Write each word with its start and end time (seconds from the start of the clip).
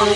And 0.00 0.08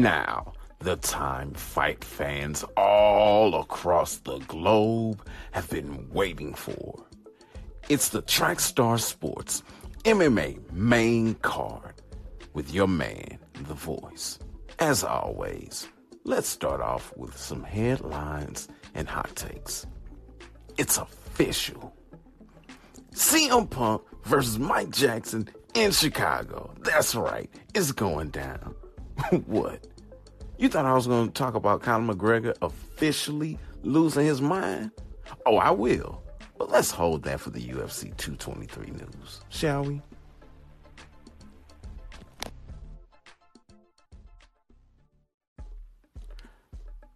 now, 0.00 0.54
the 0.78 0.96
time 0.96 1.52
fight 1.52 2.02
fans 2.02 2.64
all 2.74 3.60
across 3.60 4.16
the 4.16 4.38
globe 4.48 5.28
have 5.52 5.68
been 5.68 6.08
waiting 6.10 6.54
for. 6.54 7.04
It's 7.90 8.08
the 8.08 8.22
Trackstar 8.22 8.98
Sports 8.98 9.62
MMA 10.04 10.72
main 10.72 11.34
card 11.34 11.96
with 12.54 12.72
your 12.72 12.88
man, 12.88 13.38
The 13.68 13.74
Voice. 13.74 14.38
As 14.78 15.04
always, 15.04 15.86
let's 16.24 16.48
start 16.48 16.80
off 16.80 17.14
with 17.14 17.36
some 17.36 17.62
headlines 17.62 18.68
and 18.94 19.06
hot 19.06 19.36
takes. 19.36 19.84
It's 20.78 20.96
official. 20.96 21.94
CM 23.14 23.70
Punk 23.70 24.02
versus 24.24 24.58
Mike 24.58 24.90
Jackson 24.90 25.48
in 25.74 25.92
Chicago. 25.92 26.74
That's 26.80 27.14
right, 27.14 27.48
it's 27.72 27.92
going 27.92 28.30
down. 28.30 28.74
what? 29.46 29.86
You 30.58 30.68
thought 30.68 30.84
I 30.84 30.94
was 30.94 31.06
going 31.06 31.28
to 31.28 31.32
talk 31.32 31.54
about 31.54 31.80
Conor 31.82 32.12
McGregor 32.12 32.56
officially 32.60 33.56
losing 33.82 34.26
his 34.26 34.40
mind? 34.40 34.90
Oh, 35.46 35.56
I 35.56 35.70
will. 35.70 36.22
But 36.58 36.70
let's 36.70 36.90
hold 36.90 37.22
that 37.24 37.40
for 37.40 37.50
the 37.50 37.60
UFC 37.60 38.16
223 38.16 38.86
news, 38.86 39.40
shall 39.48 39.84
we? 39.84 40.02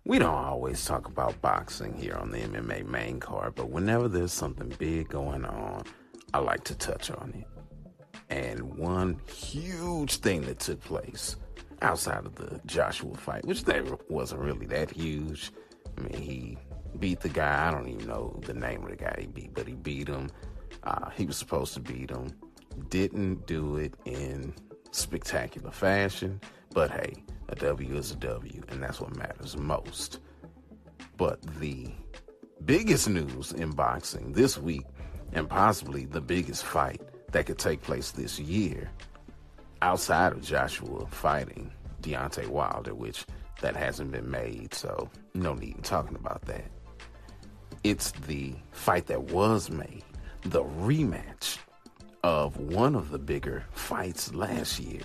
We 0.08 0.18
don't 0.18 0.34
always 0.34 0.82
talk 0.86 1.06
about 1.06 1.38
boxing 1.42 1.92
here 1.92 2.14
on 2.14 2.30
the 2.30 2.38
MMA 2.38 2.86
main 2.86 3.20
card, 3.20 3.54
but 3.54 3.68
whenever 3.68 4.08
there's 4.08 4.32
something 4.32 4.72
big 4.78 5.10
going 5.10 5.44
on, 5.44 5.84
I 6.32 6.38
like 6.38 6.64
to 6.64 6.74
touch 6.74 7.10
on 7.10 7.34
it. 7.36 7.46
And 8.30 8.78
one 8.78 9.20
huge 9.30 10.16
thing 10.16 10.40
that 10.46 10.60
took 10.60 10.80
place 10.80 11.36
outside 11.82 12.24
of 12.24 12.36
the 12.36 12.58
Joshua 12.64 13.14
fight, 13.16 13.44
which 13.44 13.64
that 13.64 14.10
wasn't 14.10 14.40
really 14.40 14.64
that 14.68 14.90
huge. 14.90 15.52
I 15.98 16.00
mean, 16.00 16.22
he 16.22 16.58
beat 16.98 17.20
the 17.20 17.28
guy. 17.28 17.68
I 17.68 17.70
don't 17.70 17.88
even 17.88 18.06
know 18.06 18.40
the 18.46 18.54
name 18.54 18.84
of 18.84 18.88
the 18.88 18.96
guy 18.96 19.14
he 19.20 19.26
beat, 19.26 19.52
but 19.52 19.68
he 19.68 19.74
beat 19.74 20.08
him. 20.08 20.30
Uh, 20.84 21.10
he 21.10 21.26
was 21.26 21.36
supposed 21.36 21.74
to 21.74 21.80
beat 21.80 22.08
him. 22.08 22.28
Didn't 22.88 23.46
do 23.46 23.76
it 23.76 23.92
in 24.06 24.54
spectacular 24.90 25.70
fashion, 25.70 26.40
but 26.72 26.90
hey, 26.90 27.12
a 27.48 27.54
W 27.54 27.96
is 27.96 28.12
a 28.12 28.16
W, 28.16 28.62
and 28.68 28.82
that's 28.82 29.00
what 29.00 29.16
matters 29.16 29.56
most. 29.56 30.20
But 31.16 31.40
the 31.58 31.88
biggest 32.64 33.08
news 33.08 33.52
in 33.52 33.70
boxing 33.70 34.32
this 34.32 34.58
week, 34.58 34.84
and 35.32 35.48
possibly 35.48 36.04
the 36.04 36.20
biggest 36.20 36.64
fight 36.64 37.00
that 37.32 37.46
could 37.46 37.58
take 37.58 37.82
place 37.82 38.10
this 38.12 38.38
year, 38.38 38.90
outside 39.82 40.32
of 40.32 40.42
Joshua 40.42 41.06
fighting 41.06 41.70
Deontay 42.02 42.48
Wilder, 42.48 42.94
which 42.94 43.24
that 43.60 43.76
hasn't 43.76 44.12
been 44.12 44.30
made, 44.30 44.72
so 44.72 45.10
no 45.34 45.54
need 45.54 45.76
in 45.76 45.82
talking 45.82 46.16
about 46.16 46.42
that. 46.42 46.64
It's 47.84 48.12
the 48.12 48.54
fight 48.70 49.06
that 49.06 49.24
was 49.24 49.70
made, 49.70 50.04
the 50.42 50.64
rematch 50.64 51.58
of 52.22 52.56
one 52.56 52.94
of 52.94 53.10
the 53.10 53.18
bigger 53.18 53.64
fights 53.72 54.34
last 54.34 54.80
year. 54.80 55.02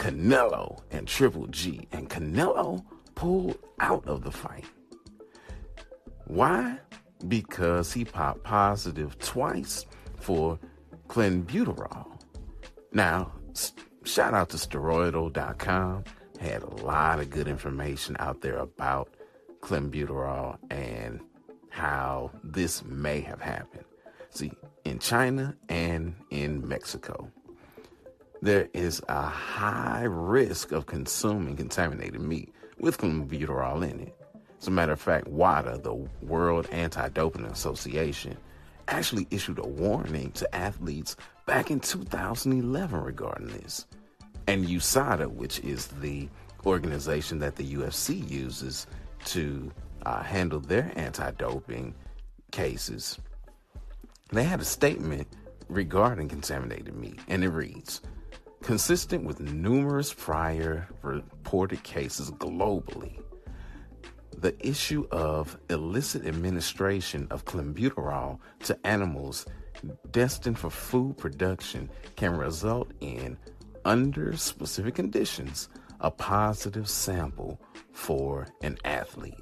Canelo 0.00 0.80
and 0.90 1.06
Triple 1.06 1.46
G. 1.48 1.86
And 1.92 2.08
Canelo 2.08 2.82
pulled 3.14 3.58
out 3.80 4.02
of 4.06 4.24
the 4.24 4.30
fight. 4.30 4.64
Why? 6.24 6.78
Because 7.28 7.92
he 7.92 8.06
popped 8.06 8.42
positive 8.42 9.18
twice 9.18 9.84
for 10.18 10.58
clenbuterol. 11.08 12.06
Now, 12.92 13.32
shout 14.04 14.32
out 14.32 14.48
to 14.50 14.56
steroidal.com. 14.56 16.04
Had 16.40 16.62
a 16.62 16.74
lot 16.76 17.20
of 17.20 17.28
good 17.28 17.46
information 17.46 18.16
out 18.20 18.40
there 18.40 18.56
about 18.56 19.12
clenbuterol 19.60 20.56
and 20.70 21.20
how 21.68 22.30
this 22.42 22.82
may 22.86 23.20
have 23.20 23.42
happened. 23.42 23.84
See, 24.30 24.52
in 24.84 24.98
China 24.98 25.54
and 25.68 26.14
in 26.30 26.66
Mexico, 26.66 27.30
there 28.42 28.68
is 28.72 29.02
a 29.08 29.22
high 29.22 30.04
risk 30.04 30.72
of 30.72 30.86
consuming 30.86 31.56
contaminated 31.56 32.20
meat 32.20 32.52
with 32.78 32.98
clenbuterol 32.98 33.88
in 33.88 34.00
it. 34.00 34.16
As 34.60 34.68
a 34.68 34.70
matter 34.70 34.92
of 34.92 35.00
fact, 35.00 35.28
WADA, 35.28 35.78
the 35.82 35.94
World 36.22 36.66
Anti-Doping 36.70 37.44
Association, 37.46 38.36
actually 38.88 39.26
issued 39.30 39.58
a 39.58 39.66
warning 39.66 40.32
to 40.32 40.54
athletes 40.54 41.16
back 41.46 41.70
in 41.70 41.80
2011 41.80 43.00
regarding 43.00 43.48
this. 43.48 43.86
And 44.46 44.66
USADA, 44.66 45.30
which 45.30 45.60
is 45.60 45.86
the 45.86 46.28
organization 46.66 47.38
that 47.38 47.56
the 47.56 47.74
UFC 47.74 48.28
uses 48.28 48.86
to 49.26 49.70
uh, 50.06 50.22
handle 50.22 50.60
their 50.60 50.92
anti 50.96 51.30
doping 51.32 51.94
cases, 52.52 53.18
they 54.30 54.44
had 54.44 54.60
a 54.60 54.64
statement 54.64 55.28
regarding 55.68 56.28
contaminated 56.28 56.94
meat, 56.94 57.20
and 57.28 57.44
it 57.44 57.50
reads 57.50 58.00
Consistent 58.62 59.24
with 59.24 59.40
numerous 59.40 60.12
prior 60.12 60.86
reported 61.02 61.82
cases 61.82 62.30
globally, 62.32 63.22
the 64.36 64.54
issue 64.66 65.06
of 65.10 65.58
illicit 65.70 66.26
administration 66.26 67.26
of 67.30 67.44
clenbuterol 67.44 68.38
to 68.60 68.78
animals 68.86 69.46
destined 70.10 70.58
for 70.58 70.70
food 70.70 71.16
production 71.16 71.90
can 72.16 72.36
result 72.36 72.92
in, 73.00 73.36
under 73.84 74.36
specific 74.36 74.94
conditions, 74.94 75.68
a 76.00 76.10
positive 76.10 76.88
sample 76.88 77.60
for 77.92 78.46
an 78.62 78.78
athlete. 78.84 79.34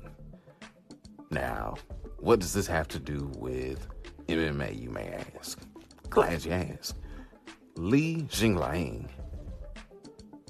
Now, 1.31 1.75
what 2.19 2.41
does 2.41 2.53
this 2.53 2.67
have 2.67 2.89
to 2.89 2.99
do 2.99 3.31
with 3.37 3.87
MMA, 4.29 4.81
you 4.81 4.91
may 4.91 5.13
ask? 5.37 5.59
Glad 6.09 6.45
you 6.45 6.53
asked. 6.53 6.95
Li 7.79 8.23
Jingliang, 8.23 9.09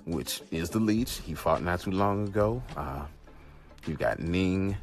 which 0.06 0.40
is 0.50 0.70
the 0.70 0.78
leech, 0.78 1.18
he 1.18 1.34
fought 1.34 1.62
not 1.62 1.80
too 1.80 1.90
long 1.90 2.26
ago. 2.26 2.62
Uh, 2.74 3.04
you 3.86 3.94
got 3.94 4.18
Ning 4.18 4.74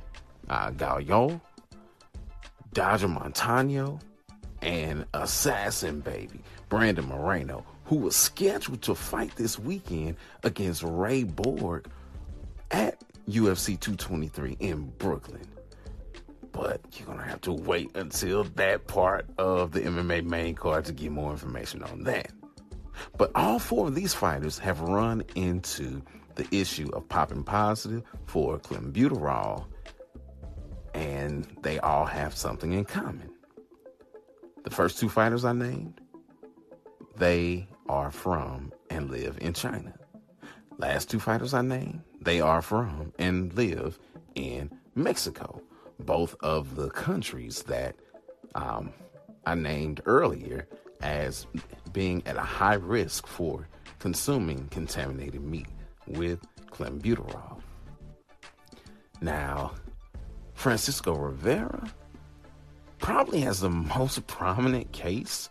uh, 0.47 0.69
Gao 0.69 1.41
Dodger 2.71 3.07
Montano, 3.07 3.99
and 4.61 5.05
Assassin 5.15 6.01
Baby, 6.01 6.39
Brandon 6.69 7.05
Moreno, 7.05 7.65
who 7.85 7.95
was 7.95 8.15
scheduled 8.15 8.83
to 8.83 8.93
fight 8.93 9.35
this 9.35 9.57
weekend 9.57 10.15
against 10.43 10.83
Ray 10.83 11.23
Borg 11.23 11.87
at 12.69 13.03
UFC 13.27 13.79
223 13.79 14.57
in 14.59 14.85
Brooklyn. 14.99 15.47
But 16.55 16.81
you're 16.97 17.13
to 17.17 17.23
have 17.23 17.41
to 17.41 17.51
wait 17.51 17.95
until 17.95 18.45
that 18.45 18.87
part 18.87 19.27
of 19.37 19.73
the 19.73 19.81
MMA 19.81 20.23
main 20.23 20.55
card 20.55 20.85
to 20.85 20.93
get 20.93 21.11
more 21.11 21.31
information 21.31 21.83
on 21.83 22.03
that. 22.03 22.31
But 23.17 23.31
all 23.35 23.59
four 23.59 23.87
of 23.87 23.95
these 23.95 24.13
fighters 24.13 24.57
have 24.59 24.79
run 24.79 25.23
into 25.35 26.01
the 26.35 26.47
issue 26.51 26.89
of 26.93 27.09
popping 27.09 27.43
positive 27.43 28.03
for 28.25 28.57
clenbuterol, 28.57 29.65
and 30.93 31.45
they 31.61 31.77
all 31.79 32.05
have 32.05 32.35
something 32.35 32.71
in 32.71 32.85
common. 32.85 33.29
The 34.63 34.69
first 34.69 34.97
two 34.97 35.09
fighters 35.09 35.43
I 35.43 35.51
named, 35.51 35.99
they 37.17 37.67
are 37.89 38.11
from 38.11 38.71
and 38.89 39.11
live 39.11 39.37
in 39.41 39.53
China. 39.53 39.93
Last 40.77 41.09
two 41.09 41.19
fighters 41.19 41.53
I 41.53 41.61
named, 41.61 42.01
they 42.21 42.39
are 42.39 42.61
from 42.61 43.11
and 43.19 43.53
live 43.55 43.99
in 44.35 44.71
Mexico. 44.95 45.61
Both 45.99 46.35
of 46.41 46.75
the 46.75 46.89
countries 46.89 47.63
that 47.63 47.95
um, 48.53 48.93
I 49.45 49.55
named 49.55 50.01
earlier 50.05 50.67
as 51.01 51.45
being 51.93 52.23
at 52.25 52.35
a 52.35 52.41
high 52.41 52.75
risk 52.75 53.27
for 53.27 53.67
consuming 53.99 54.67
contaminated 54.69 55.41
meat 55.41 55.67
with 56.07 56.39
clenbuterol. 56.71 57.61
Now, 59.21 59.73
Francisco 60.53 61.13
Rivera 61.13 61.89
probably 62.99 63.41
has 63.41 63.59
the 63.59 63.69
most 63.69 64.25
prominent 64.27 64.91
case 64.91 65.49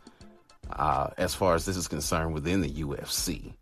uh, 0.73 1.11
as 1.19 1.35
far 1.35 1.55
as 1.55 1.64
this 1.64 1.76
is 1.76 1.88
concerned 1.88 2.35
within 2.35 2.61
the 2.61 2.70
UFC. 2.70 3.55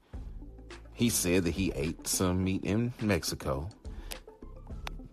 He 0.94 1.08
said 1.08 1.44
that 1.44 1.50
he 1.50 1.73
ate 1.75 2.06
some 2.06 2.44
meat 2.44 2.64
in 2.64 2.93
Mexico, 3.00 3.69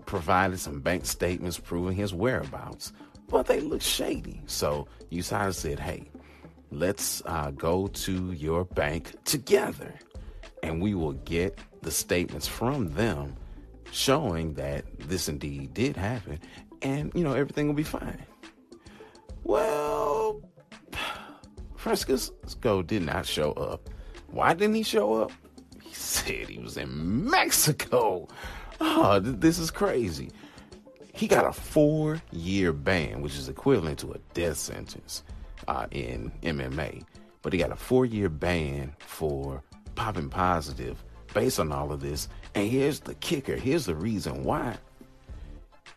provided 0.09 0.59
some 0.59 0.79
bank 0.79 1.05
statements 1.05 1.59
proving 1.59 1.95
his 1.95 2.15
whereabouts, 2.15 2.91
but 3.27 3.45
they 3.45 3.59
looked 3.59 3.83
shady. 3.83 4.41
So 4.47 4.87
USADA 5.11 5.53
said, 5.53 5.79
hey, 5.79 6.09
let's 6.71 7.21
uh, 7.27 7.51
go 7.51 7.85
to 7.87 8.31
your 8.31 8.65
bank 8.65 9.13
together 9.23 9.93
and 10.63 10.81
we 10.81 10.95
will 10.95 11.13
get 11.13 11.59
the 11.83 11.91
statements 11.91 12.47
from 12.47 12.89
them 12.95 13.35
showing 13.91 14.55
that 14.55 14.83
this 14.99 15.29
indeed 15.29 15.75
did 15.75 15.95
happen 15.95 16.39
and 16.81 17.11
you 17.15 17.23
know 17.23 17.33
everything 17.33 17.67
will 17.67 17.73
be 17.73 17.83
fine 17.83 18.23
well 19.43 20.39
Francisco 21.75 22.83
did 22.83 23.03
not 23.03 23.25
show 23.25 23.53
up. 23.53 23.89
Why 24.27 24.53
didn't 24.53 24.75
he 24.75 24.83
show 24.83 25.13
up? 25.13 25.31
He 25.81 25.93
said 25.93 26.49
he 26.49 26.59
was 26.59 26.75
in 26.75 27.29
Mexico. 27.29 28.27
Oh, 28.81 29.19
this 29.19 29.59
is 29.59 29.71
crazy. 29.71 30.29
He 31.13 31.27
got 31.27 31.45
a 31.45 31.51
four 31.51 32.21
year 32.31 32.71
ban, 32.71 33.21
which 33.21 33.35
is 33.35 33.49
equivalent 33.49 33.99
to 33.99 34.11
a 34.13 34.17
death 34.33 34.57
sentence 34.57 35.23
uh, 35.67 35.87
in 35.91 36.31
MMA. 36.43 37.03
But 37.41 37.53
he 37.53 37.59
got 37.59 37.71
a 37.71 37.75
four 37.75 38.05
year 38.05 38.29
ban 38.29 38.93
for 38.99 39.63
popping 39.95 40.29
positive 40.29 41.03
based 41.33 41.59
on 41.59 41.71
all 41.71 41.91
of 41.91 41.99
this. 41.99 42.29
And 42.55 42.69
here's 42.69 43.01
the 43.01 43.15
kicker 43.15 43.55
here's 43.55 43.85
the 43.85 43.95
reason 43.95 44.43
why. 44.43 44.77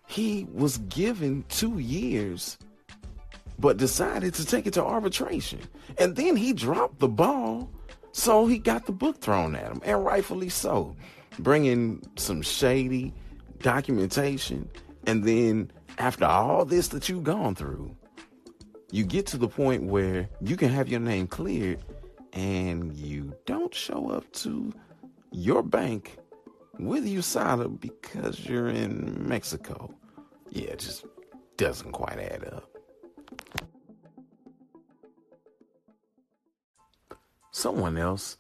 He 0.06 0.46
was 0.52 0.78
given 0.78 1.44
two 1.48 1.78
years, 1.78 2.58
but 3.58 3.78
decided 3.78 4.34
to 4.34 4.44
take 4.44 4.66
it 4.66 4.74
to 4.74 4.84
arbitration. 4.84 5.60
And 5.98 6.16
then 6.16 6.36
he 6.36 6.52
dropped 6.52 6.98
the 6.98 7.08
ball, 7.08 7.70
so 8.10 8.46
he 8.46 8.58
got 8.58 8.84
the 8.84 8.92
book 8.92 9.20
thrown 9.20 9.54
at 9.54 9.70
him, 9.70 9.80
and 9.84 10.04
rightfully 10.04 10.50
so. 10.50 10.96
Bringing 11.38 12.02
some 12.16 12.42
shady 12.42 13.12
documentation 13.60 14.68
and 15.06 15.24
then 15.24 15.70
after 15.98 16.24
all 16.24 16.64
this 16.64 16.88
that 16.88 17.08
you've 17.08 17.24
gone 17.24 17.54
through, 17.54 17.94
you 18.90 19.04
get 19.04 19.26
to 19.28 19.36
the 19.36 19.48
point 19.48 19.84
where 19.84 20.28
you 20.40 20.56
can 20.56 20.68
have 20.68 20.88
your 20.88 21.00
name 21.00 21.26
cleared 21.26 21.82
and 22.32 22.94
you 22.96 23.34
don't 23.46 23.74
show 23.74 24.10
up 24.10 24.30
to 24.32 24.72
your 25.30 25.62
bank 25.62 26.18
with 26.78 27.04
USADA 27.04 27.80
because 27.80 28.44
you're 28.46 28.68
in 28.68 29.26
Mexico. 29.28 29.94
Yeah, 30.50 30.70
it 30.70 30.78
just 30.78 31.04
doesn't 31.56 31.92
quite 31.92 32.18
add 32.18 32.44
up. 32.52 32.68
Someone 37.50 37.98
else 37.98 38.36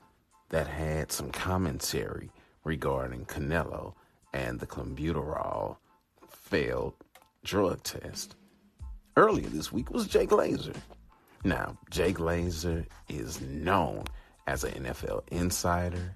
that 0.50 0.66
had 0.66 1.12
some 1.12 1.30
commentary 1.30 2.30
regarding 2.64 3.24
Canelo 3.26 3.94
and 4.32 4.60
the 4.60 4.66
clenbuterol 4.66 5.76
failed 6.28 6.94
drug 7.44 7.82
test 7.82 8.36
earlier 9.16 9.48
this 9.48 9.72
week 9.72 9.90
was 9.90 10.06
Jay 10.06 10.26
Glazer. 10.26 10.76
Now, 11.44 11.76
Jay 11.90 12.12
Glazer 12.12 12.86
is 13.08 13.40
known 13.40 14.04
as 14.46 14.64
an 14.64 14.84
NFL 14.84 15.22
insider, 15.30 16.14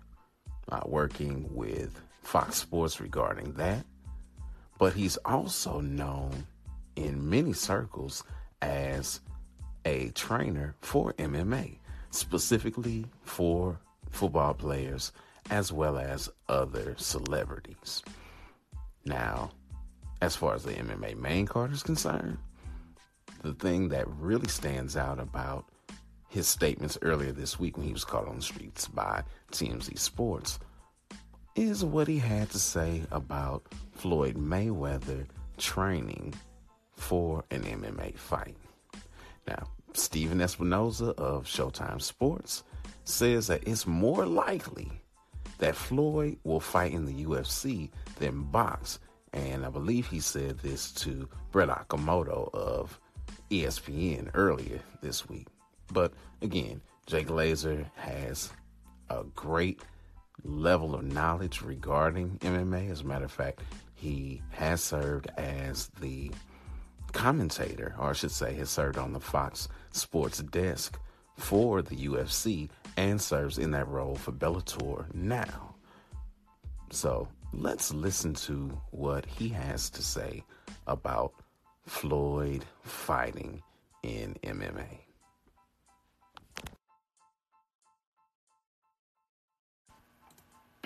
uh, 0.71 0.81
working 0.87 1.49
with 1.51 2.01
Fox 2.23 2.57
Sports 2.57 3.01
regarding 3.01 3.53
that, 3.55 3.85
but 4.79 4.93
he's 4.93 5.17
also 5.19 5.81
known 5.81 6.47
in 6.97 7.29
many 7.29 7.53
circles 7.53 8.25
as 8.63 9.21
a 9.85 10.11
trainer 10.11 10.75
for 10.81 11.13
MMA, 11.15 11.79
specifically 12.11 13.07
for 13.23 13.79
football 14.11 14.55
players 14.55 15.13
as 15.51 15.73
well 15.73 15.99
as 15.99 16.29
other 16.49 16.95
celebrities. 16.99 18.03
Now, 19.05 19.51
as 20.21 20.35
far 20.35 20.55
as 20.55 20.65
the 20.65 20.73
MMA 20.73 21.17
main 21.17 21.47
card 21.47 21.73
is 21.73 21.83
concerned, 21.83 22.39
the 23.43 23.55
thing 23.55 23.89
that 23.91 24.09
really 24.09 24.49
stands 24.49 24.97
out 24.97 25.21
about 25.21 25.67
his 26.29 26.49
statements 26.49 26.99
earlier 27.03 27.33
this 27.33 27.59
week 27.59 27.77
when 27.77 27.87
he 27.87 27.93
was 27.93 28.05
caught 28.05 28.27
on 28.27 28.37
the 28.37 28.43
streets 28.43 28.89
by 28.89 29.23
TMZ 29.53 29.99
Sports 29.99 30.59
is 31.55 31.85
what 31.85 32.09
he 32.09 32.19
had 32.19 32.51
to 32.51 32.59
say 32.59 33.03
about 33.11 33.65
Floyd 33.93 34.37
Mayweather 34.37 35.27
training 35.57 36.35
for 36.95 37.45
an 37.51 37.63
MMA 37.63 38.19
fight. 38.19 38.57
Now, 39.47 39.69
Stephen 39.93 40.39
Espinoza 40.39 41.15
of 41.15 41.45
Showtime 41.45 42.03
Sports 42.03 42.65
says 43.05 43.47
that 43.47 43.67
it's 43.67 43.87
more 43.87 44.27
likely 44.27 44.91
that 45.59 45.77
Floyd 45.77 46.39
will 46.45 46.61
fight 46.61 46.93
in 46.93 47.05
the 47.05 47.25
UFC 47.25 47.91
than 48.19 48.43
box 48.45 48.99
and 49.37 49.67
I 49.67 49.69
believe 49.69 50.07
he 50.07 50.21
said 50.21 50.59
this 50.61 50.91
to 50.93 51.29
Brett 51.53 51.69
Okamoto 51.69 52.53
of 52.55 52.99
ESPN 53.51 54.31
earlier 54.35 54.81
this 55.03 55.29
week. 55.29 55.49
But 55.93 56.13
again, 56.41 56.81
Jay 57.07 57.23
Glazer 57.23 57.85
has 57.97 58.51
a 59.11 59.25
great 59.35 59.83
level 60.43 60.95
of 60.95 61.05
knowledge 61.05 61.61
regarding 61.61 62.39
MMA. 62.39 62.91
As 62.91 63.03
a 63.03 63.05
matter 63.05 63.27
of 63.27 63.31
fact, 63.31 63.61
he 63.95 64.41
has 64.51 64.83
served 64.83 65.29
as 65.37 65.89
the 66.01 66.31
commentator, 67.13 67.95
or 67.99 68.11
I 68.11 68.13
should 68.15 68.33
say, 68.33 68.55
has 68.55 68.71
served 68.71 68.97
on 68.97 69.13
the 69.13 69.21
Fox 69.21 69.69
Sports 69.93 70.39
desk 70.39 70.99
for 71.37 71.83
the 71.83 71.97
UFC 71.97 72.71
and 72.97 73.21
serves 73.21 73.59
in 73.59 73.71
that 73.73 73.89
role 73.89 74.15
for 74.15 74.33
Bellator 74.33 75.13
now. 75.15 75.75
So 76.91 77.29
let's 77.53 77.93
listen 77.93 78.35
to 78.35 78.81
what 78.91 79.27
he 79.27 79.49
has 79.49 79.91
to 79.91 80.03
say 80.03 80.45
about 80.87 81.33
Floyd 81.87 82.65
fighting 82.83 83.63
in 84.03 84.37
MMA. 84.43 85.01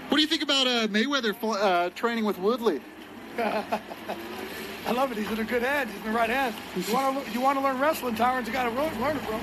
What 0.09 0.17
do 0.17 0.23
you 0.23 0.27
think 0.27 0.43
about 0.43 0.67
uh, 0.67 0.89
Mayweather 0.89 1.37
uh, 1.43 1.91
training 1.91 2.25
with 2.25 2.39
Woodley? 2.39 2.81
I 3.39 4.93
love 4.93 5.13
it. 5.13 5.19
He's 5.19 5.31
in 5.31 5.39
a 5.39 5.45
good 5.45 5.63
hand. 5.63 5.89
He's 5.89 6.01
in 6.01 6.13
the 6.13 6.19
right 6.19 6.31
hand. 6.31 6.55
You 6.75 6.93
want 6.93 7.25
to 7.25 7.33
you 7.33 7.41
want 7.41 7.59
to 7.59 7.65
learn 7.65 7.79
wrestling? 7.79 8.17
Tyron's 8.17 8.49
got 8.49 8.65
to 8.65 8.71
learn 8.71 9.17
it 9.17 9.21
from. 9.21 9.41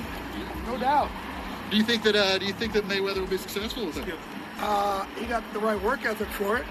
No 0.66 0.78
doubt. 0.78 1.10
Do 1.70 1.78
you 1.78 1.84
think 1.84 2.04
that 2.04 2.16
uh, 2.16 2.38
Do 2.38 2.46
you 2.46 2.54
think 2.54 2.74
that 2.74 2.88
Mayweather 2.88 3.20
will 3.20 3.28
be 3.28 3.38
successful 3.38 3.86
with 3.86 3.98
it? 3.98 4.16
Uh, 4.60 5.06
he 5.20 5.26
got 5.26 5.44
the 5.54 5.60
right 5.60 5.82
work 5.82 6.06
ethic 6.06 6.28
for 6.30 6.58
it. 6.58 6.66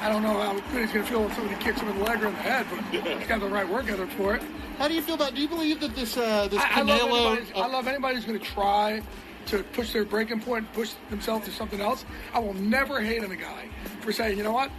I 0.00 0.08
don't 0.08 0.22
know 0.22 0.40
how 0.40 0.52
good 0.52 0.82
he's 0.84 0.92
going 0.92 1.04
to 1.04 1.10
feel 1.10 1.20
when 1.22 1.34
somebody 1.34 1.62
kicks 1.62 1.80
him 1.80 1.88
in 1.88 1.98
the 1.98 2.04
leg 2.04 2.22
or 2.22 2.28
in 2.28 2.34
the 2.34 2.40
head, 2.40 2.66
but 2.70 3.02
he's 3.18 3.26
got 3.26 3.40
the 3.40 3.48
right 3.48 3.68
work 3.68 3.88
ethic 3.88 4.10
for 4.10 4.36
it. 4.36 4.42
How 4.78 4.86
do 4.86 4.94
you 4.94 5.02
feel 5.02 5.16
about? 5.16 5.34
Do 5.34 5.42
you 5.42 5.48
believe 5.48 5.80
that 5.80 5.94
this 5.96 6.16
uh, 6.16 6.48
this 6.48 6.62
I, 6.62 6.66
Canelo? 6.68 7.02
I 7.02 7.10
love, 7.10 7.52
I 7.56 7.66
love 7.66 7.88
anybody 7.88 8.14
who's 8.14 8.24
going 8.24 8.38
to 8.38 8.44
try 8.44 9.02
to 9.46 9.62
push 9.64 9.92
their 9.92 10.04
breaking 10.04 10.40
point, 10.40 10.72
push 10.72 10.92
themselves 11.10 11.46
to 11.46 11.52
something 11.52 11.80
else. 11.80 12.04
I 12.32 12.38
will 12.38 12.54
never 12.54 13.00
hate 13.00 13.24
on 13.24 13.30
a 13.32 13.36
guy 13.36 13.68
for 14.00 14.12
saying, 14.12 14.38
you 14.38 14.44
know 14.44 14.52
what, 14.52 14.70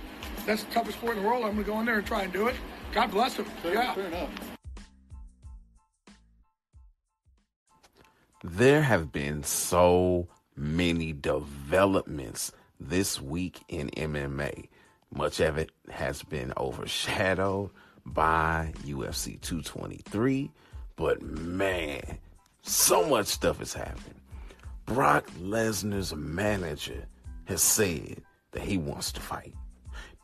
that's 0.46 0.64
the 0.64 0.72
toughest 0.72 0.98
sport 0.98 1.18
in 1.18 1.24
the 1.24 1.28
world. 1.28 1.44
I'm 1.44 1.54
going 1.54 1.66
to 1.66 1.72
go 1.72 1.80
in 1.80 1.86
there 1.86 1.98
and 1.98 2.08
try 2.08 2.24
and 2.24 2.32
do 2.32 2.48
it. 2.48 2.56
God 2.94 3.12
bless 3.12 3.36
him. 3.36 3.46
Fair, 3.62 3.74
yeah. 3.74 3.94
Fair 3.94 4.06
enough. 4.06 4.49
There 8.44 8.82
have 8.82 9.12
been 9.12 9.44
so 9.44 10.30
many 10.56 11.12
developments 11.12 12.54
this 12.80 13.20
week 13.20 13.60
in 13.68 13.90
MMA. 13.90 14.70
Much 15.14 15.42
of 15.42 15.58
it 15.58 15.72
has 15.90 16.24
been 16.24 16.54
overshadowed 16.56 17.72
by 18.06 18.72
UFC 18.86 19.42
223, 19.42 20.52
but 20.96 21.22
man, 21.22 22.02
so 22.62 23.06
much 23.10 23.28
stuff 23.28 23.60
has 23.60 23.74
happened. 23.74 24.22
Brock 24.86 25.30
Lesnar's 25.42 26.16
manager 26.16 27.08
has 27.44 27.62
said 27.62 28.22
that 28.52 28.62
he 28.62 28.78
wants 28.78 29.12
to 29.12 29.20
fight. 29.20 29.54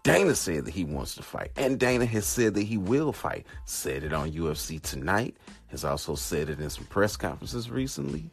Dana 0.06 0.36
said 0.36 0.66
that 0.66 0.74
he 0.76 0.84
wants 0.84 1.16
to 1.16 1.24
fight, 1.24 1.50
and 1.56 1.80
Dana 1.80 2.06
has 2.06 2.28
said 2.28 2.54
that 2.54 2.62
he 2.62 2.78
will 2.78 3.12
fight. 3.12 3.48
Said 3.66 4.04
it 4.04 4.14
on 4.14 4.32
UFC 4.32 4.80
Tonight, 4.80 5.36
has 5.70 5.84
also 5.84 6.14
said 6.14 6.48
it 6.48 6.60
in 6.60 6.70
some 6.70 6.86
press 6.86 7.18
conferences 7.18 7.72
recently. 7.72 8.30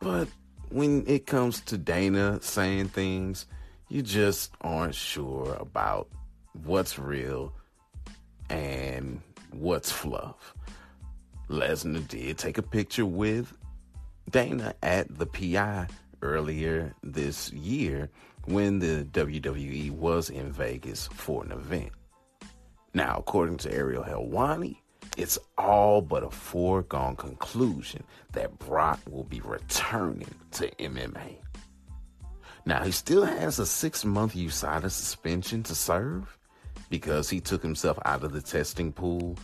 But 0.00 0.26
when 0.70 1.06
it 1.06 1.26
comes 1.26 1.60
to 1.60 1.78
Dana 1.78 2.40
saying 2.42 2.88
things, 2.88 3.46
you 3.88 4.02
just 4.02 4.52
aren't 4.62 4.96
sure 4.96 5.56
about 5.60 6.08
what's 6.64 6.98
real 6.98 7.52
and 8.48 9.20
what's 9.52 9.92
fluff. 9.92 10.56
Lesnar 11.48 12.06
did 12.08 12.36
take 12.36 12.58
a 12.58 12.62
picture 12.62 13.06
with 13.06 13.52
Dana 14.28 14.74
at 14.82 15.18
the 15.18 15.26
PI 15.26 15.86
earlier 16.20 16.92
this 17.04 17.52
year 17.52 18.10
when 18.46 18.78
the 18.78 19.06
WWE 19.12 19.90
was 19.90 20.30
in 20.30 20.52
Vegas 20.52 21.08
for 21.08 21.44
an 21.44 21.52
event. 21.52 21.90
Now, 22.94 23.16
according 23.18 23.58
to 23.58 23.72
Ariel 23.72 24.02
Helwani, 24.02 24.76
it's 25.16 25.38
all 25.58 26.00
but 26.00 26.22
a 26.22 26.30
foregone 26.30 27.16
conclusion 27.16 28.04
that 28.32 28.58
Brock 28.58 29.00
will 29.08 29.24
be 29.24 29.40
returning 29.40 30.34
to 30.52 30.70
MMA. 30.76 31.36
Now, 32.66 32.82
he 32.82 32.90
still 32.92 33.24
has 33.24 33.58
a 33.58 33.66
six 33.66 34.04
month 34.04 34.34
USADA 34.34 34.90
suspension 34.90 35.62
to 35.64 35.74
serve 35.74 36.38
because 36.88 37.30
he 37.30 37.40
took 37.40 37.62
himself 37.62 37.98
out 38.04 38.24
of 38.24 38.32
the 38.32 38.42
testing 38.42 38.92
pool 38.92 39.36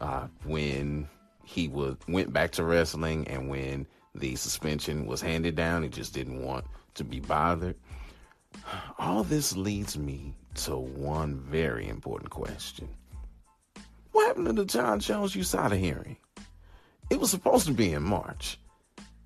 uh, 0.00 0.26
when 0.44 1.08
he 1.44 1.68
was, 1.68 1.96
went 2.08 2.32
back 2.32 2.52
to 2.52 2.64
wrestling 2.64 3.26
and 3.28 3.48
when 3.48 3.86
the 4.14 4.36
suspension 4.36 5.06
was 5.06 5.20
handed 5.20 5.56
down. 5.56 5.82
He 5.82 5.88
just 5.88 6.14
didn't 6.14 6.42
want 6.42 6.64
to 6.94 7.04
be 7.04 7.20
bothered. 7.20 7.76
All 8.98 9.24
this 9.24 9.56
leads 9.56 9.98
me 9.98 10.34
to 10.54 10.76
one 10.76 11.36
very 11.40 11.88
important 11.88 12.30
question. 12.30 12.88
What 14.12 14.28
happened 14.28 14.46
to 14.46 14.52
the 14.52 14.64
Jon 14.64 15.00
Jones 15.00 15.34
USADA 15.34 15.78
hearing? 15.78 16.16
It 17.10 17.20
was 17.20 17.30
supposed 17.30 17.66
to 17.66 17.72
be 17.72 17.92
in 17.92 18.02
March. 18.02 18.58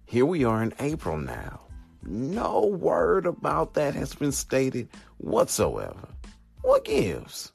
Here 0.07 0.27
we 0.27 0.45
are 0.45 0.63
in 0.63 0.73
April 0.81 1.19
now. 1.19 1.61
No 2.03 2.65
word 2.65 3.27
about 3.27 3.75
that 3.75 3.95
has 3.95 4.15
been 4.15 4.33
stated 4.33 4.89
whatsoever. 5.19 6.09
What 6.63 6.85
gives? 6.85 7.53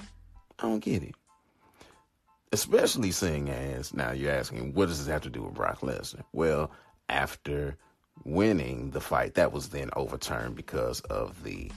I 0.60 0.64
don't 0.64 0.80
get 0.80 1.04
it. 1.04 1.16
Especially 2.52 3.12
seeing 3.12 3.50
as 3.50 3.94
now 3.94 4.12
you're 4.12 4.32
asking, 4.32 4.74
what 4.74 4.88
does 4.88 5.00
this 5.00 5.08
have 5.08 5.24
to 5.24 5.30
do 5.30 5.42
with 5.42 5.56
Brock 5.56 5.80
Lesnar? 5.82 6.24
Well, 6.34 6.72
after 7.10 7.78
winning 8.26 8.92
the 8.92 9.02
fight, 9.02 9.36
that 9.36 9.52
was 9.52 9.70
then 9.70 9.90
overturned 9.96 10.56
because 10.56 11.02
of 11.02 11.44
the 11.44 11.72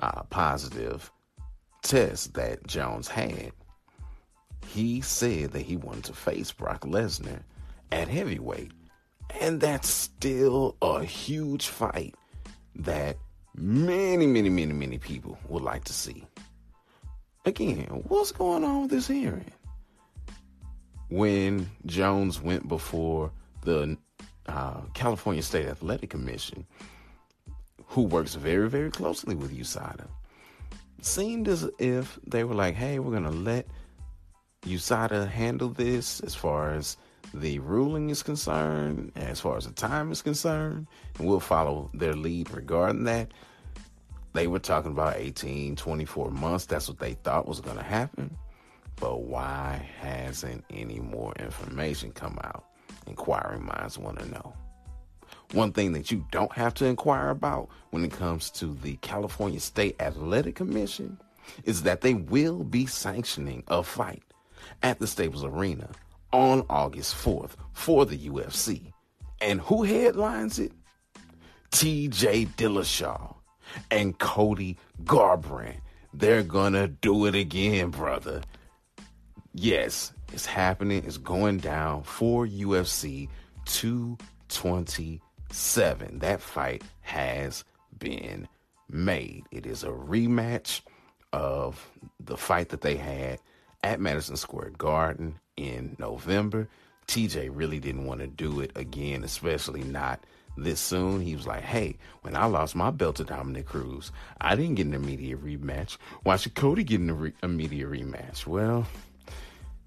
uh, 0.00 0.22
positive 0.24 1.10
test 1.82 2.34
that 2.34 2.66
Jones 2.66 3.08
had. 3.08 3.52
He 4.66 5.00
said 5.00 5.52
that 5.52 5.62
he 5.62 5.76
wanted 5.76 6.04
to 6.04 6.12
face 6.14 6.50
Brock 6.50 6.80
Lesnar 6.82 7.42
at 7.92 8.08
heavyweight. 8.08 8.72
And 9.40 9.60
that's 9.60 9.88
still 9.88 10.76
a 10.82 11.04
huge 11.04 11.68
fight 11.68 12.14
that 12.76 13.16
many, 13.54 14.26
many, 14.26 14.48
many, 14.48 14.72
many 14.72 14.98
people 14.98 15.38
would 15.48 15.62
like 15.62 15.84
to 15.84 15.92
see. 15.92 16.26
Again, 17.44 18.04
what's 18.08 18.32
going 18.32 18.64
on 18.64 18.82
with 18.82 18.90
this 18.90 19.06
hearing? 19.06 19.52
When 21.10 21.70
Jones 21.86 22.40
went 22.40 22.66
before 22.68 23.30
the 23.62 23.96
uh, 24.46 24.80
California 24.94 25.42
State 25.42 25.66
Athletic 25.66 26.10
Commission, 26.10 26.66
who 27.86 28.02
works 28.02 28.34
very, 28.34 28.68
very 28.68 28.90
closely 28.90 29.34
with 29.34 29.56
USADA, 29.56 30.06
seemed 31.00 31.48
as 31.48 31.68
if 31.78 32.18
they 32.26 32.44
were 32.44 32.54
like, 32.54 32.74
hey, 32.74 32.98
we're 32.98 33.10
going 33.10 33.24
to 33.24 33.30
let 33.30 33.66
USADA 34.62 35.28
handle 35.28 35.68
this 35.68 36.20
as 36.20 36.34
far 36.34 36.72
as 36.72 36.96
the 37.32 37.58
ruling 37.58 38.10
is 38.10 38.22
concerned, 38.22 39.12
as 39.16 39.40
far 39.40 39.56
as 39.56 39.66
the 39.66 39.72
time 39.72 40.12
is 40.12 40.22
concerned, 40.22 40.86
and 41.18 41.28
we'll 41.28 41.40
follow 41.40 41.90
their 41.94 42.14
lead 42.14 42.50
regarding 42.50 43.04
that. 43.04 43.32
They 44.32 44.46
were 44.46 44.58
talking 44.58 44.90
about 44.90 45.16
18, 45.16 45.76
24 45.76 46.30
months. 46.30 46.66
That's 46.66 46.88
what 46.88 46.98
they 46.98 47.14
thought 47.14 47.46
was 47.46 47.60
going 47.60 47.76
to 47.76 47.84
happen. 47.84 48.36
But 48.96 49.22
why 49.22 49.88
hasn't 50.00 50.64
any 50.70 50.98
more 51.00 51.32
information 51.34 52.12
come 52.12 52.38
out? 52.42 52.64
Inquiring 53.06 53.64
minds 53.64 53.98
want 53.98 54.18
to 54.18 54.30
know. 54.30 54.54
One 55.52 55.72
thing 55.72 55.92
that 55.92 56.10
you 56.10 56.24
don't 56.32 56.52
have 56.52 56.74
to 56.74 56.86
inquire 56.86 57.30
about 57.30 57.68
when 57.90 58.04
it 58.04 58.12
comes 58.12 58.50
to 58.52 58.74
the 58.82 58.96
California 58.96 59.60
State 59.60 59.96
Athletic 60.00 60.54
Commission 60.56 61.18
is 61.64 61.82
that 61.82 62.00
they 62.00 62.14
will 62.14 62.64
be 62.64 62.86
sanctioning 62.86 63.62
a 63.68 63.82
fight 63.82 64.22
at 64.82 64.98
the 64.98 65.06
Staples 65.06 65.44
Arena 65.44 65.90
on 66.32 66.64
August 66.68 67.14
4th 67.14 67.52
for 67.72 68.06
the 68.06 68.18
UFC. 68.28 68.92
And 69.40 69.60
who 69.60 69.82
headlines 69.82 70.58
it? 70.58 70.72
TJ 71.70 72.48
Dillashaw 72.56 73.34
and 73.90 74.18
Cody 74.18 74.78
Garbrandt. 75.04 75.80
They're 76.12 76.42
gonna 76.42 76.88
do 76.88 77.26
it 77.26 77.34
again, 77.34 77.90
brother. 77.90 78.42
Yes, 79.52 80.12
it's 80.34 80.46
happening. 80.46 81.04
It's 81.06 81.16
going 81.16 81.58
down 81.58 82.02
for 82.02 82.44
UFC 82.44 83.28
227. 83.66 86.18
That 86.18 86.40
fight 86.40 86.82
has 87.02 87.64
been 87.96 88.48
made. 88.90 89.44
It 89.52 89.64
is 89.64 89.84
a 89.84 89.90
rematch 89.90 90.80
of 91.32 91.88
the 92.18 92.36
fight 92.36 92.70
that 92.70 92.80
they 92.80 92.96
had 92.96 93.38
at 93.84 94.00
Madison 94.00 94.36
Square 94.36 94.70
Garden 94.70 95.38
in 95.56 95.94
November. 96.00 96.68
TJ 97.06 97.50
really 97.52 97.78
didn't 97.78 98.06
want 98.06 98.18
to 98.20 98.26
do 98.26 98.58
it 98.58 98.72
again, 98.74 99.22
especially 99.22 99.84
not 99.84 100.24
this 100.56 100.80
soon. 100.80 101.20
He 101.20 101.36
was 101.36 101.46
like, 101.46 101.62
hey, 101.62 101.96
when 102.22 102.34
I 102.34 102.46
lost 102.46 102.74
my 102.74 102.90
belt 102.90 103.14
to 103.16 103.24
Dominick 103.24 103.66
Cruz, 103.66 104.10
I 104.40 104.56
didn't 104.56 104.74
get 104.74 104.86
an 104.86 104.94
immediate 104.94 105.44
rematch. 105.44 105.96
Why 106.24 106.34
should 106.36 106.56
Cody 106.56 106.82
get 106.82 106.98
an 107.00 107.16
re- 107.16 107.34
immediate 107.42 107.88
rematch? 107.88 108.48
Well, 108.48 108.84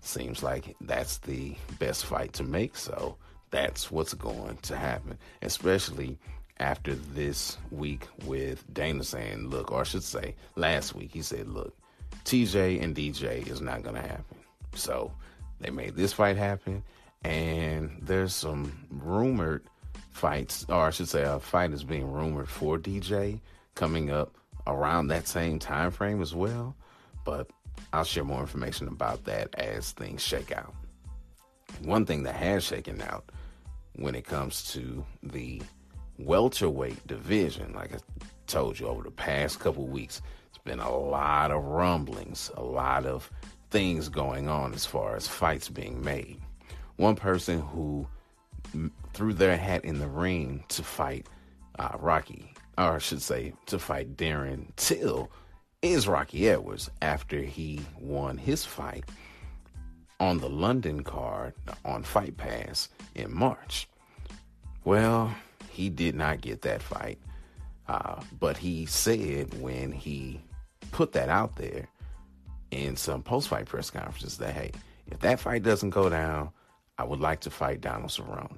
seems 0.07 0.43
like 0.43 0.75
that's 0.81 1.17
the 1.19 1.55
best 1.79 2.05
fight 2.05 2.33
to 2.33 2.43
make, 2.43 2.75
so 2.75 3.17
that's 3.51 3.91
what's 3.91 4.13
going 4.13 4.57
to 4.63 4.75
happen, 4.75 5.17
especially 5.41 6.17
after 6.59 6.95
this 6.95 7.57
week 7.71 8.07
with 8.25 8.63
Dana 8.73 9.03
saying, 9.03 9.49
look, 9.49 9.71
or 9.71 9.81
I 9.81 9.83
should 9.83 10.03
say 10.03 10.35
last 10.55 10.95
week, 10.95 11.11
he 11.13 11.21
said, 11.21 11.47
look, 11.47 11.77
TJ 12.25 12.81
and 12.81 12.95
DJ 12.95 13.47
is 13.47 13.61
not 13.61 13.83
going 13.83 13.95
to 13.95 14.01
happen. 14.01 14.37
So 14.73 15.11
they 15.59 15.69
made 15.69 15.95
this 15.95 16.13
fight 16.13 16.37
happen, 16.37 16.83
and 17.23 17.97
there's 18.01 18.33
some 18.33 18.87
rumored 18.89 19.63
fights, 20.11 20.65
or 20.67 20.87
I 20.87 20.89
should 20.89 21.09
say, 21.09 21.23
a 21.23 21.39
fight 21.39 21.71
is 21.71 21.83
being 21.83 22.11
rumored 22.11 22.49
for 22.49 22.77
DJ 22.77 23.39
coming 23.75 24.09
up 24.09 24.35
around 24.65 25.07
that 25.07 25.27
same 25.27 25.59
time 25.59 25.91
frame 25.91 26.21
as 26.21 26.33
well. 26.33 26.75
But 27.23 27.49
I'll 27.93 28.03
share 28.03 28.23
more 28.23 28.41
information 28.41 28.87
about 28.87 29.23
that 29.25 29.53
as 29.55 29.91
things 29.91 30.21
shake 30.21 30.51
out. 30.51 30.73
One 31.81 32.05
thing 32.05 32.23
that 32.23 32.35
has 32.35 32.63
shaken 32.63 33.01
out 33.01 33.31
when 33.95 34.15
it 34.15 34.25
comes 34.25 34.71
to 34.73 35.05
the 35.23 35.61
welterweight 36.17 37.05
division, 37.07 37.73
like 37.73 37.93
I 37.93 37.97
told 38.47 38.79
you 38.79 38.87
over 38.87 39.03
the 39.03 39.11
past 39.11 39.59
couple 39.59 39.87
weeks, 39.87 40.21
it's 40.49 40.57
been 40.59 40.79
a 40.79 40.95
lot 40.95 41.51
of 41.51 41.63
rumblings, 41.63 42.51
a 42.55 42.63
lot 42.63 43.05
of 43.05 43.31
things 43.69 44.09
going 44.09 44.47
on 44.47 44.73
as 44.73 44.85
far 44.85 45.15
as 45.15 45.27
fights 45.27 45.69
being 45.69 46.03
made. 46.03 46.39
One 46.95 47.15
person 47.15 47.61
who 47.61 48.07
threw 49.13 49.33
their 49.33 49.57
hat 49.57 49.85
in 49.85 49.99
the 49.99 50.07
ring 50.07 50.63
to 50.69 50.83
fight 50.83 51.27
uh, 51.79 51.95
Rocky, 51.99 52.53
or 52.77 52.95
I 52.95 52.97
should 52.97 53.21
say, 53.21 53.53
to 53.67 53.77
fight 53.77 54.17
Darren 54.17 54.67
Till, 54.75 55.31
is 55.81 56.07
Rocky 56.07 56.49
Edwards 56.49 56.89
after 57.01 57.41
he 57.41 57.81
won 57.99 58.37
his 58.37 58.65
fight 58.65 59.05
on 60.19 60.39
the 60.39 60.49
London 60.49 61.03
card 61.03 61.53
on 61.85 62.03
Fight 62.03 62.37
Pass 62.37 62.89
in 63.13 63.33
March. 63.33 63.87
Well, 64.83 65.33
he 65.69 65.89
did 65.89 66.15
not 66.15 66.41
get 66.41 66.63
that 66.63 66.81
fight, 66.81 67.19
uh, 67.87 68.21
but 68.39 68.57
he 68.57 68.85
said 68.87 69.61
when 69.61 69.91
he 69.91 70.41
put 70.91 71.11
that 71.11 71.29
out 71.29 71.55
there 71.57 71.87
in 72.71 72.95
some 72.95 73.21
post 73.21 73.47
fight 73.47 73.65
press 73.65 73.91
conferences 73.91 74.37
that, 74.39 74.53
hey, 74.53 74.71
if 75.05 75.19
that 75.19 75.39
fight 75.39 75.63
doesn't 75.63 75.91
go 75.91 76.09
down, 76.09 76.49
I 76.97 77.03
would 77.03 77.19
like 77.19 77.41
to 77.41 77.51
fight 77.51 77.81
Donald 77.81 78.09
Cerrone 78.09 78.57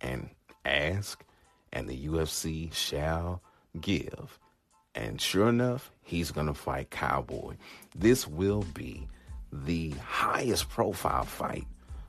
and 0.00 0.30
ask, 0.64 1.22
and 1.72 1.86
the 1.86 2.06
UFC 2.06 2.72
shall 2.72 3.42
give. 3.80 4.38
And 4.94 5.20
sure 5.20 5.48
enough, 5.48 5.92
he's 6.04 6.30
going 6.30 6.46
to 6.46 6.54
fight 6.54 6.90
Cowboy. 6.90 7.56
This 7.94 8.28
will 8.28 8.64
be 8.74 9.08
the 9.52 9.90
highest 9.90 10.68
profile 10.68 11.24
fight 11.24 11.66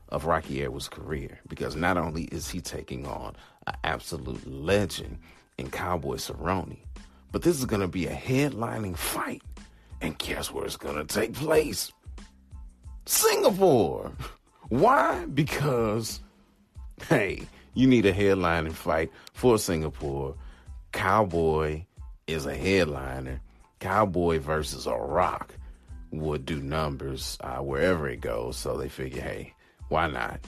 of 0.09 0.25
Rocky 0.25 0.63
Edwards' 0.63 0.87
career 0.87 1.39
because 1.47 1.75
not 1.75 1.97
only 1.97 2.25
is 2.25 2.49
he 2.49 2.61
taking 2.61 3.07
on 3.07 3.35
an 3.67 3.75
absolute 3.83 4.45
legend 4.47 5.17
in 5.57 5.69
Cowboy 5.69 6.15
Cerrone, 6.17 6.77
but 7.31 7.41
this 7.41 7.57
is 7.57 7.65
going 7.65 7.81
to 7.81 7.87
be 7.87 8.07
a 8.07 8.15
headlining 8.15 8.95
fight 8.97 9.41
and 10.01 10.17
guess 10.17 10.51
where 10.51 10.65
it's 10.65 10.77
going 10.77 10.95
to 10.95 11.05
take 11.05 11.33
place? 11.33 11.91
Singapore. 13.05 14.11
Why? 14.69 15.25
Because, 15.25 16.21
hey, 17.07 17.43
you 17.73 17.87
need 17.87 18.05
a 18.05 18.13
headlining 18.13 18.73
fight 18.73 19.11
for 19.33 19.59
Singapore. 19.59 20.35
Cowboy 20.91 21.83
is 22.25 22.45
a 22.45 22.55
headliner. 22.55 23.41
Cowboy 23.79 24.39
versus 24.39 24.87
a 24.87 24.95
rock 24.95 25.55
would 26.11 26.45
do 26.45 26.61
numbers 26.61 27.37
uh, 27.41 27.57
wherever 27.57 28.07
it 28.07 28.21
goes. 28.21 28.57
So 28.57 28.77
they 28.77 28.89
figure, 28.89 29.21
hey, 29.21 29.53
why 29.89 30.07
not? 30.07 30.39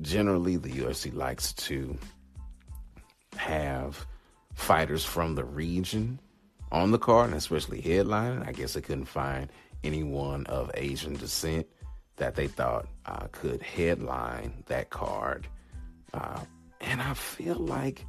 Generally, 0.00 0.56
the 0.56 0.70
UFC 0.70 1.14
likes 1.14 1.52
to 1.54 1.96
have 3.36 4.06
fighters 4.54 5.04
from 5.04 5.34
the 5.34 5.44
region 5.44 6.18
on 6.70 6.90
the 6.90 6.98
card, 6.98 7.28
and 7.28 7.36
especially 7.36 7.82
headlining. 7.82 8.46
I 8.46 8.52
guess 8.52 8.72
they 8.72 8.80
couldn't 8.80 9.04
find 9.04 9.50
anyone 9.84 10.46
of 10.46 10.70
Asian 10.74 11.14
descent 11.14 11.66
that 12.16 12.34
they 12.34 12.46
thought 12.46 12.86
uh, 13.06 13.26
could 13.32 13.62
headline 13.62 14.64
that 14.66 14.90
card. 14.90 15.46
Uh, 16.14 16.40
and 16.80 17.00
I 17.00 17.14
feel 17.14 17.56
like 17.56 18.06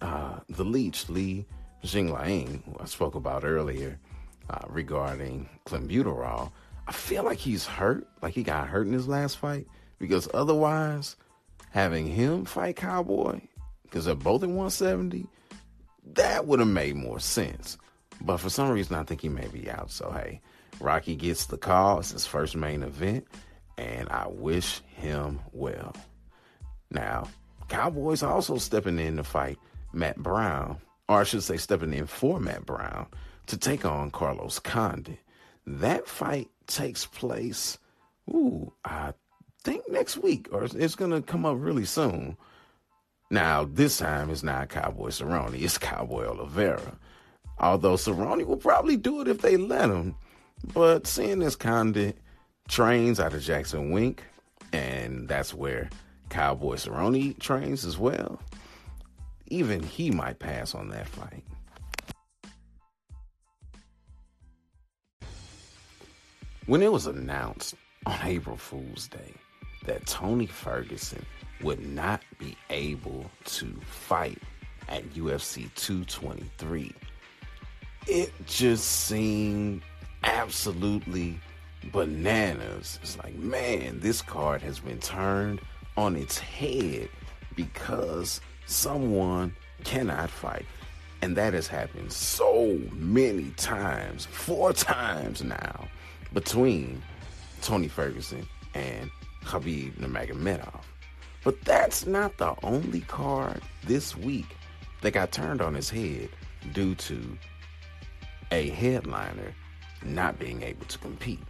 uh, 0.00 0.40
the 0.48 0.64
Leech, 0.64 1.08
Li 1.82 1.88
Jingliang, 1.88 2.64
who 2.64 2.76
I 2.80 2.84
spoke 2.84 3.14
about 3.14 3.44
earlier 3.44 3.98
uh, 4.48 4.60
regarding 4.68 5.48
clenbuterol, 5.66 6.50
I 6.86 6.92
feel 6.92 7.24
like 7.24 7.38
he's 7.38 7.66
hurt, 7.66 8.06
like 8.22 8.34
he 8.34 8.42
got 8.42 8.68
hurt 8.68 8.86
in 8.86 8.92
his 8.92 9.08
last 9.08 9.38
fight, 9.38 9.66
because 9.98 10.28
otherwise, 10.34 11.16
having 11.70 12.06
him 12.06 12.44
fight 12.44 12.76
Cowboy, 12.76 13.40
because 13.82 14.04
they're 14.04 14.14
both 14.14 14.42
at 14.42 14.48
170, 14.48 15.26
that 16.14 16.46
would 16.46 16.58
have 16.58 16.68
made 16.68 16.96
more 16.96 17.20
sense. 17.20 17.78
But 18.20 18.38
for 18.38 18.50
some 18.50 18.70
reason, 18.70 18.96
I 18.96 19.04
think 19.04 19.20
he 19.20 19.28
may 19.28 19.46
be 19.48 19.70
out. 19.70 19.90
So, 19.90 20.10
hey, 20.10 20.40
Rocky 20.80 21.14
gets 21.16 21.46
the 21.46 21.56
call. 21.56 22.00
It's 22.00 22.10
his 22.10 22.26
first 22.26 22.56
main 22.56 22.82
event, 22.82 23.26
and 23.78 24.08
I 24.08 24.26
wish 24.28 24.80
him 24.86 25.40
well. 25.52 25.94
Now, 26.90 27.28
Cowboys 27.68 28.22
also 28.22 28.58
stepping 28.58 28.98
in 28.98 29.16
to 29.16 29.24
fight 29.24 29.58
Matt 29.92 30.16
Brown, 30.16 30.78
or 31.10 31.22
I 31.22 31.24
should 31.24 31.42
say, 31.42 31.56
stepping 31.56 31.92
in 31.92 32.06
for 32.06 32.38
Matt 32.38 32.64
Brown 32.64 33.08
to 33.48 33.56
take 33.58 33.84
on 33.84 34.12
Carlos 34.12 34.60
Condit. 34.60 35.18
That 35.66 36.06
fight 36.06 36.48
takes 36.68 37.04
place, 37.04 37.78
ooh, 38.28 38.72
I 38.84 39.14
think 39.64 39.90
next 39.90 40.18
week, 40.18 40.46
or 40.52 40.62
it's 40.62 40.94
going 40.94 41.10
to 41.10 41.20
come 41.20 41.44
up 41.44 41.56
really 41.58 41.84
soon. 41.84 42.36
Now, 43.28 43.64
this 43.64 43.98
time 43.98 44.30
it's 44.30 44.44
not 44.44 44.68
Cowboy 44.68 45.08
Cerrone, 45.08 45.60
it's 45.60 45.78
Cowboy 45.78 46.26
Oliveira. 46.26 46.96
Although 47.58 47.94
Cerrone 47.94 48.46
will 48.46 48.56
probably 48.56 48.96
do 48.96 49.20
it 49.20 49.26
if 49.26 49.38
they 49.40 49.56
let 49.56 49.90
him. 49.90 50.14
But 50.72 51.08
seeing 51.08 51.42
as 51.42 51.56
Condit 51.56 52.18
trains 52.68 53.18
out 53.18 53.34
of 53.34 53.42
Jackson 53.42 53.90
Wink, 53.90 54.22
and 54.72 55.28
that's 55.28 55.52
where 55.52 55.90
Cowboy 56.28 56.76
Cerrone 56.76 57.36
trains 57.40 57.84
as 57.84 57.98
well, 57.98 58.40
even 59.50 59.82
he 59.82 60.10
might 60.10 60.38
pass 60.38 60.74
on 60.74 60.88
that 60.88 61.08
fight. 61.08 61.44
When 66.66 66.82
it 66.82 66.92
was 66.92 67.06
announced 67.06 67.74
on 68.06 68.18
April 68.24 68.56
Fool's 68.56 69.08
Day 69.08 69.34
that 69.86 70.06
Tony 70.06 70.46
Ferguson 70.46 71.24
would 71.62 71.84
not 71.84 72.22
be 72.38 72.56
able 72.70 73.28
to 73.44 73.66
fight 73.84 74.38
at 74.88 75.02
UFC 75.10 75.72
223, 75.74 76.94
it 78.06 78.32
just 78.46 78.84
seemed 78.84 79.82
absolutely 80.22 81.40
bananas. 81.92 82.98
It's 83.02 83.18
like, 83.18 83.34
man, 83.34 83.98
this 84.00 84.22
card 84.22 84.62
has 84.62 84.78
been 84.80 85.00
turned 85.00 85.60
on 85.96 86.14
its 86.14 86.38
head 86.38 87.08
because 87.56 88.40
someone 88.70 89.54
cannot 89.84 90.30
fight. 90.30 90.64
And 91.22 91.36
that 91.36 91.52
has 91.52 91.66
happened 91.66 92.12
so 92.12 92.78
many 92.92 93.50
times, 93.56 94.24
four 94.26 94.72
times 94.72 95.42
now, 95.42 95.88
between 96.32 97.02
Tony 97.60 97.88
Ferguson 97.88 98.46
and 98.74 99.10
Khabib 99.44 99.94
Nurmagomedov. 99.98 100.80
But 101.44 101.60
that's 101.62 102.06
not 102.06 102.38
the 102.38 102.54
only 102.62 103.00
card 103.00 103.60
this 103.84 104.16
week 104.16 104.56
that 105.02 105.12
got 105.12 105.32
turned 105.32 105.60
on 105.60 105.76
its 105.76 105.90
head 105.90 106.28
due 106.72 106.94
to 106.94 107.38
a 108.50 108.68
headliner 108.70 109.54
not 110.04 110.38
being 110.38 110.62
able 110.62 110.86
to 110.86 110.98
compete. 110.98 111.40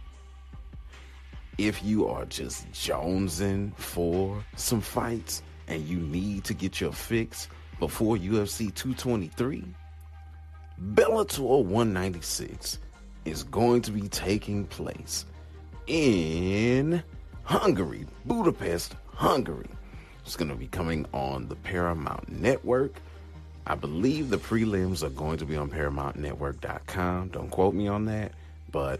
If 1.57 1.83
you 1.83 2.07
are 2.07 2.25
just 2.25 2.69
jonesing 2.71 3.75
for 3.77 4.43
some 4.55 4.81
fights 4.81 5.43
and 5.71 5.87
you 5.87 5.99
need 5.99 6.43
to 6.43 6.53
get 6.53 6.81
your 6.81 6.91
fix 6.91 7.47
before 7.79 8.17
UFC 8.17 8.73
223, 8.75 9.63
Bellator 10.93 11.63
196 11.63 12.77
is 13.23 13.43
going 13.43 13.81
to 13.83 13.91
be 13.91 14.09
taking 14.09 14.65
place 14.65 15.25
in 15.87 17.01
Hungary, 17.43 18.05
Budapest, 18.25 18.95
Hungary. 19.13 19.69
It's 20.25 20.35
going 20.35 20.49
to 20.49 20.55
be 20.55 20.67
coming 20.67 21.05
on 21.13 21.47
the 21.47 21.55
Paramount 21.55 22.29
Network. 22.29 23.01
I 23.65 23.75
believe 23.75 24.29
the 24.29 24.37
prelims 24.37 25.03
are 25.03 25.09
going 25.09 25.37
to 25.37 25.45
be 25.45 25.55
on 25.55 25.69
ParamountNetwork.com. 25.69 27.29
Don't 27.29 27.49
quote 27.49 27.73
me 27.73 27.87
on 27.87 28.05
that, 28.05 28.33
but 28.71 28.99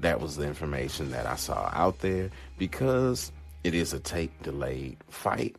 that 0.00 0.20
was 0.20 0.36
the 0.36 0.46
information 0.46 1.12
that 1.12 1.26
I 1.26 1.36
saw 1.36 1.70
out 1.72 2.00
there 2.00 2.30
because 2.58 3.30
it 3.62 3.74
is 3.74 3.92
a 3.92 4.00
tape 4.00 4.32
delayed 4.42 4.96
fight. 5.08 5.54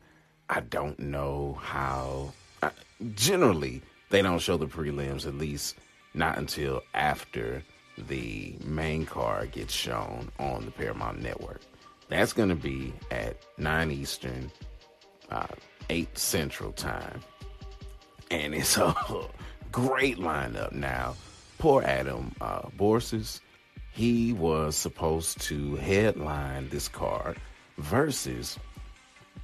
I 0.49 0.61
don't 0.61 0.97
know 0.99 1.57
how. 1.61 2.33
I, 2.63 2.71
generally, 3.13 3.81
they 4.09 4.21
don't 4.21 4.39
show 4.39 4.57
the 4.57 4.65
prelims, 4.65 5.27
at 5.27 5.35
least 5.35 5.75
not 6.13 6.37
until 6.37 6.81
after 6.95 7.63
the 8.07 8.55
main 8.63 9.05
card 9.05 9.51
gets 9.51 9.73
shown 9.73 10.31
on 10.39 10.65
the 10.65 10.71
Paramount 10.71 11.21
Network. 11.21 11.61
That's 12.07 12.33
going 12.33 12.49
to 12.49 12.55
be 12.55 12.93
at 13.11 13.37
9 13.57 13.91
Eastern, 13.91 14.51
uh, 15.29 15.45
8 15.89 16.17
Central 16.17 16.71
Time. 16.71 17.19
And 18.31 18.55
it's 18.55 18.77
a 18.77 18.95
great 19.71 20.17
lineup 20.17 20.71
now. 20.71 21.15
Poor 21.59 21.83
Adam 21.83 22.33
uh, 22.41 22.61
Borics, 22.77 23.41
he 23.91 24.33
was 24.33 24.75
supposed 24.75 25.41
to 25.41 25.75
headline 25.75 26.69
this 26.69 26.87
card 26.87 27.37
versus 27.77 28.57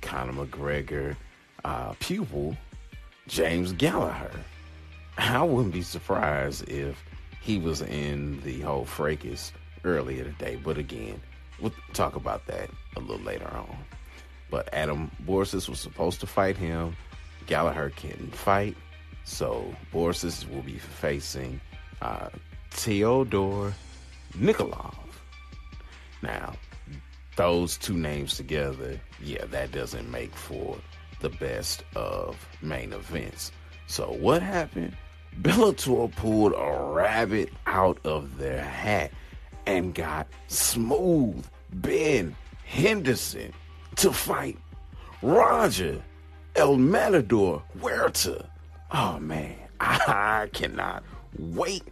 Conor 0.05 0.45
McGregor 0.45 1.15
uh, 1.63 1.93
pupil, 1.99 2.55
James 3.27 3.73
Gallagher. 3.73 4.31
I 5.17 5.43
wouldn't 5.43 5.73
be 5.73 5.81
surprised 5.81 6.69
if 6.69 7.03
he 7.41 7.57
was 7.57 7.81
in 7.81 8.39
the 8.41 8.61
whole 8.61 8.85
fracas 8.85 9.51
earlier 9.83 10.23
today. 10.23 10.59
But 10.63 10.77
again, 10.77 11.21
we'll 11.59 11.73
talk 11.93 12.15
about 12.15 12.45
that 12.47 12.69
a 12.95 12.99
little 12.99 13.25
later 13.25 13.47
on. 13.47 13.75
But 14.51 14.71
Adam 14.73 15.09
Borics 15.25 15.67
was 15.67 15.79
supposed 15.79 16.19
to 16.21 16.27
fight 16.27 16.55
him. 16.55 16.95
Gallagher 17.47 17.91
couldn't 17.95 18.35
fight. 18.35 18.77
So 19.23 19.73
Borics 19.91 20.47
will 20.49 20.61
be 20.61 20.77
facing 20.77 21.59
uh, 22.01 22.29
Theodore 22.71 23.73
Nikolov. 24.37 24.95
Now, 26.21 26.53
those 27.35 27.77
two 27.77 27.93
names 27.97 28.37
together, 28.37 28.99
yeah, 29.21 29.45
that 29.45 29.71
doesn't 29.71 30.09
make 30.11 30.33
for 30.35 30.77
the 31.21 31.29
best 31.29 31.83
of 31.95 32.37
main 32.61 32.93
events. 32.93 33.51
So 33.87 34.11
what 34.11 34.41
happened? 34.41 34.95
Bellator 35.41 36.13
pulled 36.15 36.53
a 36.53 36.93
rabbit 36.93 37.49
out 37.67 37.99
of 38.05 38.37
their 38.37 38.63
hat 38.63 39.11
and 39.65 39.93
got 39.93 40.27
smooth 40.47 41.45
Ben 41.73 42.35
Henderson 42.63 43.51
to 43.97 44.11
fight 44.11 44.57
Roger 45.21 46.01
El 46.55 46.77
Matador 46.77 47.63
Huerta. 47.79 48.47
Oh 48.91 49.19
man, 49.19 49.55
I 49.79 50.49
cannot 50.53 51.03
wait 51.37 51.83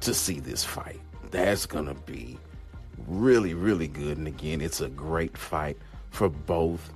to 0.00 0.14
see 0.14 0.40
this 0.40 0.64
fight. 0.64 1.00
That's 1.30 1.66
gonna 1.66 1.94
be 1.94 2.38
really, 3.06 3.54
really 3.54 3.88
good. 3.88 4.18
And 4.18 4.26
again, 4.26 4.60
it's 4.60 4.80
a 4.80 4.88
great 4.88 5.36
fight 5.36 5.78
for 6.10 6.28
both 6.28 6.92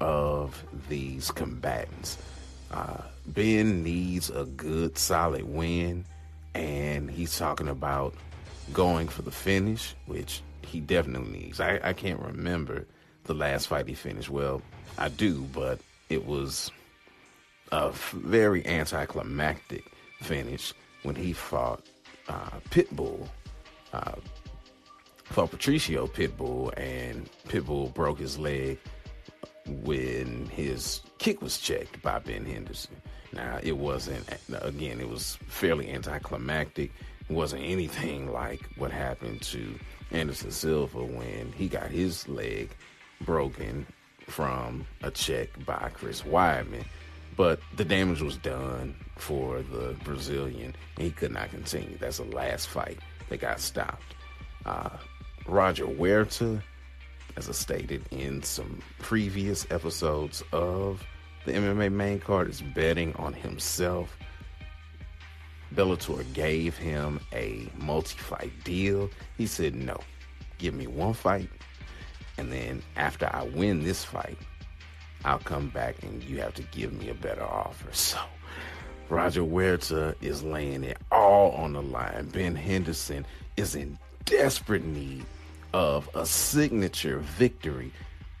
of 0.00 0.62
these 0.88 1.30
combatants. 1.30 2.18
Uh, 2.70 3.02
ben 3.26 3.82
needs 3.82 4.30
a 4.30 4.44
good, 4.44 4.98
solid 4.98 5.44
win, 5.44 6.04
and 6.54 7.10
he's 7.10 7.36
talking 7.36 7.68
about 7.68 8.14
going 8.72 9.08
for 9.08 9.22
the 9.22 9.30
finish, 9.30 9.94
which 10.06 10.42
he 10.62 10.80
definitely 10.80 11.40
needs. 11.40 11.60
I, 11.60 11.80
I 11.82 11.92
can't 11.92 12.20
remember 12.20 12.86
the 13.24 13.34
last 13.34 13.68
fight 13.68 13.88
he 13.88 13.94
finished. 13.94 14.28
Well, 14.28 14.62
I 14.98 15.08
do, 15.08 15.46
but 15.52 15.80
it 16.08 16.26
was 16.26 16.70
a 17.72 17.90
very 17.90 18.66
anticlimactic 18.66 19.84
finish 20.20 20.74
when 21.02 21.14
he 21.14 21.32
fought 21.32 21.86
uh, 22.28 22.60
Pitbull. 22.70 23.28
Uh, 23.92 24.12
fought 25.30 25.50
Patricio 25.50 26.06
Pitbull, 26.06 26.72
and 26.78 27.28
Pitbull 27.48 27.92
broke 27.94 28.18
his 28.18 28.38
leg 28.38 28.78
when 29.66 30.46
his 30.46 31.00
kick 31.18 31.42
was 31.42 31.58
checked 31.58 32.00
by 32.02 32.18
Ben 32.18 32.44
Henderson. 32.44 32.96
Now, 33.32 33.60
it 33.62 33.76
wasn't, 33.76 34.26
again, 34.62 35.00
it 35.00 35.08
was 35.08 35.38
fairly 35.46 35.90
anticlimactic. 35.92 36.90
It 37.28 37.32
wasn't 37.32 37.64
anything 37.64 38.32
like 38.32 38.62
what 38.76 38.90
happened 38.90 39.42
to 39.42 39.78
Anderson 40.10 40.50
Silva 40.50 41.04
when 41.04 41.52
he 41.52 41.68
got 41.68 41.90
his 41.90 42.26
leg 42.28 42.74
broken 43.20 43.86
from 44.26 44.86
a 45.02 45.10
check 45.10 45.48
by 45.66 45.90
Chris 45.92 46.22
Weidman. 46.22 46.84
But 47.36 47.60
the 47.76 47.84
damage 47.84 48.20
was 48.20 48.36
done 48.36 48.96
for 49.16 49.62
the 49.62 49.94
Brazilian, 50.02 50.74
and 50.96 51.04
he 51.04 51.10
could 51.10 51.30
not 51.30 51.50
continue. 51.50 51.96
That's 51.98 52.18
the 52.18 52.24
last 52.24 52.68
fight 52.68 52.98
that 53.28 53.40
got 53.40 53.60
stopped. 53.60 54.14
Uh, 54.66 54.88
Roger 55.48 55.86
Huerta, 55.86 56.62
as 57.36 57.48
I 57.48 57.52
stated 57.52 58.04
in 58.10 58.42
some 58.42 58.82
previous 58.98 59.66
episodes 59.70 60.42
of 60.52 61.02
the 61.46 61.52
MMA 61.52 61.90
main 61.90 62.20
card, 62.20 62.50
is 62.50 62.60
betting 62.60 63.14
on 63.16 63.32
himself. 63.32 64.14
Bellator 65.74 66.22
gave 66.34 66.76
him 66.76 67.18
a 67.32 67.66
multi-fight 67.78 68.52
deal. 68.62 69.10
He 69.38 69.46
said, 69.46 69.74
"No, 69.74 69.98
give 70.58 70.74
me 70.74 70.86
one 70.86 71.14
fight, 71.14 71.48
and 72.36 72.52
then 72.52 72.82
after 72.96 73.30
I 73.32 73.44
win 73.44 73.82
this 73.82 74.04
fight, 74.04 74.38
I'll 75.24 75.38
come 75.38 75.70
back 75.70 76.02
and 76.02 76.22
you 76.22 76.40
have 76.40 76.54
to 76.54 76.62
give 76.62 76.92
me 76.92 77.08
a 77.08 77.14
better 77.14 77.42
offer." 77.42 77.88
So 77.92 78.18
Roger 79.08 79.42
Huerta 79.42 80.14
is 80.20 80.42
laying 80.42 80.84
it 80.84 80.98
all 81.10 81.52
on 81.52 81.72
the 81.72 81.82
line. 81.82 82.28
Ben 82.32 82.54
Henderson 82.54 83.26
is 83.56 83.74
in 83.74 83.98
desperate 84.26 84.84
need 84.84 85.24
of 85.72 86.08
a 86.14 86.24
signature 86.24 87.18
victory 87.18 87.92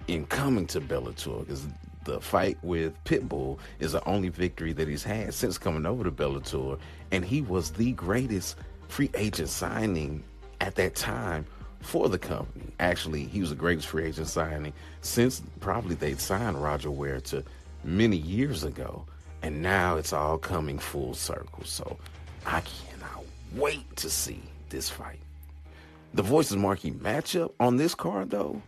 in 0.06 0.26
coming 0.26 0.66
to 0.66 0.80
Bellator 0.80 1.40
because 1.40 1.66
the 2.04 2.20
fight 2.20 2.56
with 2.62 2.92
Pitbull 3.04 3.58
is 3.80 3.92
the 3.92 4.04
only 4.08 4.30
victory 4.30 4.72
that 4.72 4.88
he's 4.88 5.04
had 5.04 5.34
since 5.34 5.58
coming 5.58 5.84
over 5.84 6.04
to 6.04 6.10
Bellator, 6.10 6.78
and 7.10 7.24
he 7.24 7.42
was 7.42 7.70
the 7.70 7.92
greatest 7.92 8.56
free 8.88 9.10
agent 9.14 9.50
signing 9.50 10.24
at 10.60 10.74
that 10.76 10.94
time 10.94 11.44
for 11.80 12.08
the 12.08 12.18
company. 12.18 12.72
Actually, 12.80 13.24
he 13.24 13.40
was 13.40 13.50
the 13.50 13.56
greatest 13.56 13.88
free 13.88 14.06
agent 14.06 14.28
signing 14.28 14.72
since 15.02 15.42
probably 15.60 15.94
they'd 15.94 16.20
signed 16.20 16.60
Roger 16.62 16.88
Huerta 16.88 17.44
many 17.84 18.16
years 18.16 18.64
ago, 18.64 19.04
and 19.42 19.62
now 19.62 19.96
it's 19.96 20.12
all 20.12 20.38
coming 20.38 20.78
full 20.78 21.14
circle. 21.14 21.64
So 21.64 21.98
I 22.46 22.62
cannot 22.62 23.24
wait 23.54 23.96
to 23.96 24.08
see 24.10 24.40
this 24.70 24.88
fight. 24.88 25.20
The 26.14 26.22
Voices 26.22 26.56
marquee 26.56 26.90
matchup 26.90 27.52
on 27.60 27.76
this 27.76 27.94
card, 27.94 28.30
though, 28.30 28.60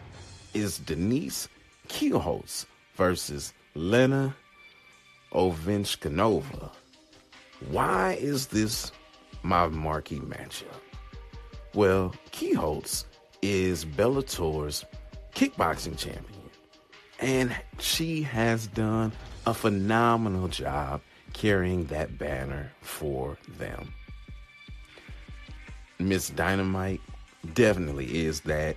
is 0.54 0.78
Denise 0.78 1.48
Kielholtz 1.88 2.66
versus 2.94 3.52
Lena 3.74 4.34
Ovchynnikova. 5.32 6.70
Why 7.70 8.18
is 8.20 8.48
this 8.48 8.92
my 9.42 9.66
marquee 9.68 10.20
matchup? 10.20 10.66
Well, 11.74 12.14
Kielholtz 12.32 13.04
is 13.42 13.84
Bellator's 13.84 14.84
kickboxing 15.34 15.96
champion, 15.96 16.50
and 17.20 17.54
she 17.78 18.22
has 18.22 18.66
done 18.68 19.12
a 19.46 19.54
phenomenal 19.54 20.48
job 20.48 21.00
carrying 21.32 21.86
that 21.86 22.18
banner 22.18 22.70
for 22.80 23.38
them. 23.56 23.94
Miss 25.98 26.30
Dynamite 26.30 27.00
definitely 27.54 28.26
is 28.26 28.40
that. 28.42 28.76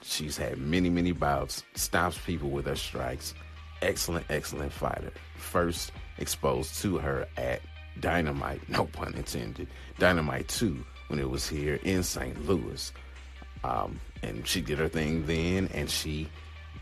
She's 0.00 0.36
had 0.36 0.58
many, 0.58 0.90
many 0.90 1.10
bouts, 1.10 1.64
stops 1.74 2.16
people 2.18 2.50
with 2.50 2.66
her 2.66 2.76
strikes. 2.76 3.34
Excellent, 3.82 4.24
excellent 4.30 4.72
fighter. 4.72 5.12
First 5.36 5.90
exposed 6.18 6.80
to 6.82 6.98
her 6.98 7.26
at 7.36 7.62
Dynamite, 8.00 8.68
no 8.68 8.84
pun 8.84 9.14
intended, 9.14 9.66
Dynamite 9.98 10.46
2 10.48 10.84
when 11.08 11.18
it 11.18 11.28
was 11.28 11.48
here 11.48 11.80
in 11.82 12.02
St. 12.02 12.46
Louis. 12.46 12.92
Um, 13.64 14.00
and 14.22 14.46
she 14.46 14.60
did 14.60 14.78
her 14.78 14.88
thing 14.88 15.26
then, 15.26 15.68
and 15.74 15.90
she 15.90 16.28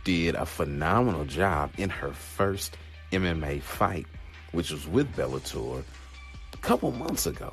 did 0.05 0.35
a 0.35 0.47
phenomenal 0.47 1.25
job 1.25 1.73
in 1.79 1.89
her 1.91 2.13
first 2.13 2.77
MMA 3.13 3.63
fight, 3.63 4.07
which 4.53 4.71
was 4.71 4.87
with 4.87 5.15
Bellator 5.17 5.83
a 6.53 6.57
couple 6.59 6.93
months 6.93 7.27
ago. 7.27 7.53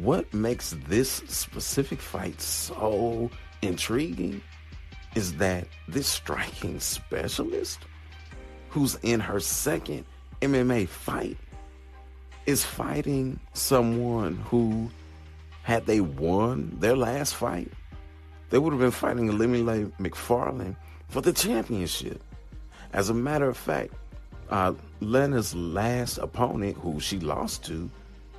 What 0.00 0.32
makes 0.34 0.76
this 0.86 1.10
specific 1.10 2.00
fight 2.00 2.40
so 2.40 3.30
intriguing 3.62 4.42
is 5.14 5.34
that 5.36 5.66
this 5.88 6.06
striking 6.06 6.80
specialist, 6.80 7.80
who's 8.68 8.96
in 9.02 9.20
her 9.20 9.40
second 9.40 10.04
MMA 10.42 10.88
fight, 10.88 11.38
is 12.46 12.64
fighting 12.64 13.40
someone 13.54 14.36
who, 14.36 14.90
had 15.62 15.86
they 15.86 16.00
won 16.00 16.76
their 16.78 16.96
last 16.96 17.34
fight, 17.34 17.70
they 18.50 18.58
would 18.58 18.72
have 18.72 18.80
been 18.80 18.90
fighting 18.90 19.28
Ilima-Lei 19.30 19.90
Macfarlane 19.98 20.76
for 21.08 21.22
the 21.22 21.32
championship. 21.32 22.22
As 22.92 23.08
a 23.08 23.14
matter 23.14 23.48
of 23.48 23.56
fact, 23.56 23.94
uh, 24.50 24.74
Lena's 25.00 25.54
last 25.54 26.18
opponent, 26.18 26.76
who 26.76 27.00
she 27.00 27.18
lost 27.18 27.64
to, 27.64 27.90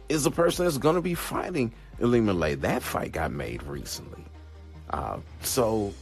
is 0.10 0.24
the 0.24 0.32
person 0.32 0.66
that's 0.66 0.78
going 0.78 0.96
to 0.96 1.02
be 1.02 1.16
fighting 1.16 1.74
Ilima-Lei. 2.00 2.56
That 2.56 2.84
fight 2.84 3.12
got 3.12 3.32
made 3.32 3.64
recently. 3.64 4.24
Uh, 4.90 5.18
so 5.42 5.94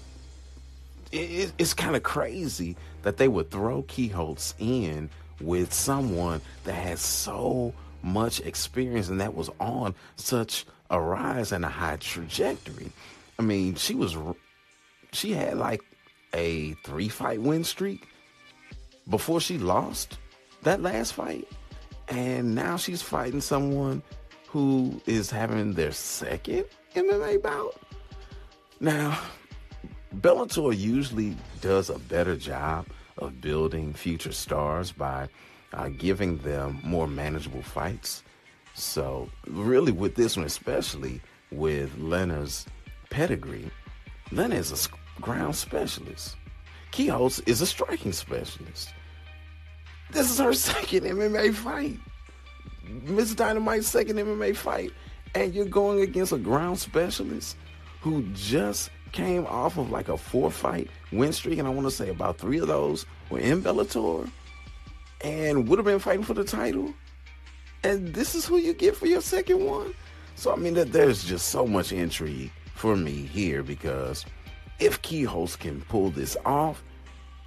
it, 1.11 1.51
it's 1.57 1.73
kind 1.73 1.95
of 1.95 2.03
crazy 2.03 2.75
that 3.03 3.17
they 3.17 3.27
would 3.27 3.51
throw 3.51 3.83
Kielholtz 3.83 4.53
in 4.59 5.09
with 5.39 5.73
someone 5.73 6.41
that 6.63 6.73
has 6.73 7.01
so 7.01 7.73
much 8.01 8.41
experience 8.41 9.09
and 9.09 9.21
that 9.21 9.33
was 9.33 9.49
on 9.59 9.95
such 10.15 10.65
a 10.89 10.99
rise 10.99 11.51
and 11.51 11.63
a 11.63 11.69
high 11.69 11.97
trajectory. 11.97 12.91
I 13.39 13.41
mean, 13.41 13.75
she 13.75 13.95
was 13.95 14.15
she 15.11 15.31
had 15.31 15.57
like 15.57 15.81
a 16.33 16.73
three 16.83 17.09
fight 17.09 17.41
win 17.41 17.63
streak 17.63 18.07
before 19.09 19.39
she 19.39 19.57
lost 19.57 20.17
that 20.63 20.81
last 20.81 21.13
fight. 21.13 21.47
And 22.09 22.55
now 22.55 22.77
she's 22.77 23.01
fighting 23.01 23.41
someone 23.41 24.03
who 24.47 25.01
is 25.05 25.31
having 25.31 25.73
their 25.73 25.91
second 25.91 26.65
MMA 26.95 27.41
bout. 27.41 27.75
Now, 28.79 29.19
Bellator 30.17 30.77
usually 30.77 31.35
does 31.61 31.89
a 31.89 31.97
better 31.97 32.35
job 32.35 32.85
of 33.17 33.41
building 33.41 33.93
future 33.93 34.31
stars 34.31 34.91
by 34.91 35.29
uh, 35.73 35.89
giving 35.89 36.37
them 36.39 36.79
more 36.83 37.07
manageable 37.07 37.61
fights. 37.61 38.23
So, 38.75 39.29
really, 39.47 39.91
with 39.91 40.15
this 40.15 40.35
one, 40.35 40.45
especially 40.45 41.21
with 41.51 41.95
Lena's 41.97 42.65
pedigree, 43.09 43.71
Lena 44.31 44.55
is 44.55 44.71
a 44.71 45.21
ground 45.21 45.55
specialist. 45.55 46.35
Kielholtz 46.91 47.41
is 47.47 47.61
a 47.61 47.65
striking 47.65 48.11
specialist. 48.11 48.93
This 50.13 50.30
is 50.30 50.38
her 50.38 50.54
second 50.54 51.06
MMA 51.06 51.56
fight. 51.56 51.97
Miss 52.84 53.34
Dynamite's 53.34 53.88
second 53.88 54.17
MMA 54.17 54.56
fight. 54.56 54.91
And 55.34 55.56
you're 55.56 55.65
going 55.65 56.02
against 56.02 56.32
a 56.32 56.38
ground 56.38 56.78
specialist 56.78 57.58
who 58.02 58.21
just 58.34 58.91
came 59.12 59.47
off 59.47 59.78
of 59.78 59.89
like 59.89 60.10
a 60.10 60.17
four 60.17 60.52
fight 60.52 60.88
win 61.12 61.34
streak. 61.34 61.58
And 61.58 61.67
I 61.67 61.71
want 61.71 61.88
to 61.88 61.91
say 61.91 62.10
about 62.10 62.38
three 62.38 62.60
of 62.60 62.67
those 62.67 63.08
were 63.32 63.39
in 63.39 63.63
Bellator 63.63 64.30
and 65.21 65.67
would 65.67 65.80
have 65.80 65.86
been 65.86 65.97
fighting 65.97 66.23
for 66.23 66.36
the 66.36 66.43
title. 66.43 66.93
And 67.84 68.13
this 68.13 68.36
is 68.36 68.45
who 68.45 68.58
you 68.58 68.73
get 68.73 68.95
for 68.95 69.08
your 69.08 69.21
second 69.21 69.65
one. 69.65 69.95
So, 70.36 70.54
I 70.54 70.58
mean, 70.58 70.76
that 70.76 70.91
there's 70.91 71.23
just 71.23 71.47
so 71.47 71.65
much 71.65 71.91
intrigue 71.91 72.52
for 72.76 72.95
me 72.95 73.12
here 73.12 73.63
because 73.63 74.26
if 74.80 75.02
Kielholtz 75.02 75.58
can 75.58 75.82
pull 75.82 76.12
this 76.12 76.38
off, 76.45 76.84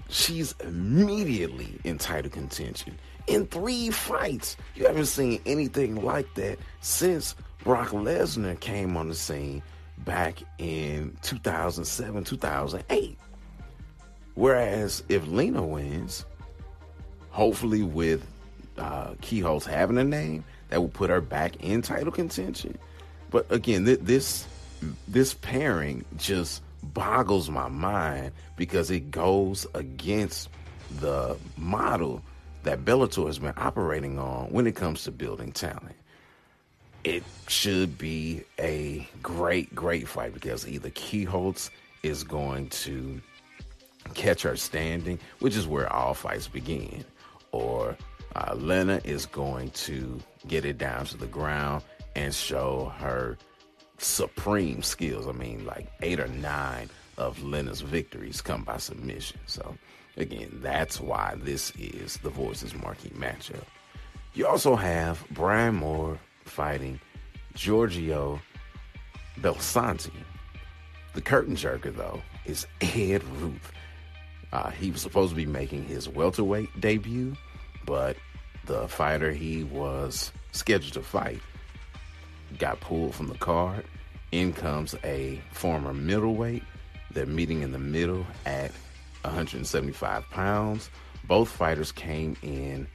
she's 0.09 0.55
immediately 0.61 1.79
in 1.85 1.99
title 1.99 2.31
contention. 2.31 2.99
In 3.27 3.47
three 3.47 3.91
fights, 3.91 4.57
you 4.75 4.87
haven't 4.87 5.07
seen 5.07 5.41
anything 5.47 5.97
like 5.97 6.33
that 6.35 6.59
since 6.81 7.35
Brock 7.65 7.89
Lesnar 7.89 8.59
came 8.61 8.97
on 8.97 9.09
the 9.09 9.15
scene 9.15 9.63
back 9.99 10.43
in 10.59 11.17
2007, 11.23 12.25
2008. 12.25 13.19
Whereas 14.35 15.03
if 15.09 15.27
Lena 15.27 15.65
wins, 15.65 16.25
hopefully 17.31 17.83
with 17.83 18.25
uh, 18.79 19.15
Kielholtz 19.23 19.65
having 19.65 19.99
a 19.99 20.05
name, 20.05 20.45
that 20.69 20.81
will 20.81 20.89
put 20.89 21.11
her 21.11 21.21
back 21.21 21.57
in 21.57 21.83
title 21.83 22.13
contention. 22.13 22.77
But 23.31 23.51
again, 23.51 23.85
th- 23.85 24.01
this 24.01 24.47
this 25.09 25.35
pairing 25.35 26.05
just 26.17 26.63
boggles 26.93 27.51
my 27.51 27.69
mind 27.69 28.33
because 28.57 28.91
it 28.91 29.11
goes 29.11 29.67
against 29.75 30.49
the 31.01 31.37
model 31.57 32.23
that 32.63 32.85
Bellator 32.85 33.27
has 33.27 33.39
been 33.39 33.55
operating 33.57 34.19
on 34.19 34.47
when 34.47 34.67
it 34.67 34.75
comes 34.75 35.05
to 35.05 35.13
building 35.13 35.53
talent. 35.53 35.97
It 37.05 37.23
should 37.47 37.97
be 37.97 38.43
a 38.59 39.09
great, 39.23 39.73
great 39.75 40.09
fight 40.09 40.35
because 40.35 40.67
either 40.67 40.91
Kielholtz 40.91 41.71
is 42.03 42.25
going 42.25 42.69
to 42.71 43.21
catch 44.15 44.43
her 44.43 44.57
standing, 44.57 45.19
which 45.39 45.57
is 45.57 45.67
where 45.67 45.93
all 45.93 46.15
fights 46.15 46.49
begin, 46.49 47.05
or 47.53 47.97
uh, 48.35 48.55
Lena 48.55 49.01
is 49.05 49.27
going 49.27 49.71
to 49.71 50.21
get 50.49 50.65
it 50.65 50.79
down 50.79 51.05
to 51.07 51.17
the 51.17 51.27
ground 51.27 51.85
and 52.17 52.35
show 52.35 52.93
her 52.99 53.39
supreme 53.99 54.83
skills. 54.83 55.27
I 55.27 55.33
mean, 55.33 55.65
like 55.65 55.91
eight 56.03 56.21
or 56.21 56.29
nine 56.29 56.91
of 57.17 57.43
Lena's 57.43 57.81
victories 57.81 58.41
come 58.41 58.65
by 58.65 58.77
submission. 58.79 59.41
So, 59.47 59.77
again, 60.17 60.51
that's 60.63 61.01
why 61.01 61.35
this 61.39 61.73
is 61.79 62.19
the 62.19 62.31
Voices 62.31 62.75
marquee 62.75 63.11
matchup. 63.11 63.65
You 64.35 64.47
also 64.47 64.77
have 64.77 65.25
Brian 65.31 65.77
Moore 65.77 66.19
fighting 66.45 67.01
Giorgio 67.55 68.41
Belsanti. 69.41 70.13
The 71.15 71.23
curtain 71.23 71.57
jerker, 71.57 71.95
though, 71.95 72.21
is 72.45 72.67
Ed 72.83 73.25
Ruth. 73.41 73.73
Uh, 74.53 74.71
he 74.71 74.91
was 74.91 75.01
supposed 75.01 75.31
to 75.31 75.37
be 75.37 75.47
making 75.47 75.85
his 75.85 76.09
welterweight 76.09 76.81
debut, 76.81 77.35
but 77.87 78.17
the 78.67 78.87
fighter 78.89 79.33
he 79.33 79.65
was 79.65 80.33
scheduled 80.53 80.93
to 80.93 81.03
fight 81.03 81.41
got 82.59 82.81
pulled 82.81 83.15
from 83.15 83.29
the 83.29 83.39
card. 83.39 83.85
In 84.33 84.53
comes 84.53 84.95
a 85.05 85.41
former 85.53 85.95
middleweight. 85.95 86.63
They're 87.13 87.27
meeting 87.27 87.63
in 87.63 87.73
the 87.73 87.79
middle 87.79 88.27
at 88.45 88.71
175 89.23 90.29
pounds. 90.31 90.91
Both 91.27 91.49
fighters 91.49 91.93
came 91.93 92.37
in 92.43 92.87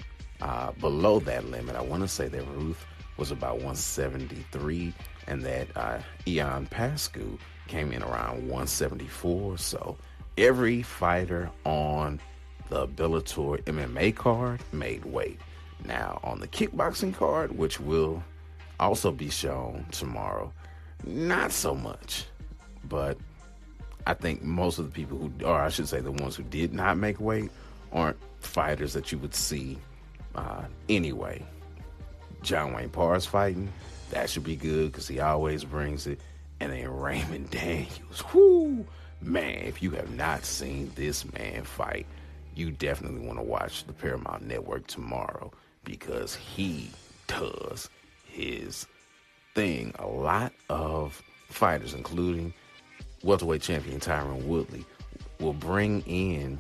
uh, 0.42 0.72
below 0.74 1.20
that 1.22 1.46
limit. 1.50 1.76
I 1.76 1.82
want 1.82 2.04
to 2.04 2.08
say 2.08 2.28
that 2.28 2.48
Ruth 2.48 2.86
was 3.18 3.32
about 3.32 3.56
173 3.56 4.94
and 5.28 5.44
that 5.44 5.68
uh, 5.76 6.00
Ion 6.28 6.68
Pascu 6.68 7.38
came 7.68 7.92
in 7.92 8.04
around 8.04 8.42
174. 8.42 9.58
So 9.58 9.98
every 10.38 10.82
fighter 10.82 11.50
on 11.66 12.20
the 12.70 12.88
Bellator 12.88 13.62
MMA 13.64 14.16
card 14.16 14.62
made 14.72 15.06
weight. 15.06 15.40
Now, 15.84 16.20
on 16.24 16.40
the 16.40 16.48
kickboxing 16.48 17.14
card, 17.14 17.58
which 17.58 17.80
will 17.80 18.24
also 18.82 19.12
be 19.12 19.30
shown 19.30 19.86
tomorrow, 19.92 20.52
not 21.06 21.52
so 21.52 21.76
much. 21.76 22.26
But 22.84 23.18
I 24.08 24.16
think 24.16 24.42
most 24.42 24.80
of 24.80 24.86
the 24.86 24.92
people 24.92 25.18
who, 25.18 25.32
or 25.46 25.62
I 25.62 25.70
should 25.70 25.88
say, 25.88 26.02
the 26.02 26.12
ones 26.12 26.36
who 26.36 26.44
did 26.44 26.74
not 26.74 26.98
make 26.98 27.22
weight, 27.22 27.52
aren't 27.94 28.18
fighters 28.40 28.94
that 28.94 29.12
you 29.12 29.20
would 29.20 29.36
see 29.36 29.78
uh, 30.36 30.64
anyway. 30.90 31.46
John 32.42 32.74
Wayne 32.74 32.90
Parr's 32.90 33.26
fighting, 33.26 33.72
that 34.10 34.30
should 34.30 34.44
be 34.44 34.56
good 34.56 34.92
because 34.92 35.08
he 35.08 35.20
always 35.20 35.64
brings 35.64 36.08
it. 36.08 36.20
And 36.60 36.74
then 36.74 36.90
Raymond 36.90 37.50
Daniels, 37.52 38.24
whoo, 38.34 38.86
man, 39.22 39.64
if 39.64 39.84
you 39.84 39.92
have 39.92 40.12
not 40.16 40.44
seen 40.44 40.92
this 40.96 41.32
man 41.34 41.64
fight, 41.64 42.08
you 42.56 42.72
definitely 42.72 43.26
want 43.26 43.38
to 43.38 43.44
watch 43.44 43.86
the 43.86 43.94
Paramount 43.94 44.46
Network 44.46 44.88
tomorrow 44.88 45.52
because 45.84 46.36
he 46.36 46.90
does 47.28 47.90
his 48.32 48.88
thing. 49.54 49.94
A 50.00 50.08
lot 50.08 50.54
of 50.70 51.22
fighters, 51.50 51.94
including 51.94 52.54
welterweight 53.24 53.62
champion 53.62 54.00
Tyron 54.00 54.46
Woodley, 54.46 54.86
will 55.40 55.54
bring 55.54 56.02
in 56.02 56.60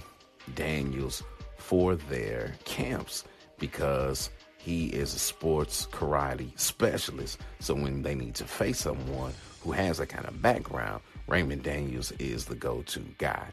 Daniels 0.56 1.24
for 1.58 1.96
their 1.96 2.54
camps 2.66 3.24
because 3.60 4.30
he 4.58 4.88
is 4.88 5.14
a 5.14 5.20
sports 5.20 5.88
karate 5.92 6.58
specialist. 6.60 7.40
So 7.60 7.74
when 7.74 8.04
they 8.04 8.16
need 8.16 8.36
to 8.36 8.46
face 8.46 8.80
someone 8.80 9.34
who 9.62 9.72
has 9.72 9.98
that 9.98 10.08
kind 10.10 10.26
of 10.26 10.42
background, 10.42 11.02
Raymond 11.28 11.64
Daniels 11.64 12.12
is 12.14 12.46
the 12.46 12.56
go 12.56 12.82
to 12.84 13.00
guy. 13.18 13.48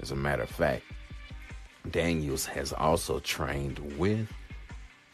As 0.00 0.10
a 0.10 0.16
matter 0.16 0.42
of 0.42 0.50
fact, 0.50 0.82
Daniels 1.90 2.46
has 2.46 2.72
also 2.72 3.18
trained 3.20 3.78
with 3.98 4.28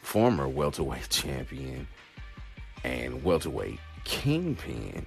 former 0.01 0.47
welterweight 0.47 1.07
champion 1.09 1.87
and 2.83 3.23
welterweight 3.23 3.79
kingpin 4.03 5.05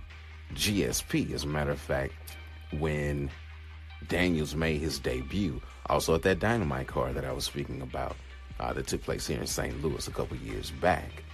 GSP. 0.55 1.33
As 1.33 1.45
a 1.45 1.47
matter 1.47 1.71
of 1.71 1.81
fact, 1.81 2.13
when 2.79 3.31
Daniels 4.09 4.55
made 4.55 4.81
his 4.81 4.99
debut, 4.99 5.61
also 5.87 6.15
at 6.15 6.23
that 6.23 6.39
Dynamite 6.39 6.87
card 6.87 7.15
that 7.15 7.25
I 7.25 7.33
was 7.33 7.45
speaking 7.45 7.83
about, 7.83 8.17
uh, 8.59 8.73
that 8.73 8.87
took 8.87 9.03
place 9.03 9.27
here 9.27 9.41
in 9.41 9.47
St. 9.47 9.83
Louis 9.83 10.09
a 10.09 10.11
couple 10.11 10.37
years 10.39 10.71
back, 10.71 11.25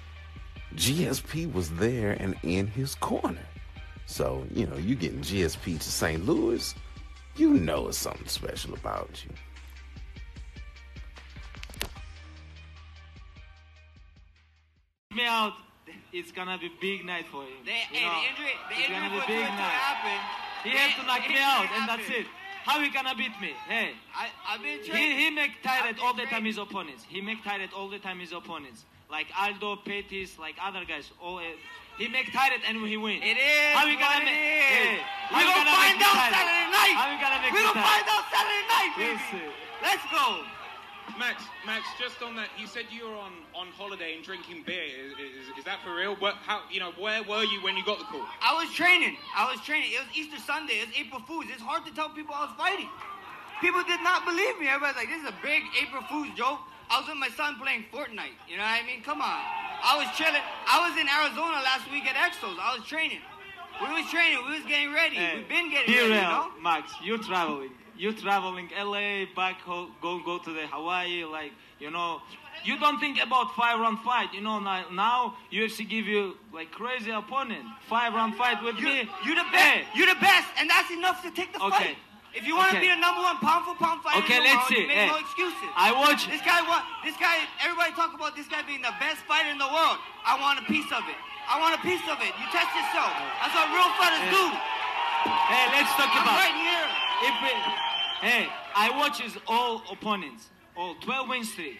GSP 0.74 1.52
was 1.52 1.70
there 1.70 2.12
and 2.12 2.34
in 2.42 2.66
his 2.66 2.94
corner. 2.94 3.46
So, 4.06 4.44
you 4.52 4.66
know, 4.66 4.76
you 4.76 4.94
getting 4.94 5.20
GSP 5.20 5.78
to 5.78 5.90
St. 5.90 6.26
Louis, 6.26 6.74
you 7.36 7.54
know 7.54 7.88
it's 7.88 7.98
something 7.98 8.26
special 8.26 8.74
about 8.74 9.24
you. 9.24 9.30
me 15.14 15.26
out, 15.26 15.52
it's 16.12 16.30
gonna 16.32 16.58
be 16.58 16.70
big 16.80 17.04
night 17.04 17.26
for 17.26 17.42
him. 17.42 17.56
The, 17.64 17.72
you 17.72 17.98
hey, 17.98 18.04
know? 18.04 18.12
the 18.12 18.28
injury, 18.28 18.54
the 18.68 18.76
it's 18.76 18.90
injury 18.92 19.20
for 19.20 19.26
big 19.26 19.40
it 19.40 19.56
night. 19.56 19.76
happen. 19.80 20.18
He 20.64 20.70
has 20.76 20.92
to 21.00 21.02
knock 21.08 21.24
me 21.26 21.40
out, 21.40 21.66
and 21.74 21.88
that's 21.88 22.08
it. 22.08 22.26
How 22.64 22.78
he 22.80 22.90
gonna 22.90 23.14
beat 23.16 23.34
me? 23.40 23.50
Hey, 23.66 23.90
I, 24.14 24.30
I've 24.46 24.62
been 24.62 24.78
he 24.78 24.88
trained. 24.88 25.18
he 25.18 25.30
make 25.30 25.50
tired 25.64 25.96
all 25.98 26.14
the 26.14 26.26
time 26.30 26.44
his 26.44 26.58
opponents. 26.58 27.02
He 27.08 27.20
make 27.20 27.42
tired 27.42 27.70
all 27.74 27.88
the 27.88 27.98
time 27.98 28.20
his 28.20 28.30
opponents. 28.30 28.84
Like 29.10 29.26
Aldo, 29.36 29.82
Pettis, 29.84 30.38
like 30.38 30.54
other 30.62 30.84
guys. 30.86 31.10
All 31.20 31.38
uh, 31.38 31.42
he 31.98 32.08
make 32.08 32.32
tired 32.32 32.62
and 32.66 32.78
he 32.86 32.96
win. 32.96 33.20
It 33.20 33.36
is 33.36 33.74
How 33.74 33.84
we 33.84 33.96
gonna 33.98 34.24
make? 34.24 34.32
Hey, 34.32 35.00
how 35.28 35.42
we 35.42 35.44
gonna 35.44 35.74
find 35.74 36.00
out? 36.00 36.16
Saturday 36.32 36.66
night. 36.70 36.94
How 36.96 37.06
we 37.10 37.16
gonna 37.20 37.40
make 37.42 37.52
we 37.52 37.60
gonna 37.60 37.82
find 37.82 38.06
out 38.08 38.24
Saturday 38.30 38.64
night, 38.70 38.92
baby. 38.96 39.52
Let's 39.82 40.04
go. 40.12 40.61
Max, 41.18 41.44
Max, 41.66 41.86
just 42.00 42.22
on 42.22 42.36
that, 42.36 42.48
you 42.58 42.66
said 42.66 42.84
you 42.90 43.06
were 43.06 43.14
on, 43.16 43.32
on 43.54 43.68
holiday 43.76 44.14
and 44.14 44.24
drinking 44.24 44.62
beer. 44.64 44.86
Is, 44.86 45.12
is, 45.18 45.58
is 45.58 45.64
that 45.64 45.82
for 45.84 45.94
real? 45.94 46.16
What, 46.16 46.36
how, 46.46 46.62
you 46.70 46.80
know, 46.80 46.92
where 46.98 47.22
were 47.22 47.44
you 47.44 47.62
when 47.62 47.76
you 47.76 47.84
got 47.84 47.98
the 47.98 48.04
call? 48.06 48.24
I 48.40 48.54
was 48.54 48.72
training. 48.72 49.16
I 49.36 49.50
was 49.50 49.60
training. 49.60 49.90
It 49.92 50.00
was 50.00 50.10
Easter 50.16 50.38
Sunday. 50.38 50.80
It 50.80 50.88
was 50.88 50.96
April 50.98 51.20
Fools. 51.26 51.46
It's 51.52 51.62
hard 51.62 51.84
to 51.86 51.92
tell 51.94 52.08
people 52.10 52.34
I 52.34 52.46
was 52.46 52.54
fighting. 52.56 52.88
People 53.60 53.82
did 53.84 54.00
not 54.02 54.24
believe 54.24 54.58
me. 54.58 54.66
Everybody's 54.66 54.96
like, 54.96 55.08
this 55.10 55.22
is 55.22 55.28
a 55.28 55.38
big 55.42 55.62
April 55.78 56.02
Fool's 56.10 56.32
joke. 56.34 56.58
I 56.90 56.98
was 56.98 57.06
with 57.08 57.18
my 57.18 57.30
son 57.36 57.56
playing 57.60 57.84
Fortnite. 57.92 58.34
You 58.48 58.56
know 58.56 58.66
what 58.66 58.82
I 58.82 58.86
mean? 58.86 59.02
Come 59.02 59.20
on. 59.20 59.40
I 59.82 59.98
was 59.98 60.08
chilling. 60.16 60.42
I 60.66 60.82
was 60.86 60.94
in 60.98 61.06
Arizona 61.06 61.62
last 61.62 61.90
week 61.90 62.06
at 62.06 62.16
Exos. 62.18 62.58
I 62.58 62.76
was 62.78 62.86
training. 62.86 63.20
We 63.80 63.88
was 63.90 64.10
training. 64.10 64.38
We 64.46 64.58
was 64.58 64.66
getting 64.66 64.92
ready. 64.92 65.16
Hey, 65.16 65.38
We've 65.38 65.48
been 65.48 65.70
getting 65.70 65.92
be 65.92 65.98
ready, 65.98 66.12
real, 66.12 66.22
you 66.22 66.28
know? 66.28 66.50
Max. 66.62 66.92
you're 67.02 67.18
traveling. 67.18 67.70
You 67.96 68.12
traveling 68.12 68.70
LA, 68.76 69.26
back 69.36 69.60
home, 69.60 69.92
go 70.00 70.18
go 70.24 70.38
to 70.38 70.50
the 70.52 70.66
Hawaii, 70.66 71.24
like 71.24 71.52
you 71.78 71.90
know. 71.90 72.20
You 72.64 72.78
don't 72.78 73.00
think 73.00 73.18
about 73.20 73.54
five 73.58 73.78
round 73.80 73.98
fight, 74.06 74.32
you 74.32 74.40
know. 74.40 74.60
Now, 74.60 74.86
now 74.92 75.34
UFC 75.50 75.82
give 75.88 76.06
you 76.06 76.38
like 76.54 76.70
crazy 76.70 77.10
opponent, 77.10 77.66
five 77.90 78.14
round 78.14 78.36
fight 78.36 78.62
with 78.62 78.78
You, 78.78 78.86
me. 78.86 78.98
you 79.26 79.34
the 79.34 79.42
best. 79.50 79.66
Hey, 79.66 79.84
You 79.98 80.06
the 80.06 80.18
best, 80.20 80.46
and 80.58 80.70
that's 80.70 80.90
enough 80.90 81.22
to 81.26 81.30
take 81.34 81.52
the 81.52 81.60
Okay. 81.62 81.94
fight. 81.94 81.96
If 82.32 82.46
you 82.46 82.56
want 82.56 82.70
to 82.72 82.78
Okay. 82.78 82.86
be 82.88 82.94
the 82.94 83.00
number 83.02 83.20
one 83.20 83.36
pound 83.44 83.66
for 83.66 83.74
pound 83.76 84.00
fighter, 84.00 84.24
Okay, 84.24 84.38
in 84.40 84.42
the 84.42 84.48
let's 84.48 84.70
world, 84.70 84.78
see. 84.78 84.86
make 84.88 84.96
Hey, 84.96 85.06
no 85.12 85.18
excuses. 85.20 85.68
I 85.76 85.92
watch. 85.92 86.26
This 86.32 86.40
guy 86.40 86.62
want 86.64 86.84
this 87.04 87.16
guy. 87.20 87.44
Everybody 87.60 87.92
talk 87.92 88.14
about 88.14 88.32
this 88.38 88.48
guy 88.48 88.62
being 88.62 88.80
the 88.80 88.94
best 89.02 89.20
fighter 89.28 89.50
in 89.52 89.58
the 89.58 89.68
world. 89.68 89.98
I 90.24 90.38
want 90.40 90.56
a 90.62 90.64
piece 90.64 90.88
of 90.94 91.02
it. 91.12 91.18
I 91.50 91.58
want 91.60 91.74
a 91.76 91.82
piece 91.84 92.00
of 92.08 92.16
it. 92.24 92.32
You 92.40 92.46
test 92.54 92.72
yourself. 92.72 93.12
That's 93.42 93.52
what 93.52 93.68
real 93.74 93.90
fighters 94.00 94.22
Yeah. 94.24 94.38
do. 94.38 94.44
Hey, 95.50 95.64
let's 95.76 95.92
talk 95.98 96.08
I'm 96.14 96.22
about. 96.24 96.38
right 96.40 96.56
here. 96.56 96.86
Hey, 97.22 98.48
I 98.74 98.90
watches 98.98 99.36
all 99.46 99.82
opponents, 99.90 100.48
all 100.76 100.94
12 100.96 101.28
win 101.28 101.44
streak. 101.44 101.78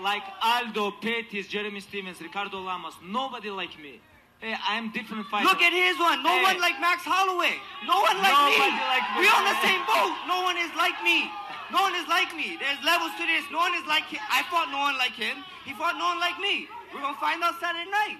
Like 0.00 0.22
Aldo, 0.42 0.92
Pettis, 1.02 1.48
Jeremy 1.48 1.80
Stephens, 1.80 2.20
Ricardo 2.20 2.60
Lamas. 2.60 2.94
Nobody 3.02 3.50
like 3.50 3.76
me. 3.80 4.00
Hey, 4.38 4.54
I'm 4.68 4.92
different 4.92 5.26
fighter. 5.26 5.48
Look 5.48 5.60
at 5.62 5.72
his 5.72 5.98
one. 5.98 6.22
No 6.22 6.30
Hey. 6.30 6.42
one 6.42 6.60
like 6.60 6.78
Max 6.80 7.02
Holloway. 7.02 7.58
No 7.86 7.98
one 8.02 8.18
like 8.22 8.30
Nobody 8.30 8.70
me. 8.70 8.78
like 8.86 9.02
me. 9.14 9.18
we 9.18 9.26
on 9.26 9.42
the 9.42 9.56
same 9.66 9.82
boat. 9.86 10.14
No 10.30 10.42
one 10.46 10.56
is 10.58 10.70
like 10.78 10.94
me. 11.02 11.26
No 11.72 11.82
one 11.82 11.94
is 11.98 12.06
like 12.06 12.30
me. 12.36 12.54
There's 12.60 12.78
levels 12.86 13.10
to 13.18 13.26
this. 13.26 13.42
No 13.50 13.58
one 13.58 13.74
is 13.74 13.82
like 13.90 14.04
him. 14.06 14.20
I 14.30 14.42
fought 14.46 14.70
no 14.70 14.78
one 14.78 14.94
like 14.98 15.14
him. 15.18 15.42
He 15.66 15.72
fought 15.74 15.98
no 15.98 16.06
one 16.14 16.20
like 16.22 16.38
me. 16.38 16.68
We're 16.94 17.00
gonna 17.02 17.18
find 17.18 17.42
out 17.42 17.58
Saturday 17.58 17.90
night. 17.90 18.18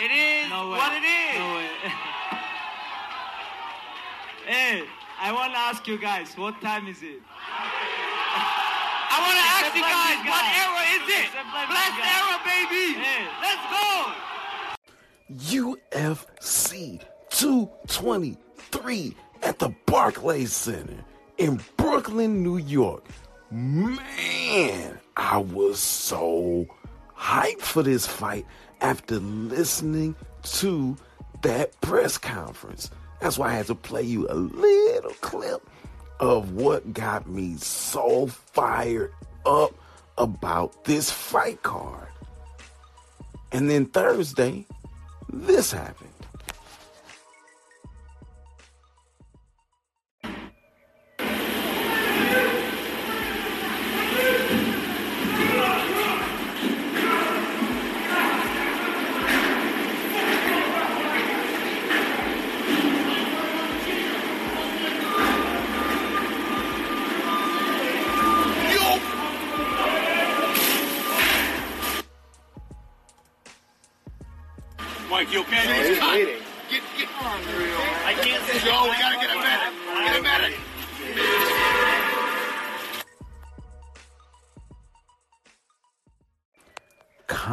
It 0.00 0.08
is 0.12 0.48
No 0.52 0.70
way. 0.72 0.78
what 0.80 0.92
it 0.96 1.04
is. 1.04 1.36
No 1.36 1.48
hey, 4.48 4.88
I 5.20 5.32
want 5.32 5.52
to 5.52 5.58
ask 5.58 5.86
you 5.88 5.98
guys, 5.98 6.36
what 6.36 6.60
time 6.60 6.86
is 6.86 7.02
it? 7.02 7.20
I 9.10 9.18
want 9.18 9.34
to 9.34 9.42
ask 9.58 9.74
you 9.74 9.82
guys, 9.82 10.22
what 10.30 10.44
era 10.54 10.82
is 10.94 11.02
it? 11.10 11.26
Except 11.26 11.50
Blessed 11.66 12.06
era, 12.06 12.38
baby. 12.46 12.94
Hey. 13.02 13.26
Let's 13.42 13.64
go. 13.74 14.14
UFC 15.98 17.02
223 17.30 19.16
at 19.42 19.58
the 19.58 19.74
Barclays 19.86 20.52
Center 20.52 21.04
in 21.38 21.60
Brooklyn, 21.76 22.42
New 22.44 22.58
York. 22.58 23.04
Man, 23.50 25.00
I 25.16 25.38
was 25.38 25.80
so 25.80 26.66
hyped 27.16 27.62
for 27.62 27.82
this 27.82 28.06
fight 28.06 28.46
after 28.80 29.18
listening 29.18 30.14
to 30.44 30.96
that 31.42 31.80
press 31.80 32.18
conference. 32.18 32.90
That's 33.20 33.38
why 33.38 33.48
I 33.48 33.54
had 33.54 33.66
to 33.66 33.74
play 33.74 34.02
you 34.02 34.28
a 34.28 34.34
little 34.34 35.14
clip 35.20 35.68
of 36.20 36.52
what 36.52 36.92
got 36.92 37.28
me 37.28 37.56
so 37.56 38.26
fired 38.26 39.12
up 39.46 39.72
about 40.16 40.84
this 40.84 41.10
fight 41.10 41.62
card. 41.62 42.08
And 43.52 43.70
then 43.70 43.86
Thursday, 43.86 44.66
this 45.28 45.72
happened. 45.72 46.17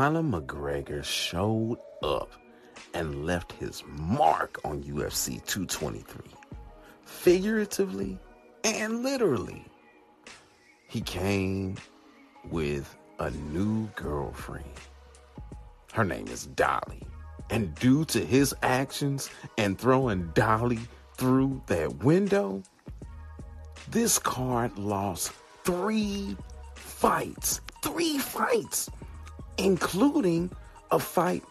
Conor 0.06 0.22
McGregor 0.40 1.04
showed 1.04 1.80
up 2.04 2.32
and 2.94 3.26
left 3.26 3.52
his 3.54 3.84
mark 3.88 4.60
on 4.64 4.84
UFC 4.84 5.44
223, 5.48 6.22
figuratively 7.04 8.20
and 8.64 9.02
literally. 9.02 9.66
he 10.88 11.02
came 11.02 11.76
with 12.52 12.96
a 13.18 13.32
new 13.32 13.88
girlfriend. 13.96 14.70
Her 15.92 16.06
name 16.06 16.28
is 16.28 16.46
Dolly. 16.46 17.02
And 17.50 17.74
due 17.74 18.06
to 18.06 18.24
his 18.24 18.54
actions 18.62 19.32
and 19.58 19.76
throwing 19.76 20.30
Dolly 20.36 20.82
through 21.18 21.64
that 21.66 22.04
window, 22.04 22.62
this 23.90 24.20
card 24.20 24.78
lost 24.78 25.32
three 25.64 26.38
fights. 26.76 27.60
Three 27.82 28.20
fights, 28.20 28.90
including 29.58 30.52
a 30.92 31.00
fight 31.00 31.44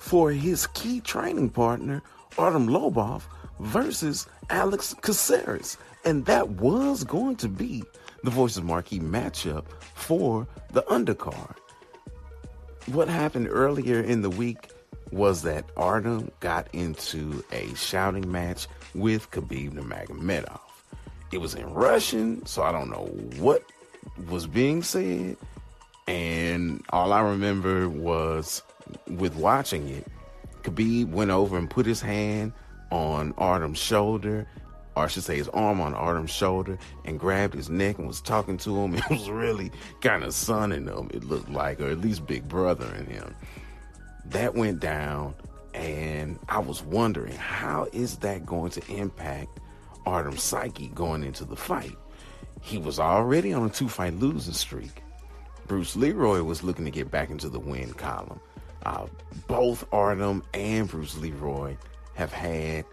for 0.00 0.30
his 0.30 0.66
key 0.68 1.00
training 1.00 1.50
partner, 1.50 2.02
Artem 2.38 2.68
Lobov, 2.68 3.22
versus 3.60 4.26
Alex 4.48 4.94
Caceres. 5.02 5.76
And 6.04 6.24
that 6.26 6.48
was 6.50 7.04
going 7.04 7.36
to 7.36 7.48
be 7.48 7.84
the 8.24 8.30
Voices 8.30 8.62
Marquee 8.62 9.00
matchup 9.00 9.64
for 9.94 10.46
the 10.72 10.82
undercard. 10.82 11.56
What 12.86 13.08
happened 13.08 13.48
earlier 13.50 14.00
in 14.00 14.22
the 14.22 14.30
week 14.30 14.70
was 15.12 15.42
that 15.42 15.64
Artem 15.76 16.30
got 16.40 16.68
into 16.72 17.44
a 17.52 17.74
shouting 17.74 18.30
match 18.30 18.66
with 18.94 19.30
Khabib 19.30 19.72
Nurmagomedov. 19.72 20.60
It 21.32 21.38
was 21.38 21.54
in 21.54 21.72
Russian, 21.72 22.44
so 22.46 22.62
I 22.62 22.72
don't 22.72 22.90
know 22.90 23.06
what 23.38 23.62
was 24.28 24.46
being 24.46 24.82
said. 24.82 25.36
And 26.10 26.84
all 26.90 27.12
I 27.12 27.20
remember 27.20 27.88
was 27.88 28.64
with 29.06 29.36
watching 29.36 29.88
it, 29.88 30.08
Khabib 30.64 31.10
went 31.10 31.30
over 31.30 31.56
and 31.56 31.70
put 31.70 31.86
his 31.86 32.00
hand 32.00 32.52
on 32.90 33.32
Artem's 33.38 33.78
shoulder, 33.78 34.48
or 34.96 35.04
I 35.04 35.06
should 35.06 35.22
say 35.22 35.36
his 35.36 35.48
arm 35.50 35.80
on 35.80 35.94
Artem's 35.94 36.32
shoulder, 36.32 36.78
and 37.04 37.20
grabbed 37.20 37.54
his 37.54 37.70
neck 37.70 37.98
and 37.98 38.08
was 38.08 38.20
talking 38.20 38.56
to 38.58 38.76
him. 38.76 38.94
It 39.08 39.08
was 39.08 39.30
really 39.30 39.70
kind 40.00 40.24
of 40.24 40.34
sonning 40.34 40.88
him, 40.88 41.10
it 41.14 41.22
looked 41.22 41.48
like, 41.48 41.80
or 41.80 41.90
at 41.90 42.00
least 42.00 42.26
big 42.26 42.48
brother 42.48 42.92
in 42.96 43.06
him. 43.06 43.32
That 44.24 44.56
went 44.56 44.80
down, 44.80 45.36
and 45.74 46.40
I 46.48 46.58
was 46.58 46.82
wondering 46.82 47.36
how 47.36 47.86
is 47.92 48.16
that 48.16 48.44
going 48.44 48.72
to 48.72 48.92
impact 48.92 49.60
Artem's 50.06 50.42
psyche 50.42 50.88
going 50.88 51.22
into 51.22 51.44
the 51.44 51.54
fight? 51.54 51.96
He 52.62 52.78
was 52.78 52.98
already 52.98 53.52
on 53.52 53.64
a 53.64 53.70
two 53.70 53.88
fight 53.88 54.14
losing 54.14 54.54
streak. 54.54 55.04
Bruce 55.70 55.94
Leroy 55.94 56.42
was 56.42 56.64
looking 56.64 56.84
to 56.84 56.90
get 56.90 57.12
back 57.12 57.30
into 57.30 57.48
the 57.48 57.60
win 57.60 57.92
column. 57.92 58.40
Uh, 58.84 59.06
both 59.46 59.86
Artem 59.92 60.42
and 60.52 60.88
Bruce 60.88 61.16
Leroy 61.16 61.76
have 62.14 62.32
had. 62.32 62.84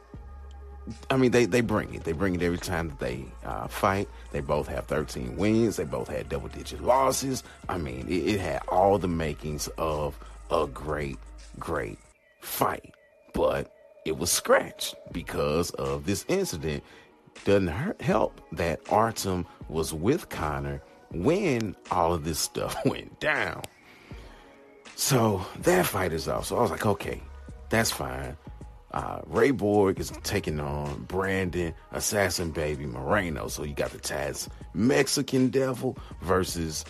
I 1.10 1.18
mean, 1.18 1.32
they, 1.32 1.46
they 1.46 1.62
bring 1.62 1.96
it. 1.96 2.04
They 2.04 2.12
bring 2.12 2.36
it 2.36 2.44
every 2.44 2.60
time 2.60 2.90
that 2.90 3.00
they 3.00 3.26
uh, 3.44 3.68
fight. 3.68 4.08
They 4.32 4.42
both 4.42 4.68
have 4.68 4.86
13 4.86 5.38
wins. 5.38 5.78
They 5.78 5.86
both 5.86 6.08
had 6.08 6.30
double 6.30 6.50
digit 6.50 6.84
losses. 6.84 7.42
I 7.68 7.80
mean, 7.80 8.06
it, 8.08 8.36
it 8.36 8.40
had 8.40 8.62
all 8.68 9.00
the 9.00 9.08
makings 9.08 9.68
of 9.80 10.16
a 10.52 10.68
great, 10.68 11.18
great 11.58 11.98
fight. 12.42 12.94
But 13.34 13.74
it 14.06 14.20
was 14.20 14.32
scratched 14.32 14.94
because 15.12 15.72
of 15.72 16.06
this 16.06 16.26
incident. 16.28 16.84
Doesn't 17.44 17.70
hurt, 17.70 18.00
help 18.04 18.40
that 18.52 18.82
Artem 18.92 19.48
was 19.68 19.96
with 19.96 20.30
Conor 20.30 20.84
when 21.12 21.76
all 21.92 22.14
of 22.14 22.24
this 22.24 22.40
stuff 22.40 22.76
went 22.86 23.20
down. 23.20 23.64
So 24.96 25.46
that 25.60 25.86
fight 25.86 26.12
is 26.12 26.28
off. 26.28 26.48
So 26.48 26.58
I 26.58 26.62
was 26.62 26.72
like, 26.72 26.86
okay, 26.86 27.22
that's 27.70 27.92
fine. 27.92 28.36
Uh, 28.92 29.22
Ray 29.28 29.52
Borg 29.52 30.00
is 30.00 30.12
taking 30.24 30.60
on 30.60 31.04
Brandon 31.04 31.74
Assassin 31.92 32.52
Baby 32.52 32.86
Moreno. 32.86 33.48
So 33.48 33.64
you 33.64 33.74
got 33.74 33.92
the 33.92 34.00
Taz 34.00 34.48
Mexican 34.74 35.50
Devil 35.50 35.98
versus 36.22 36.84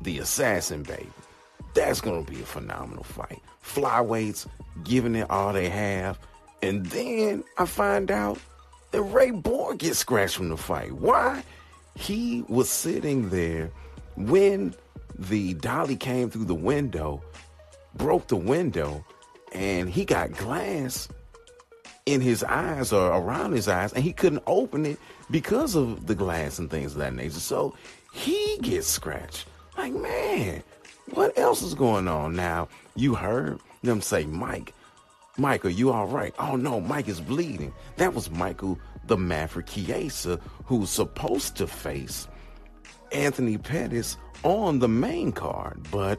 the 0.00 0.18
Assassin 0.18 0.82
Baby. 0.82 1.08
That's 1.74 2.00
going 2.00 2.24
to 2.24 2.32
be 2.32 2.40
a 2.40 2.46
phenomenal 2.46 3.04
fight. 3.04 3.42
Flyweights 3.62 4.46
giving 4.82 5.14
it 5.14 5.30
all 5.30 5.52
they 5.52 5.68
have. 5.68 6.18
And 6.62 6.86
then 6.86 7.44
I 7.58 7.66
find 7.66 8.10
out 8.10 8.38
that 8.90 9.02
Ray 9.02 9.30
Borg 9.30 9.78
gets 9.78 9.98
scratched 9.98 10.36
from 10.36 10.48
the 10.48 10.56
fight. 10.56 10.92
Why? 10.92 11.42
He 11.96 12.44
was 12.48 12.68
sitting 12.68 13.30
there 13.30 13.70
when 14.16 14.74
the 15.18 15.54
dolly 15.54 15.96
came 15.96 16.30
through 16.30 16.44
the 16.44 16.54
window, 16.54 17.22
broke 17.94 18.28
the 18.28 18.36
window, 18.36 19.04
and 19.52 19.88
he 19.88 20.04
got 20.04 20.32
glass 20.32 21.08
in 22.04 22.20
his 22.20 22.44
eyes 22.44 22.92
or 22.92 23.08
around 23.10 23.52
his 23.52 23.66
eyes, 23.66 23.92
and 23.92 24.04
he 24.04 24.12
couldn't 24.12 24.42
open 24.46 24.86
it 24.86 24.98
because 25.30 25.74
of 25.74 26.06
the 26.06 26.14
glass 26.14 26.58
and 26.58 26.70
things 26.70 26.92
of 26.92 26.98
that 26.98 27.14
nature. 27.14 27.40
So 27.40 27.74
he 28.12 28.58
gets 28.62 28.86
scratched. 28.86 29.46
Like, 29.76 29.92
man, 29.92 30.62
what 31.12 31.36
else 31.38 31.62
is 31.62 31.74
going 31.74 32.08
on 32.08 32.36
now? 32.36 32.68
You 32.94 33.14
heard 33.14 33.58
them 33.82 34.00
say, 34.00 34.24
Mike, 34.24 34.72
Mike, 35.38 35.64
are 35.64 35.70
you 35.70 35.92
all 35.92 36.06
right? 36.06 36.34
Oh 36.38 36.56
no, 36.56 36.80
Mike 36.80 37.08
is 37.08 37.20
bleeding. 37.20 37.72
That 37.96 38.14
was 38.14 38.30
Michael 38.30 38.78
the 39.08 39.16
Maverick 39.16 39.66
Chiesa, 39.66 40.40
who's 40.64 40.90
supposed 40.90 41.56
to 41.56 41.66
face 41.66 42.28
Anthony 43.12 43.58
Pettis 43.58 44.16
on 44.42 44.78
the 44.78 44.88
main 44.88 45.32
card, 45.32 45.86
but 45.90 46.18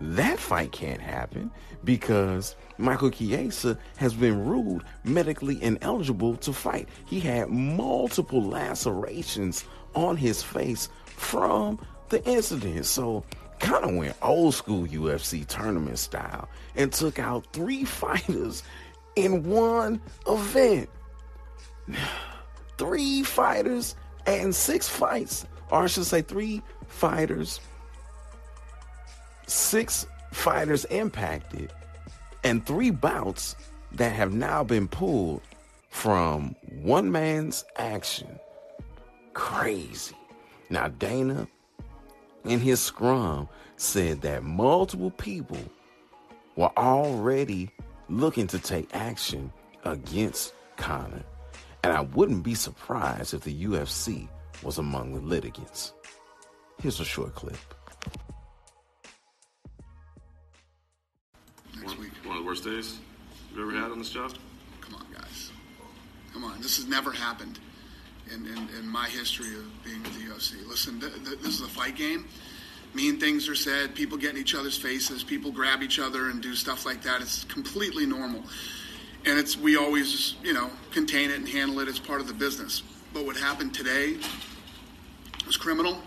that 0.00 0.38
fight 0.38 0.72
can't 0.72 1.00
happen 1.00 1.50
because 1.84 2.54
Michael 2.78 3.10
Chiesa 3.10 3.78
has 3.96 4.14
been 4.14 4.44
ruled 4.46 4.84
medically 5.04 5.62
ineligible 5.62 6.36
to 6.36 6.52
fight. 6.52 6.88
He 7.06 7.20
had 7.20 7.48
multiple 7.48 8.42
lacerations 8.42 9.64
on 9.94 10.16
his 10.16 10.42
face 10.42 10.88
from 11.06 11.80
the 12.10 12.24
incident. 12.24 12.86
So 12.86 13.24
kind 13.58 13.84
of 13.84 13.94
went 13.96 14.16
old 14.22 14.54
school 14.54 14.86
UFC 14.86 15.44
tournament 15.46 15.98
style 15.98 16.48
and 16.76 16.92
took 16.92 17.18
out 17.18 17.52
three 17.52 17.84
fighters 17.84 18.62
in 19.16 19.42
one 19.42 20.00
event. 20.28 20.88
Three 22.76 23.22
fighters 23.22 23.94
and 24.26 24.54
six 24.54 24.88
fights, 24.88 25.46
or 25.70 25.84
I 25.84 25.86
should 25.86 26.06
say, 26.06 26.22
three 26.22 26.62
fighters, 26.86 27.60
six 29.46 30.06
fighters 30.32 30.84
impacted, 30.86 31.72
and 32.44 32.64
three 32.66 32.90
bouts 32.90 33.56
that 33.92 34.12
have 34.12 34.32
now 34.32 34.62
been 34.62 34.88
pulled 34.88 35.42
from 35.88 36.54
one 36.82 37.10
man's 37.10 37.64
action. 37.76 38.38
Crazy. 39.32 40.16
Now, 40.70 40.88
Dana 40.88 41.48
in 42.44 42.60
his 42.60 42.80
scrum 42.80 43.48
said 43.76 44.20
that 44.22 44.42
multiple 44.42 45.10
people 45.10 45.58
were 46.56 46.70
already 46.76 47.70
looking 48.08 48.46
to 48.48 48.58
take 48.58 48.94
action 48.94 49.52
against 49.84 50.54
Conor. 50.76 51.24
And 51.84 51.92
I 51.92 52.00
wouldn't 52.00 52.42
be 52.42 52.54
surprised 52.54 53.34
if 53.34 53.42
the 53.42 53.64
UFC 53.64 54.28
was 54.62 54.78
among 54.78 55.14
the 55.14 55.20
litigants. 55.20 55.92
Here's 56.82 57.00
a 57.00 57.04
short 57.04 57.34
clip. 57.34 57.56
One, 61.82 61.96
one 62.24 62.36
of 62.36 62.42
the 62.42 62.46
worst 62.46 62.64
days 62.64 62.98
you've 63.50 63.60
ever 63.60 63.72
had 63.72 63.90
on 63.90 63.98
this 63.98 64.10
job? 64.10 64.34
Come 64.80 64.94
on, 64.94 65.06
guys. 65.12 65.50
Come 66.32 66.44
on. 66.44 66.60
This 66.60 66.76
has 66.76 66.86
never 66.86 67.12
happened 67.12 67.58
in, 68.32 68.46
in, 68.46 68.68
in 68.78 68.88
my 68.88 69.08
history 69.08 69.54
of 69.54 69.84
being 69.84 70.02
with 70.02 70.14
the 70.14 70.32
UFC. 70.32 70.68
Listen, 70.68 71.00
th- 71.00 71.12
th- 71.24 71.38
this 71.40 71.54
is 71.54 71.60
a 71.60 71.68
fight 71.68 71.96
game. 71.96 72.26
Mean 72.94 73.20
things 73.20 73.48
are 73.48 73.54
said, 73.54 73.94
people 73.94 74.16
get 74.16 74.34
in 74.34 74.40
each 74.40 74.54
other's 74.54 74.76
faces, 74.76 75.22
people 75.22 75.52
grab 75.52 75.82
each 75.82 75.98
other 75.98 76.30
and 76.30 76.40
do 76.40 76.54
stuff 76.54 76.86
like 76.86 77.02
that. 77.02 77.20
It's 77.20 77.44
completely 77.44 78.06
normal. 78.06 78.42
And 79.24 79.38
it's 79.38 79.56
we 79.56 79.76
always, 79.76 80.36
you 80.42 80.52
know, 80.52 80.70
contain 80.92 81.30
it 81.30 81.36
and 81.36 81.48
handle 81.48 81.80
it 81.80 81.88
as 81.88 81.98
part 81.98 82.20
of 82.20 82.26
the 82.26 82.32
business. 82.32 82.82
But 83.12 83.24
what 83.24 83.36
happened 83.36 83.74
today 83.74 84.16
was 85.46 85.56
criminal, 85.56 85.98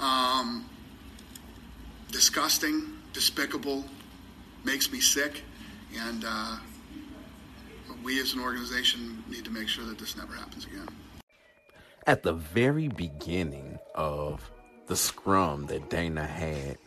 um, 0.00 0.64
disgusting, 2.10 2.96
despicable, 3.12 3.84
makes 4.64 4.90
me 4.90 5.00
sick, 5.00 5.42
and 5.96 6.24
uh, 6.26 6.56
we 8.02 8.20
as 8.20 8.34
an 8.34 8.40
organization 8.40 9.22
need 9.28 9.44
to 9.44 9.50
make 9.50 9.68
sure 9.68 9.84
that 9.84 9.98
this 9.98 10.16
never 10.16 10.34
happens 10.34 10.64
again. 10.66 10.88
At 12.06 12.22
the 12.22 12.34
very 12.34 12.88
beginning 12.88 13.78
of 13.94 14.48
the 14.86 14.96
scrum 14.96 15.66
that 15.66 15.90
Dana 15.90 16.24
had 16.24 16.78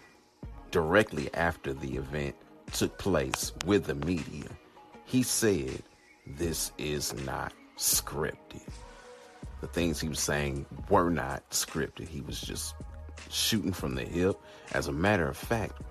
directly 0.72 1.34
after 1.34 1.74
the 1.74 1.98
event 1.98 2.36
took 2.72 2.98
place 2.98 3.52
with 3.66 3.86
the 3.86 3.96
media, 3.96 4.48
he 5.10 5.24
said, 5.24 5.82
This 6.28 6.72
is 6.78 7.16
not 7.26 7.52
scripted. 7.78 8.62
The 9.60 9.68
things 9.68 10.00
he 10.00 10.08
was 10.08 10.20
saying 10.20 10.68
were 10.88 11.10
not 11.10 11.50
scripted. 11.50 12.08
He 12.08 12.22
was 12.22 12.40
just 12.40 12.76
shooting 13.32 13.74
from 13.74 13.96
the 13.96 14.04
hip. 14.04 14.40
As 14.74 14.88
a 14.88 14.92
matter 14.92 15.28
of 15.28 15.36
fact, 15.36 15.82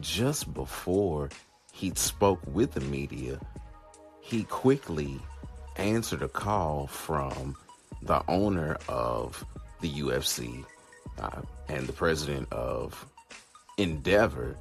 just 0.00 0.54
before 0.54 1.28
he 1.70 1.92
spoke 1.94 2.40
with 2.46 2.72
the 2.72 2.80
media, 2.80 3.38
he 4.20 4.44
quickly 4.44 5.20
answered 5.76 6.22
a 6.22 6.28
call 6.28 6.86
from 6.86 7.54
the 8.00 8.22
owner 8.26 8.78
of 8.88 9.44
the 9.82 9.90
UFC, 9.90 10.64
uh, 11.20 11.42
and 11.68 11.86
the 11.86 11.92
president 11.92 12.50
of 12.50 13.06
Endeavor, 13.76 14.56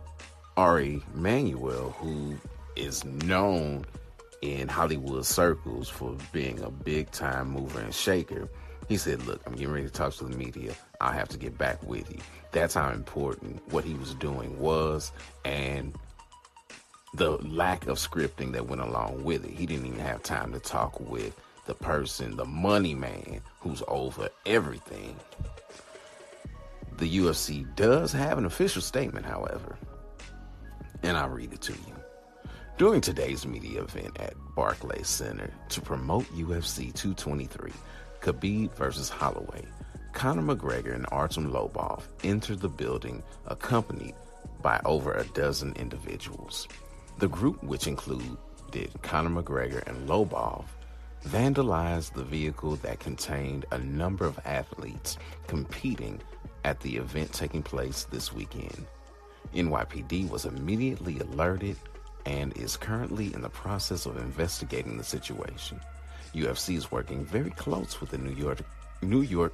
Ari 0.58 1.02
Emanuel, 1.16 1.92
who 1.92 2.36
is 2.76 3.06
known 3.06 3.86
in 4.42 4.68
Hollywood 4.68 5.26
circles 5.26 5.88
for 5.88 6.16
being 6.32 6.60
a 6.62 6.70
big 6.70 7.12
time 7.12 7.52
mover 7.52 7.80
and 7.80 7.94
shaker. 7.94 8.50
He 8.90 8.98
said, 8.98 9.26
Look, 9.26 9.42
I'm 9.46 9.54
getting 9.54 9.72
ready 9.72 9.86
to 9.86 9.94
talk 9.94 10.14
to 10.16 10.26
the 10.26 10.36
media. 10.36 10.74
I'll 11.00 11.14
have 11.14 11.30
to 11.30 11.38
get 11.38 11.58
back 11.58 11.82
with 11.84 12.12
you. 12.12 12.20
That's 12.52 12.74
how 12.74 12.92
important 12.92 13.62
what 13.72 13.86
he 13.86 13.94
was 13.94 14.14
doing 14.16 14.60
was, 14.60 15.12
and 15.46 15.96
the 17.14 17.32
lack 17.48 17.88
of 17.88 17.98
scripting 17.98 18.54
that 18.54 18.68
went 18.68 18.82
along 18.82 19.24
with 19.24 19.46
it. 19.46 19.52
He 19.52 19.66
didn't 19.66 19.88
even 19.88 20.00
have 20.00 20.24
time 20.24 20.54
to 20.54 20.60
talk 20.60 21.00
with 21.00 21.36
the 21.68 21.74
person, 21.76 22.36
the 22.36 22.46
money 22.46 22.96
man 22.96 23.42
who's 23.60 23.84
over 23.88 24.30
everything. 24.46 25.16
The 26.98 27.18
UFC 27.20 27.74
does 27.76 28.12
have 28.12 28.38
an 28.38 28.46
official 28.46 28.82
statement, 28.82 29.26
however, 29.26 29.78
and 31.04 31.18
I'll 31.18 31.30
read 31.30 31.54
it 31.54 31.62
to 31.62 31.74
you. 31.74 32.01
During 32.82 33.02
today's 33.02 33.46
media 33.46 33.84
event 33.84 34.20
at 34.20 34.34
Barclays 34.56 35.08
Center 35.08 35.54
to 35.70 35.82
promote 35.82 36.26
UFC 36.34 36.92
223, 36.92 37.72
Khabib 38.22 38.74
versus 38.74 39.08
Holloway, 39.08 39.66
Conor 40.14 40.56
McGregor 40.56 40.96
and 40.96 41.06
Artem 41.12 41.52
Lobov 41.52 42.02
entered 42.24 42.60
the 42.60 42.68
building 42.68 43.22
accompanied 43.46 44.16
by 44.64 44.82
over 44.84 45.14
a 45.14 45.26
dozen 45.26 45.74
individuals. 45.74 46.68
The 47.20 47.28
group, 47.28 47.64
which 47.64 47.86
included 47.86 48.36
Conor 49.04 49.44
McGregor 49.44 49.88
and 49.88 50.10
Lobov, 50.10 50.66
vandalized 51.24 52.16
the 52.16 52.24
vehicle 52.24 52.78
that 52.78 53.00
contained 53.00 53.68
a 53.70 53.78
number 53.78 54.26
of 54.26 54.40
athletes 54.44 55.20
competing 55.46 56.20
at 56.64 56.80
the 56.80 56.98
event 56.98 57.32
taking 57.32 57.62
place 57.62 58.06
this 58.06 58.34
weekend. 58.34 58.88
NYPD 59.54 60.28
was 60.32 60.46
immediately 60.46 61.20
alerted 61.20 61.78
and 62.26 62.56
is 62.58 62.78
currently 62.78 63.34
in 63.34 63.42
the 63.42 63.50
process 63.50 64.06
of 64.06 64.18
investigating 64.18 64.98
the 64.98 65.04
situation. 65.04 65.80
UFC 66.34 66.76
is 66.76 66.92
working 66.92 67.26
very 67.26 67.52
close 67.52 68.00
with 68.00 68.12
the 68.12 68.18
New 68.18 68.34
York 68.34 68.60
New 69.02 69.22
York 69.22 69.54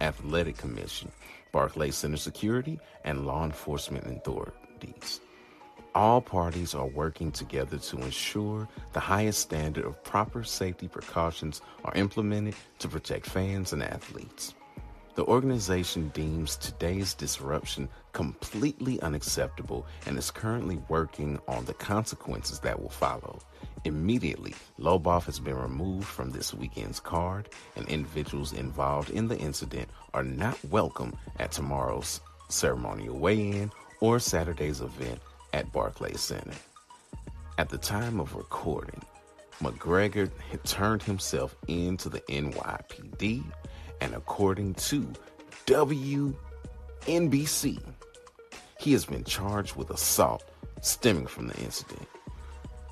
Athletic 0.00 0.56
Commission, 0.56 1.10
Barclays 1.52 1.96
Center 1.96 2.16
Security, 2.16 2.78
and 3.04 3.26
law 3.26 3.44
enforcement 3.44 4.06
authorities. 4.06 5.20
All 5.94 6.20
parties 6.20 6.74
are 6.74 6.86
working 6.86 7.32
together 7.32 7.78
to 7.78 7.96
ensure 7.98 8.68
the 8.92 9.00
highest 9.00 9.40
standard 9.40 9.86
of 9.86 10.02
proper 10.04 10.44
safety 10.44 10.88
precautions 10.88 11.62
are 11.84 11.94
implemented 11.94 12.54
to 12.80 12.88
protect 12.88 13.26
fans 13.26 13.72
and 13.72 13.82
athletes. 13.82 14.54
The 15.16 15.24
organization 15.24 16.10
deems 16.10 16.56
today's 16.56 17.14
disruption 17.14 17.88
completely 18.12 19.00
unacceptable 19.00 19.86
and 20.04 20.18
is 20.18 20.30
currently 20.30 20.78
working 20.90 21.40
on 21.48 21.64
the 21.64 21.72
consequences 21.72 22.60
that 22.60 22.78
will 22.78 22.90
follow. 22.90 23.40
Immediately, 23.84 24.54
Lobov 24.78 25.24
has 25.24 25.40
been 25.40 25.56
removed 25.56 26.06
from 26.06 26.32
this 26.32 26.52
weekend's 26.52 27.00
card, 27.00 27.48
and 27.76 27.88
individuals 27.88 28.52
involved 28.52 29.08
in 29.08 29.26
the 29.26 29.38
incident 29.38 29.88
are 30.12 30.22
not 30.22 30.62
welcome 30.66 31.16
at 31.38 31.50
tomorrow's 31.50 32.20
ceremonial 32.50 33.18
weigh 33.18 33.52
in 33.52 33.72
or 34.00 34.18
Saturday's 34.18 34.82
event 34.82 35.20
at 35.54 35.72
Barclays 35.72 36.20
Center. 36.20 36.52
At 37.56 37.70
the 37.70 37.78
time 37.78 38.20
of 38.20 38.36
recording, 38.36 39.00
McGregor 39.62 40.30
had 40.50 40.62
turned 40.64 41.02
himself 41.02 41.56
into 41.68 42.10
the 42.10 42.20
NYPD 42.28 43.44
and 44.00 44.14
according 44.14 44.74
to 44.74 45.12
WNBC, 45.66 46.34
he 48.78 48.92
has 48.92 49.04
been 49.04 49.24
charged 49.24 49.76
with 49.76 49.90
assault 49.90 50.44
stemming 50.80 51.26
from 51.26 51.48
the 51.48 51.58
incident. 51.60 52.06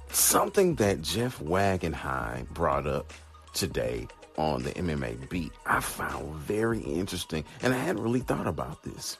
Something 0.08 0.74
that 0.76 1.02
Jeff 1.02 1.38
Wagenheim 1.40 2.48
brought 2.50 2.86
up 2.86 3.12
today 3.52 4.06
on 4.36 4.62
the 4.62 4.70
MMA 4.72 5.28
beat, 5.28 5.52
I 5.66 5.80
found 5.80 6.34
very 6.36 6.80
interesting, 6.80 7.44
and 7.62 7.74
I 7.74 7.78
hadn't 7.78 8.02
really 8.02 8.20
thought 8.20 8.46
about 8.46 8.82
this. 8.82 9.18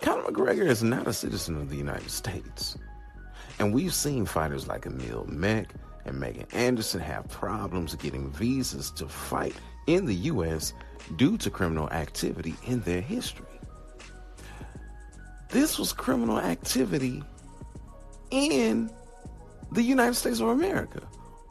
Conor 0.00 0.22
McGregor 0.24 0.66
is 0.66 0.82
not 0.82 1.06
a 1.06 1.12
citizen 1.12 1.56
of 1.56 1.70
the 1.70 1.76
United 1.76 2.10
States. 2.10 2.76
And 3.58 3.72
we've 3.72 3.94
seen 3.94 4.26
fighters 4.26 4.66
like 4.66 4.86
Emil 4.86 5.26
Meek 5.26 5.68
and 6.04 6.18
Megan 6.18 6.46
Anderson 6.52 7.00
have 7.00 7.28
problems 7.28 7.94
getting 7.94 8.30
visas 8.30 8.90
to 8.92 9.06
fight 9.06 9.54
in 9.86 10.06
the 10.06 10.14
U.S. 10.14 10.72
due 11.16 11.36
to 11.38 11.50
criminal 11.50 11.88
activity 11.90 12.54
in 12.66 12.80
their 12.80 13.00
history. 13.00 13.46
This 15.50 15.78
was 15.78 15.92
criminal 15.92 16.38
activity 16.38 17.22
in 18.30 18.90
the 19.72 19.82
United 19.82 20.14
States 20.14 20.40
of 20.40 20.48
America 20.48 21.02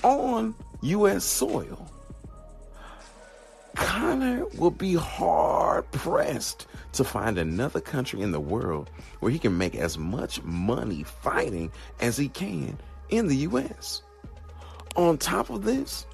on 0.03 0.55
U.S. 0.81 1.23
soil. 1.23 1.89
Conor 3.75 4.45
will 4.57 4.71
be 4.71 4.95
hard 4.95 5.89
pressed 5.91 6.67
to 6.93 7.03
find 7.03 7.37
another 7.37 7.81
country 7.81 8.21
in 8.21 8.31
the 8.31 8.39
world 8.39 8.89
where 9.19 9.31
he 9.31 9.39
can 9.39 9.57
make 9.57 9.75
as 9.75 9.97
much 9.97 10.43
money 10.43 11.03
fighting 11.03 11.71
as 11.99 12.17
he 12.17 12.27
can 12.29 12.77
in 13.09 13.27
the 13.27 13.37
U.S. 13.37 14.01
On 14.95 15.17
top 15.17 15.49
of 15.49 15.63
this, 15.63 16.05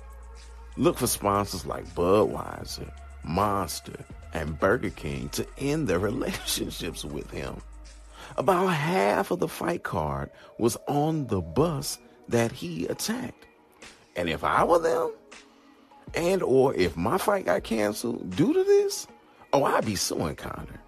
Look 0.77 0.97
for 0.97 1.07
sponsors 1.07 1.65
like 1.65 1.85
Budweiser, 1.95 2.91
Monster, 3.23 4.05
and 4.33 4.59
Burger 4.59 4.89
King 4.89 5.29
to 5.29 5.45
end 5.57 5.87
their 5.87 5.99
relationships 6.11 7.03
with 7.03 7.29
him. 7.31 7.57
About 8.37 8.67
half 8.67 9.31
of 9.31 9.39
the 9.39 9.47
fight 9.47 9.83
card 9.83 10.29
was 10.57 10.77
on 10.87 11.27
the 11.27 11.41
bus 11.41 11.99
that 12.27 12.51
he 12.51 12.85
attacked. 12.87 13.47
And 14.15 14.29
if 14.29 14.43
I 14.43 14.63
were 14.63 14.79
them, 14.79 15.11
and 16.13 16.41
or 16.43 16.73
if 16.75 16.95
my 16.95 17.17
fight 17.17 17.45
got 17.45 17.63
canceled 17.63 18.35
due 18.35 18.53
to 18.53 18.63
this, 18.63 19.07
oh, 19.53 19.63
I'd 19.63 19.85
be 19.85 19.95
suing 19.95 20.35
Conor. 20.35 20.81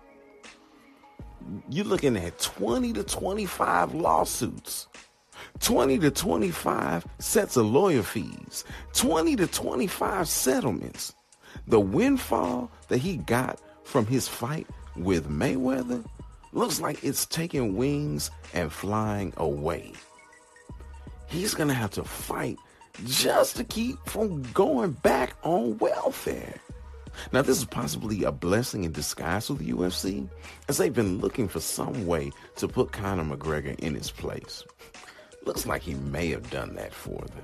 You're 1.69 1.85
looking 1.85 2.15
at 2.17 2.39
20 2.39 2.93
to 2.93 3.03
25 3.03 3.93
lawsuits 3.93 4.87
20 5.61 5.99
to 5.99 6.11
25 6.11 7.05
sets 7.19 7.55
of 7.55 7.65
lawyer 7.67 8.03
fees, 8.03 8.63
20 8.93 9.35
to 9.37 9.47
25 9.47 10.27
settlements. 10.27 11.13
The 11.67 11.79
windfall 11.79 12.71
that 12.87 12.97
he 12.97 13.17
got 13.17 13.59
from 13.83 14.05
his 14.05 14.27
fight 14.27 14.67
with 14.95 15.29
Mayweather 15.29 16.03
looks 16.51 16.81
like 16.81 17.03
it's 17.03 17.25
taking 17.25 17.75
wings 17.75 18.31
and 18.53 18.71
flying 18.71 19.33
away. 19.37 19.93
He's 21.27 21.53
going 21.53 21.69
to 21.69 21.75
have 21.75 21.91
to 21.91 22.03
fight 22.03 22.57
just 23.05 23.55
to 23.57 23.63
keep 23.63 23.97
from 24.05 24.41
going 24.53 24.91
back 24.91 25.35
on 25.43 25.77
welfare. 25.77 26.55
Now, 27.31 27.41
this 27.41 27.57
is 27.57 27.65
possibly 27.65 28.23
a 28.23 28.31
blessing 28.31 28.83
in 28.83 28.91
disguise 28.91 29.47
for 29.47 29.53
the 29.53 29.71
UFC, 29.71 30.27
as 30.67 30.77
they've 30.77 30.93
been 30.93 31.19
looking 31.19 31.47
for 31.47 31.59
some 31.59 32.05
way 32.05 32.31
to 32.55 32.67
put 32.67 32.91
Conor 32.91 33.23
McGregor 33.23 33.77
in 33.79 33.95
his 33.95 34.11
place. 34.11 34.63
Looks 35.45 35.65
like 35.65 35.81
he 35.81 35.95
may 35.95 36.29
have 36.29 36.49
done 36.49 36.75
that 36.75 36.93
for 36.93 37.17
them. 37.17 37.43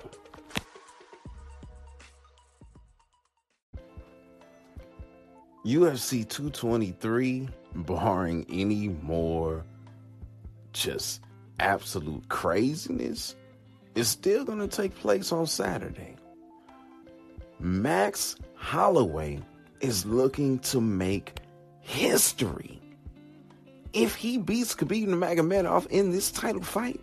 UFC 5.65 6.27
223, 6.27 7.49
barring 7.75 8.45
any 8.49 8.87
more 8.87 9.65
just 10.71 11.21
absolute 11.59 12.29
craziness, 12.29 13.35
is 13.95 14.07
still 14.07 14.45
going 14.45 14.59
to 14.59 14.67
take 14.67 14.95
place 14.95 15.31
on 15.31 15.45
Saturday. 15.45 16.15
Max 17.59 18.35
Holloway 18.55 19.41
is 19.81 20.05
looking 20.05 20.59
to 20.59 20.79
make 20.79 21.39
history. 21.81 22.79
If 23.93 24.15
he 24.15 24.37
beats 24.37 24.75
Khabib 24.75 25.07
Nurmagomedov 25.07 25.87
in 25.87 26.11
this 26.11 26.31
title 26.31 26.61
fight, 26.61 27.01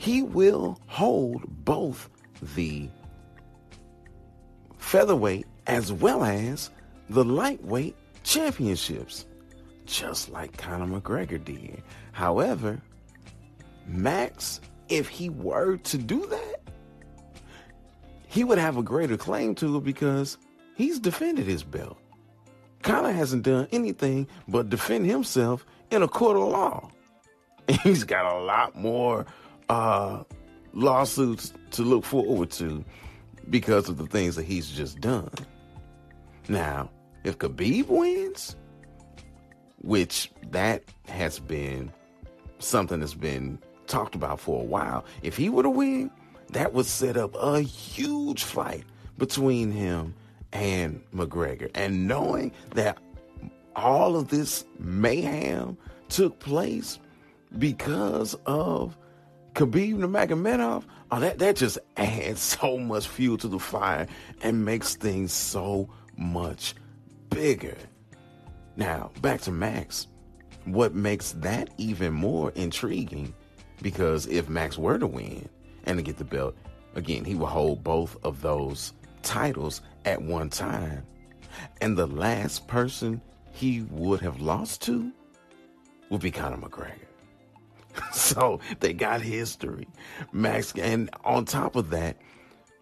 he 0.00 0.22
will 0.22 0.80
hold 0.86 1.42
both 1.62 2.08
the 2.56 2.88
featherweight 4.78 5.46
as 5.66 5.92
well 5.92 6.24
as 6.24 6.70
the 7.10 7.22
lightweight 7.22 7.94
championships, 8.24 9.26
just 9.84 10.30
like 10.30 10.56
Conor 10.56 10.86
McGregor 10.86 11.44
did. 11.44 11.82
However, 12.12 12.80
Max, 13.86 14.62
if 14.88 15.06
he 15.06 15.28
were 15.28 15.76
to 15.76 15.98
do 15.98 16.24
that, 16.28 16.62
he 18.26 18.42
would 18.42 18.56
have 18.56 18.78
a 18.78 18.82
greater 18.82 19.18
claim 19.18 19.54
to 19.56 19.76
it 19.76 19.84
because 19.84 20.38
he's 20.76 20.98
defended 20.98 21.44
his 21.44 21.62
belt. 21.62 21.98
Conor 22.82 23.12
hasn't 23.12 23.42
done 23.42 23.68
anything 23.70 24.28
but 24.48 24.70
defend 24.70 25.04
himself 25.04 25.66
in 25.90 26.02
a 26.02 26.08
court 26.08 26.38
of 26.38 26.44
law. 26.44 26.90
He's 27.82 28.02
got 28.04 28.34
a 28.34 28.38
lot 28.38 28.74
more 28.74 29.26
uh, 29.70 30.24
lawsuits 30.74 31.52
to 31.70 31.82
look 31.82 32.04
forward 32.04 32.50
to 32.50 32.84
because 33.48 33.88
of 33.88 33.96
the 33.96 34.06
things 34.06 34.36
that 34.36 34.44
he's 34.44 34.68
just 34.68 35.00
done. 35.00 35.30
Now, 36.48 36.90
if 37.24 37.38
Khabib 37.38 37.86
wins, 37.86 38.56
which 39.82 40.30
that 40.50 40.84
has 41.06 41.38
been 41.38 41.92
something 42.58 43.00
that's 43.00 43.14
been 43.14 43.58
talked 43.86 44.14
about 44.14 44.40
for 44.40 44.60
a 44.60 44.64
while. 44.64 45.04
If 45.22 45.36
he 45.36 45.48
were 45.48 45.62
to 45.62 45.70
win, 45.70 46.10
that 46.50 46.72
would 46.72 46.86
set 46.86 47.16
up 47.16 47.34
a 47.34 47.60
huge 47.60 48.44
fight 48.44 48.84
between 49.18 49.70
him 49.70 50.14
and 50.52 51.02
McGregor. 51.14 51.70
And 51.74 52.06
knowing 52.06 52.52
that 52.74 52.98
all 53.76 54.16
of 54.16 54.28
this 54.28 54.64
mayhem 54.78 55.76
took 56.08 56.38
place 56.40 56.98
because 57.58 58.36
of 58.46 58.96
Khabib 59.54 59.96
Nurmagomedov, 59.96 60.84
oh, 61.10 61.20
that, 61.20 61.38
that 61.38 61.56
just 61.56 61.78
adds 61.96 62.40
so 62.60 62.78
much 62.78 63.08
fuel 63.08 63.36
to 63.38 63.48
the 63.48 63.58
fire 63.58 64.06
and 64.42 64.64
makes 64.64 64.94
things 64.94 65.32
so 65.32 65.88
much 66.16 66.74
bigger. 67.30 67.76
Now, 68.76 69.10
back 69.20 69.40
to 69.42 69.52
Max. 69.52 70.06
What 70.64 70.94
makes 70.94 71.32
that 71.32 71.70
even 71.78 72.12
more 72.12 72.52
intriguing, 72.54 73.34
because 73.82 74.26
if 74.26 74.48
Max 74.48 74.78
were 74.78 74.98
to 74.98 75.06
win 75.06 75.48
and 75.84 75.98
to 75.98 76.02
get 76.02 76.18
the 76.18 76.24
belt, 76.24 76.54
again, 76.94 77.24
he 77.24 77.34
will 77.34 77.46
hold 77.46 77.82
both 77.82 78.16
of 78.24 78.42
those 78.42 78.92
titles 79.22 79.80
at 80.04 80.22
one 80.22 80.50
time. 80.50 81.04
And 81.80 81.96
the 81.96 82.06
last 82.06 82.68
person 82.68 83.20
he 83.52 83.82
would 83.90 84.20
have 84.20 84.40
lost 84.40 84.82
to 84.82 85.10
would 86.10 86.20
be 86.20 86.30
Conor 86.30 86.58
McGregor. 86.58 87.09
so 88.12 88.60
they 88.80 88.92
got 88.92 89.20
history. 89.20 89.88
Max, 90.32 90.72
and 90.76 91.10
on 91.24 91.44
top 91.44 91.76
of 91.76 91.90
that, 91.90 92.16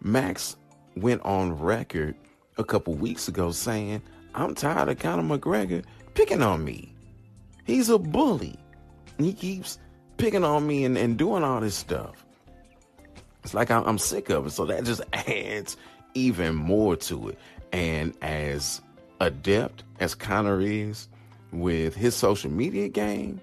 Max 0.01 0.55
went 0.95 1.21
on 1.23 1.57
record 1.57 2.15
a 2.57 2.63
couple 2.63 2.93
weeks 2.93 3.27
ago 3.27 3.51
saying, 3.51 4.01
I'm 4.35 4.55
tired 4.55 4.89
of 4.89 4.99
Conor 4.99 5.37
McGregor 5.37 5.83
picking 6.13 6.41
on 6.41 6.63
me. 6.63 6.93
He's 7.65 7.89
a 7.89 7.97
bully. 7.97 8.57
He 9.17 9.33
keeps 9.33 9.79
picking 10.17 10.43
on 10.43 10.65
me 10.67 10.85
and, 10.85 10.97
and 10.97 11.17
doing 11.17 11.43
all 11.43 11.61
this 11.61 11.75
stuff. 11.75 12.25
It's 13.43 13.53
like 13.53 13.71
I'm, 13.71 13.83
I'm 13.85 13.97
sick 13.97 14.29
of 14.29 14.47
it. 14.47 14.51
So 14.51 14.65
that 14.65 14.83
just 14.83 15.01
adds 15.13 15.77
even 16.13 16.55
more 16.55 16.95
to 16.95 17.29
it. 17.29 17.39
And 17.71 18.13
as 18.21 18.81
adept 19.19 19.83
as 19.99 20.15
Conor 20.15 20.61
is 20.61 21.07
with 21.51 21.95
his 21.95 22.15
social 22.15 22.51
media 22.51 22.89
game, 22.89 23.41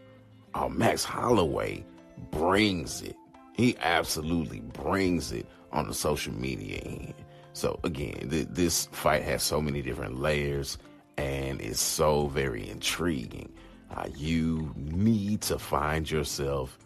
oh, 0.57 0.69
Max 0.71 1.05
Holloway 1.05 1.85
brings 2.31 3.03
it. 3.03 3.17
He 3.53 3.77
absolutely 3.81 4.61
brings 4.61 5.33
it 5.33 5.47
on 5.73 5.89
the 5.89 5.95
social 5.95 6.33
media 6.33 6.79
end. 6.79 7.15
So 7.53 7.79
again, 7.85 8.29
th- 8.31 8.49
this 8.51 8.87
fight 8.93 9.23
has 9.23 9.43
so 9.43 9.61
many 9.61 9.83
different 9.83 10.19
layers 10.21 10.79
and 11.17 11.61
is 11.61 11.81
so 11.81 12.29
very 12.29 12.69
intriguing. 12.69 13.53
Uh, 13.95 14.09
you 14.15 14.73
need 14.77 15.41
to 15.43 15.59
find 15.59 16.11
yourself 16.11 16.79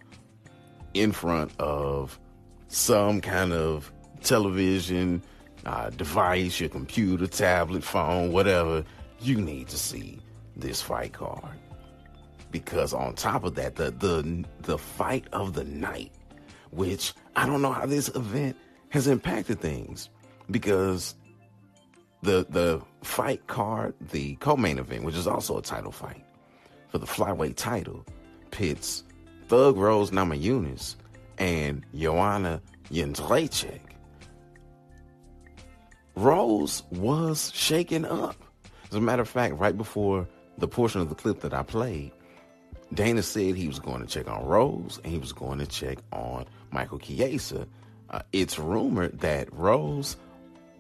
in 0.95 1.13
front 1.13 1.53
of 1.59 2.19
some 2.69 3.21
kind 3.21 3.53
of 3.53 3.93
television 4.23 5.23
uh, 5.67 5.91
device, 5.91 6.61
your 6.61 6.69
computer, 6.69 7.27
tablet, 7.27 7.83
phone, 7.83 8.33
whatever. 8.33 8.85
You 9.21 9.41
need 9.41 9.69
to 9.69 9.77
see 9.77 10.21
this 10.57 10.81
fight 10.81 11.13
card 11.13 11.59
because 12.51 12.93
on 12.93 13.15
top 13.15 13.45
of 13.45 13.55
that, 13.57 13.77
the 13.77 13.91
the 13.91 14.45
the 14.61 14.79
fight 14.79 15.27
of 15.33 15.55
the 15.55 15.65
night, 15.65 16.13
which 16.71 17.15
I 17.37 17.47
don't 17.47 17.63
know 17.63 17.73
how 17.73 17.87
this 17.87 18.09
event 18.09 18.57
has 18.91 19.07
impacted 19.07 19.61
things 19.61 20.09
because 20.51 21.15
the 22.23 22.47
the 22.49 22.83
fight 23.03 23.47
card, 23.47 23.95
the 24.01 24.37
co-main 24.37 24.79
event, 24.79 25.05
which 25.05 25.17
is 25.17 25.27
also 25.27 25.59
a 25.59 25.63
title 25.63 25.93
fight 25.93 26.25
for 26.89 26.99
the 26.99 27.07
flyweight 27.07 27.57
title, 27.57 28.05
pits 28.51 29.05
Thug 29.49 29.77
Rose 29.77 30.11
Namajunas 30.11 30.97
and 31.39 31.85
Joanna 31.95 32.61
Jędrzejczyk. 32.91 33.81
Rose 36.17 36.83
was 36.91 37.53
shaken 37.55 38.05
up. 38.05 38.37
As 38.91 38.97
a 38.97 39.01
matter 39.01 39.23
of 39.23 39.29
fact, 39.29 39.55
right 39.55 39.77
before 39.77 40.29
the 40.59 40.69
portion 40.69 41.01
of 41.01 41.09
the 41.09 41.15
clip 41.15 41.41
that 41.41 41.55
I 41.55 41.63
played, 41.63 42.13
Dana 42.93 43.23
said 43.23 43.55
he 43.55 43.69
was 43.69 43.79
going 43.79 44.01
to 44.01 44.07
check 44.07 44.29
on 44.29 44.45
Rose 44.45 45.01
and 45.05 45.13
he 45.13 45.19
was 45.19 45.33
going 45.33 45.59
to 45.59 45.67
check 45.67 45.99
on 46.13 46.47
Michael 46.73 46.99
Chiesa. 46.99 47.67
Uh, 48.11 48.23
it's 48.33 48.59
rumored 48.59 49.21
that 49.21 49.53
Rose 49.53 50.17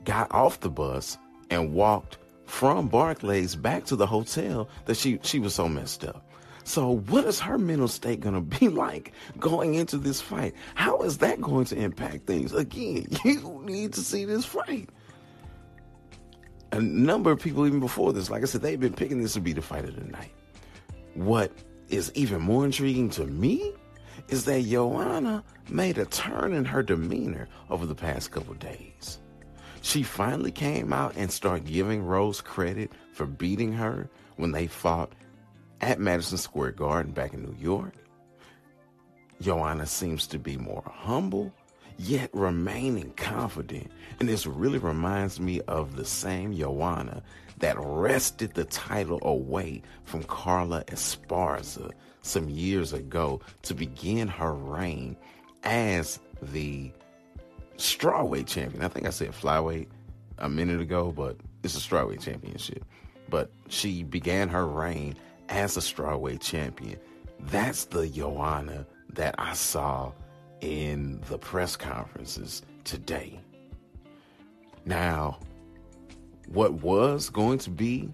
got 0.04 0.32
off 0.32 0.60
the 0.60 0.70
bus 0.70 1.18
and 1.50 1.72
walked 1.72 2.18
from 2.46 2.88
Barclays 2.88 3.54
back 3.54 3.84
to 3.86 3.96
the 3.96 4.06
hotel 4.06 4.68
that 4.86 4.96
she 4.96 5.20
she 5.22 5.38
was 5.38 5.54
so 5.54 5.68
messed 5.68 6.04
up. 6.04 6.26
So 6.64 6.96
what 6.96 7.24
is 7.24 7.38
her 7.40 7.58
mental 7.58 7.88
state 7.88 8.20
going 8.20 8.34
to 8.34 8.40
be 8.40 8.68
like 8.86 9.12
going 9.38 9.74
into 9.74 9.96
this 9.96 10.20
fight? 10.20 10.54
How 10.74 11.02
is 11.02 11.18
that 11.18 11.40
going 11.40 11.66
to 11.66 11.76
impact 11.76 12.26
things? 12.26 12.52
Again, 12.52 13.06
you 13.24 13.62
need 13.64 13.92
to 13.94 14.00
see 14.00 14.24
this 14.24 14.44
fight. 14.44 14.88
A 16.72 16.80
number 16.80 17.32
of 17.32 17.40
people 17.40 17.66
even 17.66 17.80
before 17.80 18.12
this, 18.12 18.30
like 18.30 18.42
I 18.42 18.46
said, 18.46 18.62
they've 18.62 18.78
been 18.78 18.92
picking 18.92 19.20
this 19.20 19.32
to 19.34 19.40
be 19.40 19.52
the 19.52 19.62
fight 19.62 19.84
of 19.84 19.96
the 19.96 20.04
night. 20.04 20.30
What 21.14 21.52
is 21.90 22.12
even 22.14 22.40
more 22.40 22.64
intriguing 22.64 23.10
to 23.10 23.26
me 23.26 23.72
is 24.28 24.44
that 24.44 24.64
Joanna 24.64 25.42
made 25.68 25.98
a 25.98 26.06
turn 26.06 26.52
in 26.52 26.64
her 26.64 26.82
demeanor 26.82 27.48
over 27.68 27.86
the 27.86 27.94
past 27.94 28.30
couple 28.30 28.54
days. 28.54 29.18
She 29.82 30.02
finally 30.02 30.52
came 30.52 30.92
out 30.92 31.14
and 31.16 31.30
started 31.30 31.66
giving 31.66 32.02
Rose 32.02 32.40
credit 32.40 32.92
for 33.12 33.26
beating 33.26 33.72
her 33.72 34.08
when 34.36 34.52
they 34.52 34.66
fought 34.66 35.12
at 35.80 35.98
Madison 35.98 36.38
Square 36.38 36.72
Garden 36.72 37.12
back 37.12 37.32
in 37.32 37.42
New 37.42 37.56
York. 37.58 37.94
Joanna 39.40 39.86
seems 39.86 40.26
to 40.28 40.38
be 40.38 40.58
more 40.58 40.84
humble, 40.86 41.52
yet 41.96 42.28
remaining 42.34 43.12
confident. 43.12 43.90
And 44.18 44.28
this 44.28 44.46
really 44.46 44.78
reminds 44.78 45.40
me 45.40 45.62
of 45.62 45.96
the 45.96 46.04
same 46.04 46.54
Joanna 46.54 47.22
that 47.60 47.76
wrested 47.78 48.54
the 48.54 48.64
title 48.64 49.18
away 49.22 49.82
from 50.04 50.22
Carla 50.24 50.84
Esparza 50.88 51.90
some 52.22 52.48
years 52.48 52.92
ago 52.92 53.40
to 53.62 53.74
begin 53.74 54.28
her 54.28 54.52
reign 54.52 55.16
as 55.62 56.18
the 56.42 56.90
strawweight 57.76 58.46
champion. 58.46 58.82
I 58.82 58.88
think 58.88 59.06
I 59.06 59.10
said 59.10 59.32
flyweight 59.32 59.88
a 60.38 60.48
minute 60.48 60.80
ago, 60.80 61.12
but 61.12 61.36
it's 61.62 61.76
a 61.76 61.80
strawweight 61.80 62.20
championship. 62.20 62.84
But 63.28 63.50
she 63.68 64.02
began 64.02 64.48
her 64.48 64.66
reign 64.66 65.16
as 65.48 65.76
a 65.76 65.80
strawweight 65.80 66.40
champion. 66.40 66.98
That's 67.40 67.84
the 67.86 68.08
Joanna 68.08 68.86
that 69.14 69.34
I 69.38 69.54
saw 69.54 70.12
in 70.60 71.20
the 71.28 71.38
press 71.38 71.76
conferences 71.76 72.62
today. 72.84 73.40
Now, 74.84 75.38
what 76.50 76.74
was 76.74 77.30
going 77.30 77.58
to 77.58 77.70
be 77.70 78.10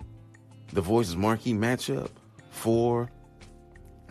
the 0.73 0.81
Voices 0.81 1.17
marquee 1.17 1.55
matchup 1.55 2.11
for 2.51 3.11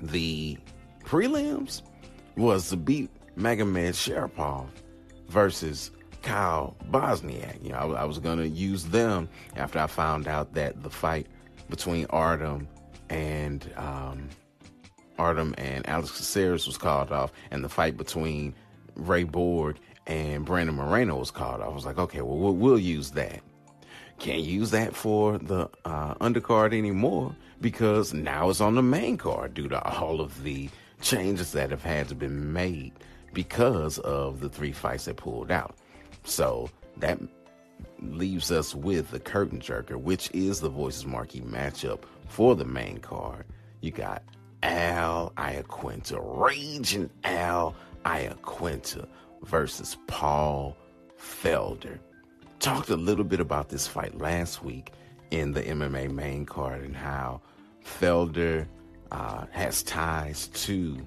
the 0.01 0.57
prelims 1.03 1.81
was 2.35 2.69
to 2.69 2.77
beat 2.77 3.09
Magomed 3.37 3.93
Sharipov 3.93 4.67
versus 5.27 5.91
Kyle 6.21 6.75
Bochniak. 6.89 7.63
You 7.63 7.71
know, 7.71 7.77
I, 7.77 8.01
I 8.01 8.03
was 8.05 8.19
going 8.19 8.39
to 8.39 8.47
use 8.47 8.85
them 8.85 9.29
after 9.55 9.79
I 9.79 9.87
found 9.87 10.27
out 10.27 10.53
that 10.53 10.81
the 10.81 10.89
fight 10.89 11.27
between 11.69 12.05
Artem 12.09 12.67
and 13.09 13.69
um, 13.75 14.29
Artem 15.19 15.53
and 15.57 15.87
Alex 15.87 16.11
Caceres 16.11 16.65
was 16.65 16.77
called 16.77 17.11
off, 17.11 17.31
and 17.51 17.63
the 17.63 17.69
fight 17.69 17.95
between 17.97 18.55
Ray 18.95 19.23
Borg 19.23 19.77
and 20.07 20.45
Brandon 20.45 20.75
Moreno 20.75 21.17
was 21.17 21.31
called 21.31 21.61
off. 21.61 21.69
I 21.69 21.73
was 21.73 21.85
like, 21.85 21.97
okay, 21.97 22.21
well, 22.21 22.37
we'll, 22.37 22.55
we'll 22.55 22.79
use 22.79 23.11
that. 23.11 23.41
Can't 24.19 24.41
use 24.41 24.71
that 24.71 24.95
for 24.95 25.37
the 25.37 25.69
uh, 25.83 26.15
undercard 26.15 26.77
anymore 26.77 27.35
because 27.61 28.13
now 28.13 28.49
it's 28.49 28.61
on 28.61 28.75
the 28.75 28.81
main 28.81 29.17
card 29.17 29.53
due 29.53 29.67
to 29.67 29.81
all 29.83 30.21
of 30.21 30.43
the 30.43 30.69
changes 31.01 31.51
that 31.51 31.71
have 31.71 31.83
had 31.83 32.07
to 32.09 32.15
be 32.15 32.27
made 32.27 32.93
because 33.33 33.99
of 33.99 34.39
the 34.39 34.49
three 34.49 34.71
fights 34.71 35.05
that 35.05 35.17
pulled 35.17 35.51
out. 35.51 35.75
So 36.23 36.69
that 36.97 37.19
leaves 37.99 38.51
us 38.51 38.73
with 38.73 39.11
the 39.11 39.19
curtain 39.19 39.59
jerker, 39.59 39.95
which 39.95 40.31
is 40.33 40.59
the 40.59 40.69
Voices 40.69 41.05
Marquee 41.05 41.41
matchup 41.41 42.03
for 42.27 42.55
the 42.55 42.65
main 42.65 42.99
card. 42.99 43.45
You 43.81 43.91
got 43.91 44.23
Al 44.63 45.33
Iaquinta, 45.37 46.19
Raging 46.21 47.09
Al 47.23 47.75
Iaquinta 48.05 49.07
versus 49.43 49.97
Paul 50.07 50.75
Felder. 51.19 51.99
Talked 52.59 52.89
a 52.89 52.95
little 52.95 53.25
bit 53.25 53.39
about 53.39 53.69
this 53.69 53.87
fight 53.87 54.17
last 54.17 54.63
week 54.63 54.91
in 55.31 55.51
the 55.51 55.61
MMA 55.61 56.11
main 56.11 56.45
card 56.45 56.81
and 56.81 56.95
how 56.95 57.41
Felder 57.83 58.67
uh, 59.11 59.45
has 59.51 59.83
ties 59.83 60.47
to 60.49 60.97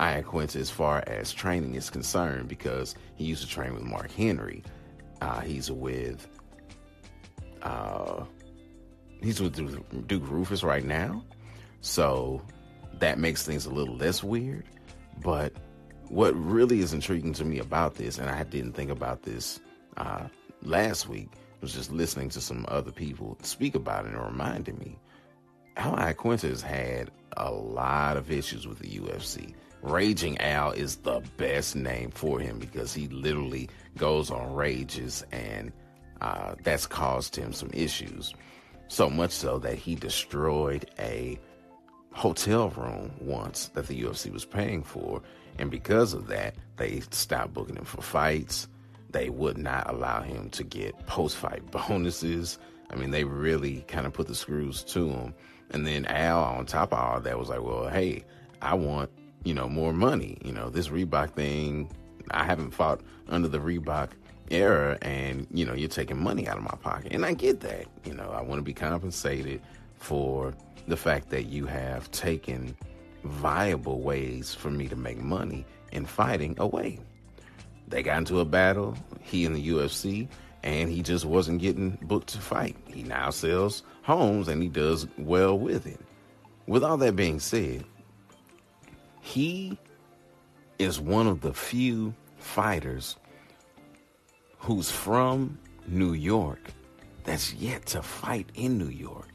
Iaquinta 0.00 0.56
as 0.56 0.70
far 0.70 1.02
as 1.06 1.32
training 1.32 1.74
is 1.74 1.90
concerned 1.90 2.48
because 2.48 2.94
he 3.14 3.24
used 3.24 3.42
to 3.42 3.48
train 3.48 3.74
with 3.74 3.82
Mark 3.82 4.10
Henry. 4.10 4.62
Uh, 5.20 5.40
he's 5.40 5.70
with 5.70 6.26
uh, 7.62 8.24
he's 9.22 9.40
with 9.40 9.54
Duke 10.08 10.24
Roufus 10.24 10.64
right 10.64 10.84
now, 10.84 11.24
So 11.80 12.42
that 12.98 13.18
makes 13.18 13.44
things 13.44 13.66
a 13.66 13.70
little 13.70 13.96
less 13.96 14.22
weird. 14.22 14.64
But 15.22 15.52
what 16.08 16.34
really 16.34 16.80
is 16.80 16.92
intriguing 16.92 17.32
to 17.34 17.44
me 17.44 17.58
about 17.58 17.94
this, 17.94 18.18
and 18.18 18.28
I 18.28 18.42
didn't 18.42 18.72
think 18.72 18.90
about 18.90 19.22
this 19.22 19.60
uh, 19.96 20.24
last 20.62 21.08
week, 21.08 21.28
was 21.60 21.72
just 21.72 21.92
listening 21.92 22.28
to 22.28 22.40
some 22.40 22.64
other 22.68 22.90
people 22.90 23.38
speak 23.42 23.74
about 23.74 24.04
it 24.04 24.12
and 24.12 24.20
reminded 24.20 24.78
me 24.78 24.98
Al 25.76 25.96
Iaquinta 25.96 26.48
has 26.48 26.60
had 26.62 27.10
a 27.36 27.50
lot 27.50 28.16
of 28.16 28.30
issues 28.30 28.66
with 28.66 28.78
the 28.78 28.98
UFC. 28.98 29.54
Raging 29.80 30.38
Al 30.38 30.72
is 30.72 30.96
the 30.96 31.22
best 31.36 31.74
name 31.74 32.10
for 32.10 32.38
him 32.38 32.58
because 32.58 32.92
he 32.92 33.08
literally 33.08 33.68
goes 33.96 34.30
on 34.30 34.54
rages 34.54 35.24
and 35.32 35.72
uh, 36.20 36.54
that's 36.62 36.86
caused 36.86 37.34
him 37.34 37.52
some 37.52 37.70
issues. 37.72 38.34
So 38.88 39.08
much 39.08 39.32
so 39.32 39.58
that 39.60 39.78
he 39.78 39.94
destroyed 39.94 40.90
a 40.98 41.38
hotel 42.12 42.68
room 42.70 43.10
once 43.20 43.68
that 43.68 43.86
the 43.86 44.02
UFC 44.02 44.30
was 44.30 44.44
paying 44.44 44.82
for. 44.82 45.22
And 45.58 45.70
because 45.70 46.12
of 46.12 46.26
that, 46.28 46.54
they 46.76 47.00
stopped 47.10 47.54
booking 47.54 47.76
him 47.76 47.84
for 47.84 48.02
fights. 48.02 48.68
They 49.12 49.30
would 49.30 49.58
not 49.58 49.88
allow 49.88 50.22
him 50.22 50.50
to 50.50 50.64
get 50.64 50.98
post 51.06 51.36
fight 51.36 51.70
bonuses. 51.70 52.58
I 52.90 52.96
mean, 52.96 53.10
they 53.10 53.24
really 53.24 53.84
kind 53.88 54.06
of 54.06 54.12
put 54.12 54.26
the 54.26 54.34
screws 54.34 54.82
to 54.84 55.08
him. 55.08 55.34
And 55.70 55.86
then 55.86 56.04
Al, 56.06 56.42
on 56.42 56.66
top 56.66 56.92
of 56.92 56.98
all 56.98 57.20
that, 57.20 57.38
was 57.38 57.48
like, 57.48 57.62
well, 57.62 57.88
hey, 57.88 58.24
I 58.60 58.74
want, 58.74 59.10
you 59.44 59.54
know, 59.54 59.68
more 59.68 59.92
money. 59.92 60.36
You 60.44 60.52
know, 60.52 60.68
this 60.68 60.88
Reebok 60.88 61.32
thing, 61.34 61.90
I 62.30 62.44
haven't 62.44 62.72
fought 62.72 63.00
under 63.28 63.48
the 63.48 63.58
Reebok 63.58 64.10
era, 64.50 64.98
and, 65.00 65.46
you 65.50 65.64
know, 65.64 65.72
you're 65.72 65.88
taking 65.88 66.22
money 66.22 66.46
out 66.46 66.58
of 66.58 66.62
my 66.62 66.76
pocket. 66.82 67.12
And 67.12 67.24
I 67.24 67.32
get 67.32 67.60
that. 67.60 67.86
You 68.04 68.12
know, 68.12 68.30
I 68.30 68.42
want 68.42 68.58
to 68.58 68.62
be 68.62 68.74
compensated 68.74 69.62
for 69.96 70.52
the 70.86 70.96
fact 70.96 71.30
that 71.30 71.44
you 71.44 71.64
have 71.66 72.10
taken 72.10 72.76
viable 73.24 74.00
ways 74.00 74.54
for 74.54 74.70
me 74.70 74.88
to 74.88 74.96
make 74.96 75.18
money 75.18 75.64
in 75.92 76.04
fighting 76.04 76.54
away. 76.58 76.98
They 77.92 78.02
got 78.02 78.16
into 78.16 78.40
a 78.40 78.46
battle, 78.46 78.96
he 79.20 79.44
in 79.44 79.52
the 79.52 79.68
UFC, 79.68 80.26
and 80.62 80.88
he 80.88 81.02
just 81.02 81.26
wasn't 81.26 81.60
getting 81.60 81.98
booked 82.00 82.28
to 82.28 82.38
fight. 82.38 82.74
He 82.86 83.02
now 83.02 83.28
sells 83.28 83.82
homes 84.00 84.48
and 84.48 84.62
he 84.62 84.70
does 84.70 85.06
well 85.18 85.58
with 85.58 85.86
it. 85.86 86.00
With 86.66 86.84
all 86.84 86.96
that 86.96 87.16
being 87.16 87.38
said, 87.38 87.84
he 89.20 89.76
is 90.78 90.98
one 90.98 91.26
of 91.26 91.42
the 91.42 91.52
few 91.52 92.14
fighters 92.38 93.18
who's 94.56 94.90
from 94.90 95.58
New 95.86 96.14
York 96.14 96.70
that's 97.24 97.52
yet 97.52 97.84
to 97.86 98.00
fight 98.00 98.48
in 98.54 98.78
New 98.78 98.88
York. 98.88 99.28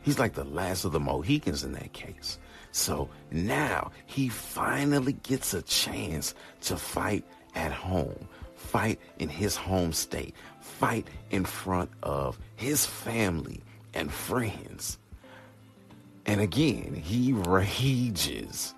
He's 0.00 0.18
like 0.18 0.32
the 0.32 0.44
last 0.44 0.86
of 0.86 0.92
the 0.92 1.00
Mohicans 1.00 1.62
in 1.62 1.72
that 1.72 1.92
case. 1.92 2.38
So 2.72 3.10
now 3.30 3.90
he 4.06 4.30
finally 4.30 5.12
gets 5.12 5.52
a 5.52 5.60
chance 5.60 6.34
to 6.62 6.76
fight 6.78 7.26
at 7.58 7.72
home, 7.72 8.28
fight 8.54 9.00
in 9.18 9.28
his 9.28 9.56
home 9.56 9.92
state, 9.92 10.34
fight 10.60 11.08
in 11.30 11.44
front 11.44 11.90
of 12.02 12.38
his 12.56 12.86
family 12.86 13.60
and 13.92 14.12
friends. 14.12 14.98
And 16.24 16.40
again, 16.40 16.94
he 16.94 17.32
rages. 17.34 18.74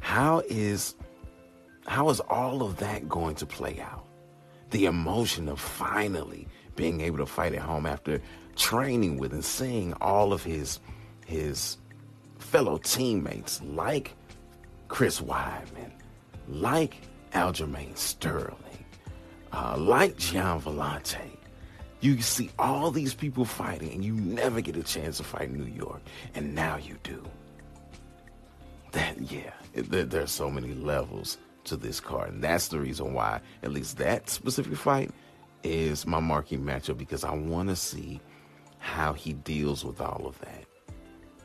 How 0.00 0.42
is 0.48 0.94
how 1.86 2.08
is 2.08 2.20
all 2.20 2.62
of 2.62 2.78
that 2.78 3.08
going 3.08 3.34
to 3.36 3.46
play 3.46 3.78
out? 3.80 4.06
The 4.70 4.86
emotion 4.86 5.48
of 5.48 5.60
finally 5.60 6.48
being 6.76 7.02
able 7.02 7.18
to 7.18 7.26
fight 7.26 7.52
at 7.52 7.60
home 7.60 7.84
after 7.84 8.22
training 8.56 9.18
with 9.18 9.32
and 9.32 9.44
seeing 9.44 9.92
all 10.00 10.32
of 10.32 10.42
his 10.42 10.80
his 11.26 11.76
fellow 12.38 12.78
teammates 12.78 13.60
like 13.62 14.14
Chris 14.88 15.20
Weidman, 15.20 15.92
like 16.48 16.96
Aljamain 17.34 17.96
Sterling, 17.96 18.84
uh, 19.52 19.76
like 19.76 20.16
Gian 20.16 20.60
Villante. 20.60 21.18
You 22.00 22.20
see 22.20 22.50
all 22.58 22.90
these 22.90 23.14
people 23.14 23.44
fighting, 23.44 23.92
and 23.92 24.04
you 24.04 24.12
never 24.14 24.60
get 24.60 24.76
a 24.76 24.82
chance 24.82 25.16
to 25.18 25.24
fight 25.24 25.50
New 25.50 25.64
York, 25.64 26.02
and 26.34 26.54
now 26.54 26.76
you 26.76 26.96
do. 27.02 27.22
That 28.92 29.20
yeah, 29.20 29.52
it, 29.72 29.90
there, 29.90 30.04
there's 30.04 30.30
so 30.30 30.50
many 30.50 30.74
levels 30.74 31.38
to 31.64 31.76
this 31.76 32.00
card, 32.00 32.34
and 32.34 32.44
that's 32.44 32.68
the 32.68 32.78
reason 32.78 33.14
why 33.14 33.40
at 33.62 33.72
least 33.72 33.96
that 33.98 34.28
specific 34.28 34.76
fight 34.76 35.10
is 35.62 36.06
my 36.06 36.20
marquee 36.20 36.58
matchup 36.58 36.98
because 36.98 37.24
I 37.24 37.34
want 37.34 37.70
to 37.70 37.76
see 37.76 38.20
how 38.78 39.14
he 39.14 39.32
deals 39.32 39.84
with 39.84 40.00
all 40.00 40.26
of 40.26 40.38
that. 40.40 40.64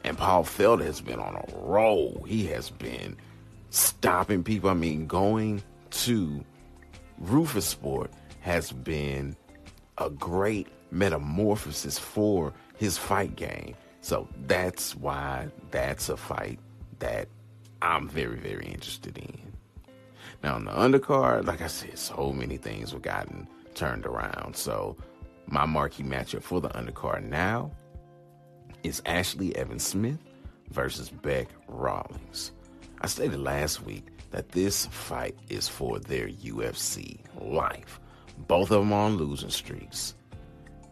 And 0.03 0.17
Paul 0.17 0.43
Felder 0.43 0.85
has 0.85 1.01
been 1.01 1.19
on 1.19 1.35
a 1.35 1.45
roll. 1.57 2.23
He 2.27 2.45
has 2.47 2.69
been 2.69 3.15
stopping 3.69 4.43
people. 4.43 4.69
I 4.69 4.73
mean, 4.73 5.07
going 5.07 5.63
to 5.91 6.43
Roufusport 7.23 8.09
has 8.41 8.71
been 8.71 9.35
a 9.97 10.09
great 10.09 10.67
metamorphosis 10.91 11.99
for 11.99 12.53
his 12.77 12.97
fight 12.97 13.35
game. 13.35 13.75
So 14.01 14.27
that's 14.47 14.95
why 14.95 15.49
that's 15.71 16.09
a 16.09 16.17
fight 16.17 16.59
that 16.99 17.27
I'm 17.81 18.07
very, 18.07 18.37
very 18.37 18.65
interested 18.65 19.17
in. 19.17 19.53
Now, 20.43 20.55
on 20.55 20.65
the 20.65 20.71
undercard, 20.71 21.45
like 21.45 21.61
I 21.61 21.67
said, 21.67 21.97
so 21.97 22.31
many 22.31 22.57
things 22.57 22.93
were 22.93 22.99
gotten 22.99 23.47
turned 23.73 24.05
around. 24.05 24.55
So 24.55 24.95
my 25.47 25.65
marquee 25.65 26.03
matchup 26.03 26.43
for 26.43 26.61
the 26.61 26.69
undercard 26.69 27.23
now 27.23 27.71
is 28.83 29.01
Ashley 29.05 29.55
Evans 29.55 29.83
Smith 29.83 30.19
versus 30.69 31.09
Beck 31.09 31.47
Rawlings. 31.67 32.53
I 33.01 33.07
stated 33.07 33.39
last 33.39 33.83
week 33.83 34.07
that 34.31 34.49
this 34.49 34.85
fight 34.87 35.37
is 35.49 35.67
for 35.67 35.99
their 35.99 36.27
UFC 36.27 37.19
life. 37.39 37.99
Both 38.47 38.71
of 38.71 38.79
them 38.79 38.93
on 38.93 39.17
losing 39.17 39.49
streaks. 39.49 40.15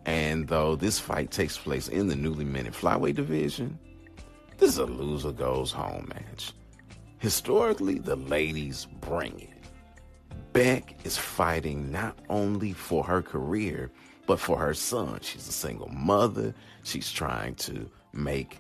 And 0.06 0.48
though 0.48 0.76
this 0.76 1.00
fight 1.00 1.32
takes 1.32 1.58
place 1.58 1.88
in 1.88 2.08
the 2.08 2.16
newly 2.16 2.46
minted 2.46 2.74
flyweight 2.74 3.16
division, 3.16 3.78
this 4.58 4.72
is 4.72 4.78
a 4.78 4.86
loser 4.86 5.32
goes 5.32 5.72
home 5.72 6.10
match. 6.10 6.54
Historically, 7.20 8.00
the 8.00 8.16
ladies 8.16 8.88
bring 9.02 9.40
it. 9.40 9.50
Beck 10.54 10.96
is 11.06 11.18
fighting 11.18 11.92
not 11.92 12.18
only 12.30 12.74
for 12.74 13.04
her 13.04 13.22
career, 13.22 13.92
but 14.26 14.40
for 14.40 14.58
her 14.58 14.74
son. 14.74 15.20
She's 15.22 15.48
a 15.48 15.52
single 15.52 15.90
mother. 15.90 16.54
She's 16.84 17.12
trying 17.12 17.56
to 17.56 17.90
make 18.14 18.60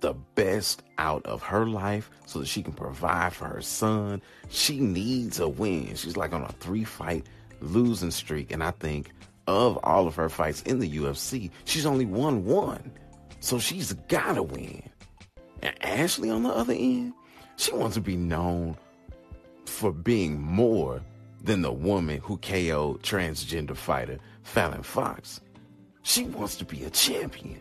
the 0.00 0.14
best 0.34 0.82
out 0.98 1.24
of 1.26 1.42
her 1.42 1.66
life 1.66 2.10
so 2.26 2.38
that 2.38 2.48
she 2.48 2.62
can 2.62 2.72
provide 2.72 3.32
for 3.32 3.46
her 3.46 3.62
son. 3.62 4.22
She 4.48 4.80
needs 4.80 5.40
a 5.40 5.48
win. 5.48 5.94
She's 5.94 6.16
like 6.16 6.32
on 6.32 6.42
a 6.42 6.52
three 6.60 6.84
fight 6.84 7.26
losing 7.60 8.10
streak. 8.10 8.52
And 8.52 8.62
I 8.62 8.72
think 8.72 9.12
of 9.46 9.78
all 9.82 10.06
of 10.06 10.14
her 10.16 10.28
fights 10.28 10.62
in 10.62 10.78
the 10.78 10.90
UFC, 10.90 11.50
she's 11.64 11.86
only 11.86 12.06
won 12.06 12.44
one. 12.44 12.92
So 13.40 13.58
she's 13.58 13.92
got 14.08 14.34
to 14.34 14.42
win. 14.42 14.82
And 15.62 15.74
Ashley, 15.84 16.30
on 16.30 16.42
the 16.42 16.50
other 16.50 16.74
end, 16.74 17.12
she 17.56 17.72
wants 17.72 17.94
to 17.94 18.00
be 18.00 18.16
known 18.16 18.76
for 19.64 19.92
being 19.92 20.40
more 20.40 21.00
than 21.42 21.62
the 21.62 21.72
woman 21.72 22.18
who 22.22 22.36
KO'd 22.38 23.02
transgender 23.02 23.76
fighter 23.76 24.18
Fallon 24.42 24.82
Fox. 24.82 25.40
She 26.02 26.24
wants 26.24 26.56
to 26.56 26.64
be 26.64 26.84
a 26.84 26.90
champion. 26.90 27.60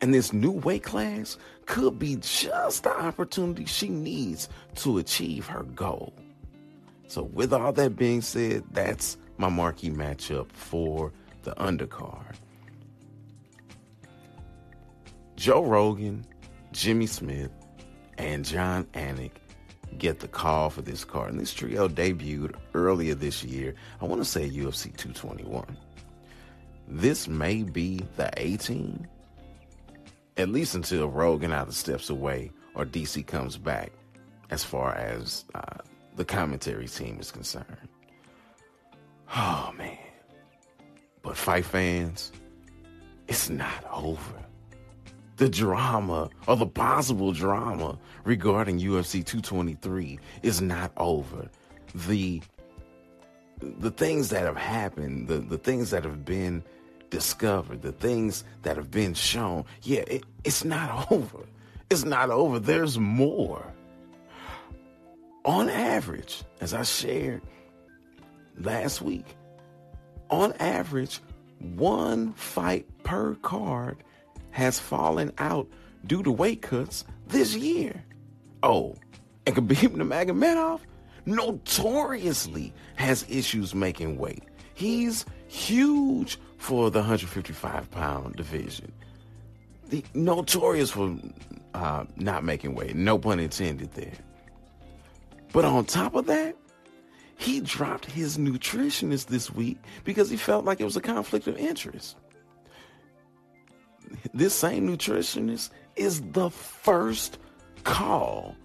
And 0.00 0.12
this 0.12 0.32
new 0.32 0.50
weight 0.50 0.82
class 0.82 1.36
could 1.66 1.98
be 1.98 2.16
just 2.16 2.84
the 2.84 2.96
opportunity 2.96 3.64
she 3.64 3.88
needs 3.88 4.48
to 4.76 4.98
achieve 4.98 5.46
her 5.46 5.62
goal. 5.62 6.12
So, 7.06 7.24
with 7.24 7.52
all 7.52 7.72
that 7.72 7.96
being 7.96 8.22
said, 8.22 8.64
that's 8.72 9.16
my 9.36 9.48
marquee 9.48 9.90
matchup 9.90 10.50
for 10.52 11.12
the 11.42 11.52
undercard. 11.56 12.34
Joe 15.36 15.64
Rogan, 15.64 16.24
Jimmy 16.72 17.06
Smith, 17.06 17.50
and 18.18 18.44
Jon 18.44 18.84
Anik 18.94 19.32
get 19.98 20.20
the 20.20 20.28
call 20.28 20.70
for 20.70 20.82
this 20.82 21.04
card. 21.04 21.30
And 21.30 21.40
this 21.40 21.52
trio 21.52 21.88
debuted 21.88 22.54
earlier 22.74 23.14
this 23.14 23.44
year. 23.44 23.74
I 24.00 24.06
want 24.06 24.20
to 24.20 24.24
say 24.24 24.48
UFC 24.48 24.96
221. 24.96 25.76
This 26.88 27.28
may 27.28 27.62
be 27.62 28.00
the 28.16 28.30
A 28.36 28.56
team, 28.56 29.06
at 30.36 30.48
least 30.48 30.74
until 30.74 31.08
Rogan 31.08 31.52
either 31.52 31.72
steps 31.72 32.10
away 32.10 32.50
or 32.74 32.84
DC 32.84 33.26
comes 33.26 33.56
back, 33.56 33.92
as 34.50 34.64
far 34.64 34.94
as 34.94 35.44
uh, 35.54 35.78
the 36.16 36.24
commentary 36.24 36.88
team 36.88 37.18
is 37.20 37.30
concerned. 37.30 37.88
Oh, 39.34 39.72
man. 39.76 39.98
But 41.22 41.36
fight 41.36 41.64
fans, 41.64 42.32
it's 43.28 43.48
not 43.48 43.84
over. 43.92 44.34
The 45.36 45.48
drama 45.48 46.30
or 46.46 46.56
the 46.56 46.66
possible 46.66 47.32
drama 47.32 47.98
regarding 48.24 48.78
UFC 48.78 49.24
223 49.24 50.20
is 50.42 50.60
not 50.60 50.92
over. 50.96 51.48
The 51.94 52.42
the 53.60 53.90
things 53.90 54.28
that 54.28 54.42
have 54.42 54.56
happened, 54.56 55.28
the, 55.28 55.38
the 55.38 55.58
things 55.58 55.90
that 55.90 56.04
have 56.04 56.24
been 56.24 56.62
discovered, 57.14 57.80
the 57.80 57.92
things 57.92 58.42
that 58.62 58.76
have 58.76 58.90
been 58.90 59.14
shown, 59.14 59.64
yeah, 59.82 60.00
it, 60.08 60.24
it's 60.42 60.64
not 60.64 61.06
over. 61.12 61.46
It's 61.88 62.04
not 62.04 62.28
over. 62.28 62.58
There's 62.58 62.98
more. 62.98 63.64
On 65.44 65.68
average, 65.68 66.42
as 66.60 66.74
I 66.74 66.82
shared 66.82 67.40
last 68.58 69.00
week, 69.00 69.36
on 70.28 70.54
average, 70.54 71.20
one 71.60 72.32
fight 72.32 72.84
per 73.04 73.36
card 73.36 73.98
has 74.50 74.80
fallen 74.80 75.30
out 75.38 75.68
due 76.06 76.24
to 76.24 76.32
weight 76.32 76.62
cuts 76.62 77.04
this 77.28 77.54
year. 77.54 78.02
Oh, 78.64 78.96
and 79.46 79.54
Khabib 79.54 79.94
Nurmagomedov 79.94 80.80
notoriously 81.26 82.72
has 82.96 83.24
issues 83.28 83.72
making 83.72 84.18
weight. 84.18 84.42
He's 84.74 85.24
huge 85.46 86.38
for 86.58 86.90
the 86.90 87.00
155 87.00 87.90
pound 87.90 88.36
division. 88.36 88.92
The, 89.88 90.04
notorious 90.14 90.90
for 90.90 91.16
uh, 91.74 92.04
not 92.16 92.44
making 92.44 92.74
weight. 92.74 92.96
No 92.96 93.18
pun 93.18 93.38
intended 93.40 93.92
there. 93.92 94.12
But 95.52 95.64
on 95.64 95.84
top 95.84 96.14
of 96.14 96.26
that, 96.26 96.56
he 97.36 97.60
dropped 97.60 98.06
his 98.06 98.38
nutritionist 98.38 99.26
this 99.26 99.52
week 99.52 99.78
because 100.04 100.30
he 100.30 100.36
felt 100.36 100.64
like 100.64 100.80
it 100.80 100.84
was 100.84 100.96
a 100.96 101.00
conflict 101.00 101.46
of 101.46 101.56
interest. 101.56 102.16
This 104.32 104.54
same 104.54 104.88
nutritionist 104.88 105.70
is 105.96 106.22
the 106.32 106.50
first 106.50 107.38
call 107.82 108.56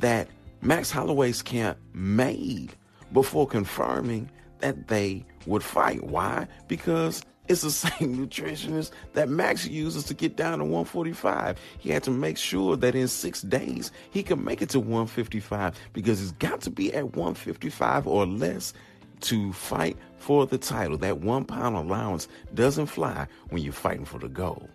that 0.00 0.28
Max 0.62 0.90
Holloway's 0.90 1.42
camp 1.42 1.78
made 1.92 2.74
before 3.12 3.46
confirming 3.46 4.30
that 4.60 4.88
they 4.88 5.24
would 5.46 5.62
fight. 5.62 6.04
Why? 6.04 6.46
Because 6.68 7.22
it's 7.48 7.62
the 7.62 7.70
same 7.70 8.16
nutritionist 8.16 8.90
that 9.14 9.28
Max 9.28 9.66
uses 9.66 10.04
to 10.04 10.14
get 10.14 10.36
down 10.36 10.58
to 10.58 10.64
145. 10.64 11.58
He 11.78 11.90
had 11.90 12.02
to 12.04 12.10
make 12.10 12.36
sure 12.36 12.76
that 12.76 12.94
in 12.94 13.08
six 13.08 13.42
days 13.42 13.92
he 14.10 14.22
could 14.22 14.40
make 14.40 14.62
it 14.62 14.70
to 14.70 14.80
155 14.80 15.78
because 15.92 16.18
he's 16.18 16.32
got 16.32 16.60
to 16.62 16.70
be 16.70 16.92
at 16.92 17.16
155 17.16 18.06
or 18.06 18.26
less 18.26 18.72
to 19.20 19.52
fight 19.52 19.96
for 20.18 20.46
the 20.46 20.58
title. 20.58 20.98
That 20.98 21.18
one 21.18 21.44
pound 21.44 21.76
allowance 21.76 22.28
doesn't 22.54 22.86
fly 22.86 23.26
when 23.50 23.62
you're 23.62 23.72
fighting 23.72 24.04
for 24.04 24.18
the 24.18 24.28
gold. 24.28 24.68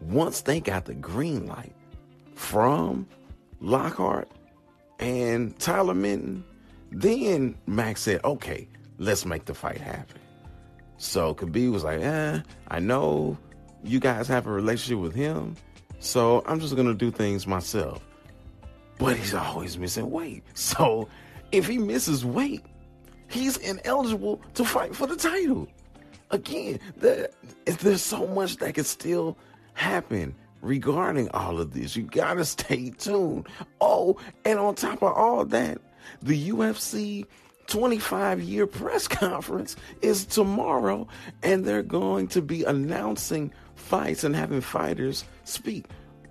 Once 0.00 0.42
they 0.42 0.60
got 0.60 0.84
the 0.84 0.94
green 0.94 1.46
light 1.46 1.74
from 2.34 3.06
Lockhart 3.60 4.28
and 4.98 5.58
Tyler 5.58 5.94
Minton, 5.94 6.44
then 6.90 7.56
Max 7.66 8.02
said, 8.02 8.20
okay, 8.24 8.68
let's 8.98 9.24
make 9.24 9.44
the 9.44 9.54
fight 9.54 9.80
happen. 9.80 10.20
So 10.96 11.34
Khabib 11.34 11.72
was 11.72 11.84
like, 11.84 12.00
eh, 12.00 12.40
I 12.68 12.78
know 12.78 13.36
you 13.82 14.00
guys 14.00 14.28
have 14.28 14.46
a 14.46 14.52
relationship 14.52 15.02
with 15.02 15.14
him, 15.14 15.56
so 15.98 16.42
I'm 16.46 16.60
just 16.60 16.76
gonna 16.76 16.94
do 16.94 17.10
things 17.10 17.46
myself. 17.46 18.02
But 18.98 19.16
he's 19.16 19.34
always 19.34 19.78
missing 19.78 20.10
weight. 20.10 20.44
So 20.54 21.08
if 21.52 21.66
he 21.66 21.78
misses 21.78 22.24
weight, 22.24 22.64
he's 23.28 23.56
ineligible 23.58 24.40
to 24.54 24.64
fight 24.64 24.94
for 24.94 25.06
the 25.06 25.16
title. 25.16 25.68
Again, 26.30 26.80
there, 26.96 27.28
there's 27.64 28.02
so 28.02 28.26
much 28.28 28.56
that 28.56 28.74
could 28.74 28.86
still 28.86 29.36
happen 29.74 30.34
regarding 30.62 31.28
all 31.30 31.60
of 31.60 31.72
this. 31.74 31.94
You 31.96 32.04
gotta 32.04 32.44
stay 32.44 32.90
tuned. 32.90 33.46
Oh, 33.80 34.16
and 34.44 34.58
on 34.58 34.74
top 34.74 35.02
of 35.02 35.12
all 35.12 35.44
that, 35.44 35.78
the 36.22 36.50
UFC 36.50 37.26
25 37.66 38.42
year 38.42 38.66
press 38.66 39.08
conference 39.08 39.76
is 40.02 40.24
tomorrow, 40.26 41.06
and 41.42 41.64
they're 41.64 41.82
going 41.82 42.28
to 42.28 42.42
be 42.42 42.64
announcing 42.64 43.52
fights 43.74 44.24
and 44.24 44.34
having 44.34 44.60
fighters 44.60 45.24
speak. 45.44 45.86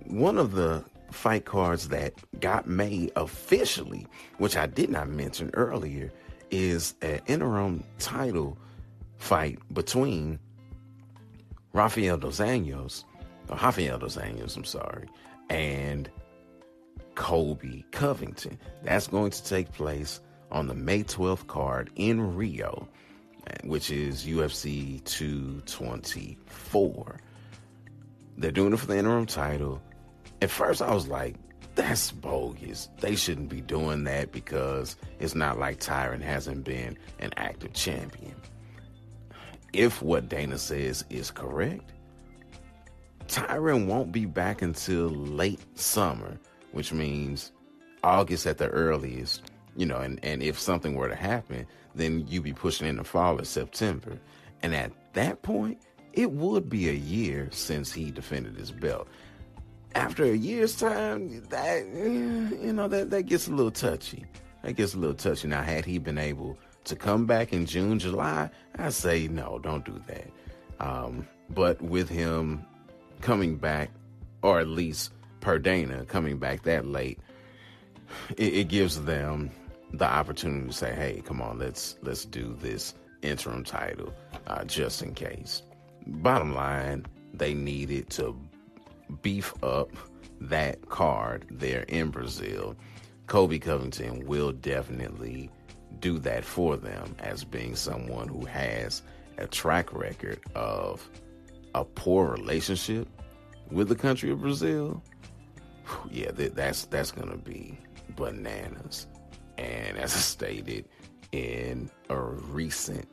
One 0.06 0.38
of 0.38 0.54
the 0.54 0.84
fight 1.12 1.46
cards 1.46 1.90
that 1.90 2.14
got 2.40 2.68
made 2.68 3.12
officially, 3.16 4.08
which 4.38 4.58
I 4.58 4.66
did 4.66 4.90
not 4.90 5.10
mention 5.10 5.52
earlier, 5.54 6.12
is 6.52 6.96
an 7.02 7.22
interim 7.28 7.84
title 8.00 8.58
fight 9.18 9.60
between 9.74 10.40
Rafael 11.74 12.18
Dos 12.18 12.40
Anjos, 12.40 13.04
or 13.50 13.58
Rafael 13.58 13.98
Dos 13.98 14.18
Anjos, 14.18 14.58
I'm 14.58 14.66
sorry, 14.66 15.08
and 15.50 16.10
Colby 17.16 17.86
Covington. 17.92 18.60
That's 18.84 19.08
going 19.08 19.32
to 19.32 19.44
take 19.44 19.72
place 19.72 20.20
on 20.54 20.68
the 20.68 20.74
May 20.74 21.04
12th 21.04 21.48
card 21.48 21.90
in 21.96 22.36
Rio, 22.36 22.88
which 23.64 23.92
is 23.92 24.26
UFC 24.26 25.04
224. 25.04 27.20
They're 28.38 28.52
doing 28.52 28.74
it 28.74 28.78
for 28.78 28.88
the 28.88 28.98
interim 28.98 29.26
title. 29.26 29.82
At 30.42 30.50
first, 30.50 30.82
I 30.82 30.94
was 30.94 31.08
like, 31.08 31.36
that's 31.76 32.12
bogus. 32.12 32.90
They 33.00 33.16
shouldn't 33.16 33.50
be 33.50 33.62
doing 33.62 34.04
that 34.04 34.32
because 34.32 34.96
it's 35.20 35.36
not 35.36 35.58
like 35.58 35.80
Tyron 35.80 36.22
hasn't 36.22 36.64
been 36.64 36.98
an 37.20 37.32
active 37.36 37.74
champion. 37.74 38.36
If 39.74 40.02
what 40.02 40.30
Dana 40.30 40.60
says 40.60 41.04
is 41.10 41.32
correct, 41.32 41.92
Tyron 43.28 43.88
won't 43.88 44.12
be 44.12 44.26
back 44.26 44.62
until 44.62 45.10
late 45.10 45.62
summer, 45.78 46.40
which 46.74 46.94
means 46.94 47.52
August 48.04 48.46
at 48.46 48.60
the 48.60 48.68
earliest 48.68 49.42
you 49.76 49.86
know, 49.86 49.98
and, 49.98 50.20
and 50.24 50.44
if 50.44 50.60
something 50.60 50.96
were 50.96 51.10
to 51.10 51.16
happen, 51.16 51.66
then 51.96 52.26
you'd 52.28 52.44
be 52.44 52.54
pushing 52.54 52.88
in 52.88 52.98
the 52.98 53.04
fall 53.04 53.40
of 53.40 53.48
September. 53.48 54.20
And 54.62 54.74
at 54.74 54.92
that 55.14 55.42
point, 55.42 55.80
it 56.14 56.32
would 56.32 56.70
be 56.70 56.90
a 56.90 56.94
year 56.94 57.50
since 57.52 57.92
he 57.92 58.12
defended 58.12 58.56
his 58.56 58.72
belt. 58.72 59.08
After 59.96 60.24
a 60.24 60.36
year's 60.36 60.76
time, 60.76 61.44
that 61.50 61.86
you 61.86 62.74
know 62.74 62.88
that 62.88 63.12
that 63.12 63.24
gets 63.24 63.48
a 63.48 63.52
little 63.52 63.72
touchy. 63.72 64.26
That 64.64 64.74
gets 64.74 64.94
a 64.96 64.98
little 64.98 65.16
touchy. 65.16 65.48
Now, 65.48 65.62
had 65.62 65.86
he 65.86 66.00
been 66.00 66.18
able 66.18 66.58
to 66.86 66.96
come 66.96 67.26
back 67.26 67.54
in 67.54 67.66
June, 67.66 68.00
July, 68.00 68.50
I 68.78 68.90
say 68.90 69.28
no, 69.28 69.60
don't 69.60 69.86
do 69.86 70.02
that. 70.08 70.30
Um, 70.80 71.28
but 71.50 71.82
with 71.82 72.10
him 72.10 72.66
coming 73.22 73.58
back, 73.58 73.92
or 74.42 74.60
at 74.60 74.68
least 74.68 75.12
Perdana 75.42 76.08
coming 76.08 76.38
back 76.38 76.64
that 76.64 76.88
late, 76.88 77.20
it, 78.38 78.54
it 78.54 78.68
gives 78.68 79.04
them 79.04 79.52
the 79.94 80.06
opportunity 80.06 80.68
to 80.68 80.74
say, 80.74 80.94
"Hey, 80.94 81.22
come 81.26 81.42
on, 81.42 81.60
let's 81.60 81.98
let's 82.02 82.26
do 82.26 82.56
this 82.60 82.96
interim 83.22 83.64
title 83.64 84.14
uh, 84.48 84.64
just 84.66 85.02
in 85.02 85.14
case." 85.14 85.64
Bottom 86.08 86.54
line, 86.54 87.06
they 87.34 87.54
needed 87.54 88.10
to 88.12 88.38
beef 89.22 89.54
up 89.64 89.90
that 90.42 90.90
card 90.90 91.46
there 91.50 91.84
in 91.84 92.10
Brazil. 92.10 92.76
Colby 93.28 93.60
Covington 93.60 94.26
will 94.26 94.52
definitely 94.52 95.50
do 96.00 96.20
that 96.20 96.44
for 96.44 96.76
them 96.76 97.16
as 97.20 97.44
being 97.44 97.76
someone 97.76 98.28
who 98.28 98.46
has 98.46 99.02
a 99.38 99.48
track 99.48 99.94
record 99.94 100.40
of 100.56 101.10
a 101.76 101.86
poor 101.86 102.32
relationship 102.32 103.08
with 103.72 103.88
the 103.88 103.96
country 103.96 104.30
of 104.32 104.42
Brazil. 104.42 105.02
Yeah, 106.12 106.32
that's 106.32 106.86
that's 106.86 107.12
gonna 107.12 107.38
be 107.38 107.78
bananas. 108.16 109.08
And 109.58 109.98
as 109.98 110.16
I 110.16 110.20
stated 110.20 110.86
in 111.32 111.90
a 112.10 112.20
recent 112.20 113.08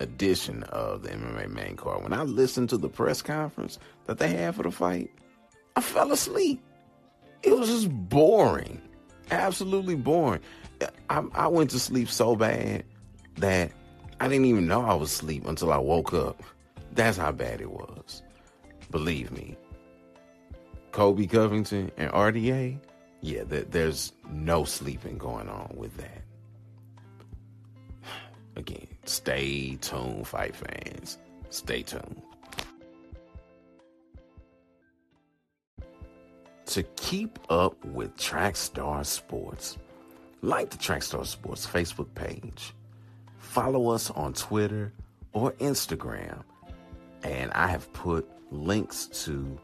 edition 0.00 0.62
of 0.64 1.02
the 1.02 1.10
MMA 1.10 1.50
main 1.50 1.76
card, 1.76 2.02
when 2.02 2.12
I 2.12 2.22
listened 2.22 2.68
to 2.70 2.78
the 2.78 2.88
press 2.88 3.22
conference 3.22 3.78
that 4.06 4.18
they 4.18 4.28
had 4.28 4.54
for 4.54 4.62
the 4.62 4.70
fight, 4.70 5.10
I 5.76 5.80
fell 5.80 6.12
asleep. 6.12 6.62
It 7.42 7.56
was 7.56 7.68
just 7.68 7.90
boring, 7.90 8.80
absolutely 9.30 9.96
boring. 9.96 10.40
I, 11.10 11.24
I 11.34 11.48
went 11.48 11.70
to 11.70 11.78
sleep 11.78 12.08
so 12.08 12.36
bad 12.36 12.84
that 13.36 13.72
I 14.20 14.28
didn't 14.28 14.46
even 14.46 14.66
know 14.66 14.82
I 14.82 14.94
was 14.94 15.12
asleep 15.12 15.46
until 15.46 15.72
I 15.72 15.78
woke 15.78 16.14
up. 16.14 16.42
That's 16.92 17.16
how 17.16 17.32
bad 17.32 17.60
it 17.60 17.70
was. 17.70 18.22
Believe 18.90 19.32
me. 19.32 19.56
Colby 20.92 21.26
Covington 21.26 21.90
and 21.96 22.10
RDA, 22.12 22.78
yeah, 23.24 23.42
there's 23.46 24.12
no 24.30 24.64
sleeping 24.64 25.16
going 25.16 25.48
on 25.48 25.72
with 25.74 25.96
that. 25.96 26.22
Again, 28.56 28.86
stay 29.06 29.76
tuned, 29.76 30.28
fight 30.28 30.54
fans. 30.54 31.18
Stay 31.48 31.82
tuned. 31.82 32.20
To 36.66 36.82
keep 36.96 37.38
up 37.48 37.82
with 37.86 38.14
Trackstar 38.18 39.06
Sports, 39.06 39.78
like 40.42 40.68
the 40.68 40.76
Trackstar 40.76 41.24
Sports 41.24 41.66
Facebook 41.66 42.14
page, 42.14 42.74
follow 43.38 43.88
us 43.88 44.10
on 44.10 44.34
Twitter 44.34 44.92
or 45.32 45.52
Instagram, 45.52 46.42
and 47.22 47.50
I 47.52 47.68
have 47.68 47.90
put 47.94 48.28
links 48.50 49.06
to 49.24 49.58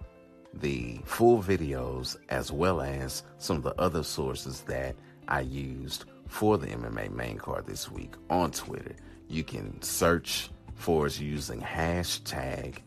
the 0.54 1.00
full 1.04 1.42
videos 1.42 2.16
as 2.28 2.50
well 2.50 2.80
as 2.80 3.22
some 3.38 3.58
of 3.58 3.62
the 3.62 3.74
other 3.80 4.02
sources 4.02 4.62
that 4.62 4.96
I 5.28 5.40
used 5.40 6.04
for 6.26 6.58
the 6.58 6.68
MMA 6.68 7.12
main 7.12 7.38
card 7.38 7.66
this 7.66 7.90
week 7.90 8.14
on 8.28 8.50
Twitter. 8.50 8.94
You 9.28 9.44
can 9.44 9.80
search 9.82 10.50
for 10.74 11.06
us 11.06 11.20
using 11.20 11.60
hashtag 11.60 12.78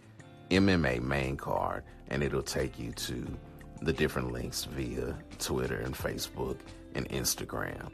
MMA 0.50 1.02
main 1.02 1.38
card 1.38 1.84
and 2.10 2.22
it'll 2.22 2.42
take 2.42 2.78
you 2.78 2.92
to 2.92 3.26
the 3.82 3.94
different 3.94 4.32
links 4.32 4.66
via 4.66 5.18
Twitter 5.40 5.78
and 5.78 5.96
Facebook 5.96 6.58
and 6.96 7.08
Instagram. 7.10 7.90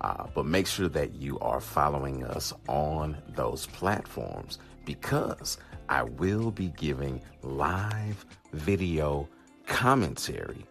Uh, 0.00 0.26
but 0.34 0.46
make 0.46 0.66
sure 0.66 0.88
that 0.88 1.14
you 1.14 1.38
are 1.40 1.60
following 1.60 2.24
us 2.24 2.52
on 2.68 3.16
those 3.34 3.66
platforms 3.66 4.58
because 4.84 5.58
I 5.88 6.02
will 6.02 6.50
be 6.50 6.68
giving 6.76 7.22
live 7.42 8.26
video 8.52 9.28
commentary 9.66 10.66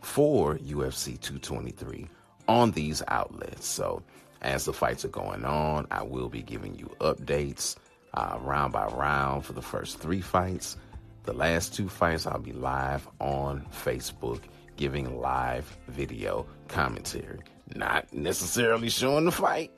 for 0.00 0.56
UFC 0.58 1.20
223 1.20 2.08
on 2.48 2.72
these 2.72 3.02
outlets. 3.08 3.66
So, 3.66 4.02
as 4.40 4.64
the 4.64 4.72
fights 4.72 5.04
are 5.04 5.08
going 5.08 5.44
on, 5.44 5.86
I 5.90 6.02
will 6.02 6.28
be 6.28 6.42
giving 6.42 6.74
you 6.74 6.90
updates 7.00 7.76
uh, 8.14 8.38
round 8.40 8.72
by 8.72 8.86
round 8.86 9.44
for 9.44 9.52
the 9.52 9.62
first 9.62 9.98
three 9.98 10.20
fights. 10.20 10.76
The 11.24 11.32
last 11.32 11.74
two 11.74 11.88
fights, 11.88 12.26
I'll 12.26 12.40
be 12.40 12.52
live 12.52 13.08
on 13.20 13.64
Facebook 13.72 14.40
giving 14.76 15.20
live 15.20 15.78
video 15.88 16.46
commentary. 16.68 17.38
Not 17.76 18.12
necessarily 18.12 18.88
showing 18.88 19.26
the 19.26 19.32
fight, 19.32 19.70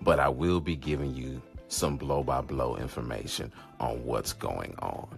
but 0.00 0.20
I 0.20 0.28
will 0.28 0.60
be 0.60 0.76
giving 0.76 1.14
you 1.14 1.42
some 1.74 1.96
blow 1.96 2.22
by 2.22 2.40
blow 2.40 2.76
information 2.76 3.52
on 3.80 4.04
what's 4.04 4.32
going 4.32 4.74
on. 4.78 5.08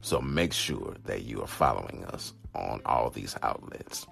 So 0.00 0.20
make 0.20 0.52
sure 0.52 0.94
that 1.04 1.24
you 1.24 1.42
are 1.42 1.46
following 1.46 2.04
us 2.06 2.32
on 2.54 2.80
all 2.86 3.10
these 3.10 3.36
outlets. 3.42 4.06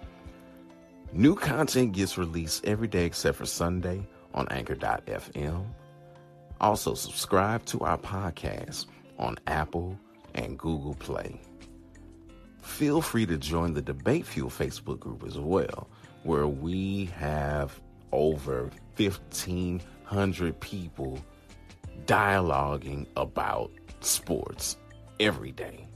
New 1.13 1.37
content 1.37 1.93
gets 1.93 2.19
released 2.19 2.65
every 2.67 2.89
day 2.89 3.05
except 3.05 3.39
for 3.39 3.47
Sunday 3.47 4.07
on 4.35 4.49
anchor.fm. 4.51 5.65
Also, 6.61 6.95
subscribe 6.95 7.65
to 7.67 7.81
our 7.81 7.99
podcast 7.99 8.87
on 9.19 9.37
Apple 9.47 9.99
and 10.35 10.59
Google 10.59 10.95
Play. 10.95 11.41
Feel 12.61 13.01
free 13.01 13.27
to 13.27 13.37
join 13.37 13.75
the 13.75 13.83
Debate 13.83 14.27
Fuel 14.27 14.51
Facebook 14.51 14.99
group 14.99 15.25
as 15.25 15.39
well, 15.39 15.89
where 16.25 16.49
we 16.49 17.07
have 17.17 17.81
over 18.11 18.71
1,500 18.97 20.61
people 20.61 21.19
dialoguing 22.07 23.07
about 23.17 23.71
sports 24.01 24.77
every 25.21 25.53
day. 25.53 25.87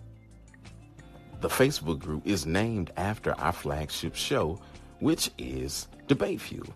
The 1.41 1.49
Facebook 1.49 2.01
group 2.01 2.27
is 2.27 2.47
named 2.47 2.91
after 2.97 3.33
our 3.39 3.53
flagship 3.53 4.17
show, 4.17 4.61
which 4.99 5.31
is 5.39 5.87
Debate 6.09 6.41
Fuel. 6.41 6.75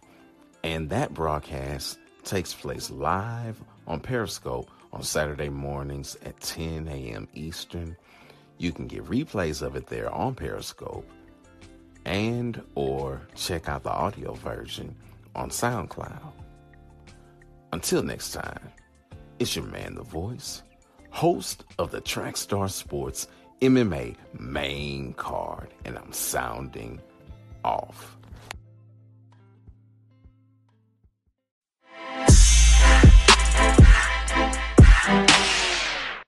And 0.62 0.88
that 0.90 1.12
broadcast 1.12 1.98
takes 2.22 2.54
place 2.54 2.90
live 2.90 3.60
on 3.88 3.98
Periscope 4.00 4.70
on 4.92 5.02
Saturday 5.02 5.48
mornings 5.48 6.16
at 6.24 6.38
10 6.40 6.86
a.m. 6.86 7.26
Eastern. 7.34 7.96
You 8.58 8.72
can 8.72 8.86
get 8.86 9.04
replays 9.04 9.62
of 9.62 9.74
it 9.74 9.86
there 9.88 10.12
on 10.12 10.34
Periscope 10.34 11.08
and 12.04 12.62
or 12.74 13.20
check 13.34 13.68
out 13.68 13.82
the 13.82 13.90
audio 13.90 14.34
version 14.34 14.94
on 15.34 15.50
SoundCloud. 15.50 16.32
Until 17.72 18.02
next 18.02 18.32
time, 18.32 18.70
it's 19.42 19.56
your 19.56 19.64
man, 19.64 19.96
The 19.96 20.04
Voice, 20.04 20.62
host 21.10 21.64
of 21.80 21.90
the 21.90 22.00
Trackstar 22.00 22.70
Sports 22.70 23.26
MMA 23.60 24.14
main 24.38 25.14
card, 25.14 25.74
and 25.84 25.98
I'm 25.98 26.12
sounding 26.12 27.00
off. 27.64 28.16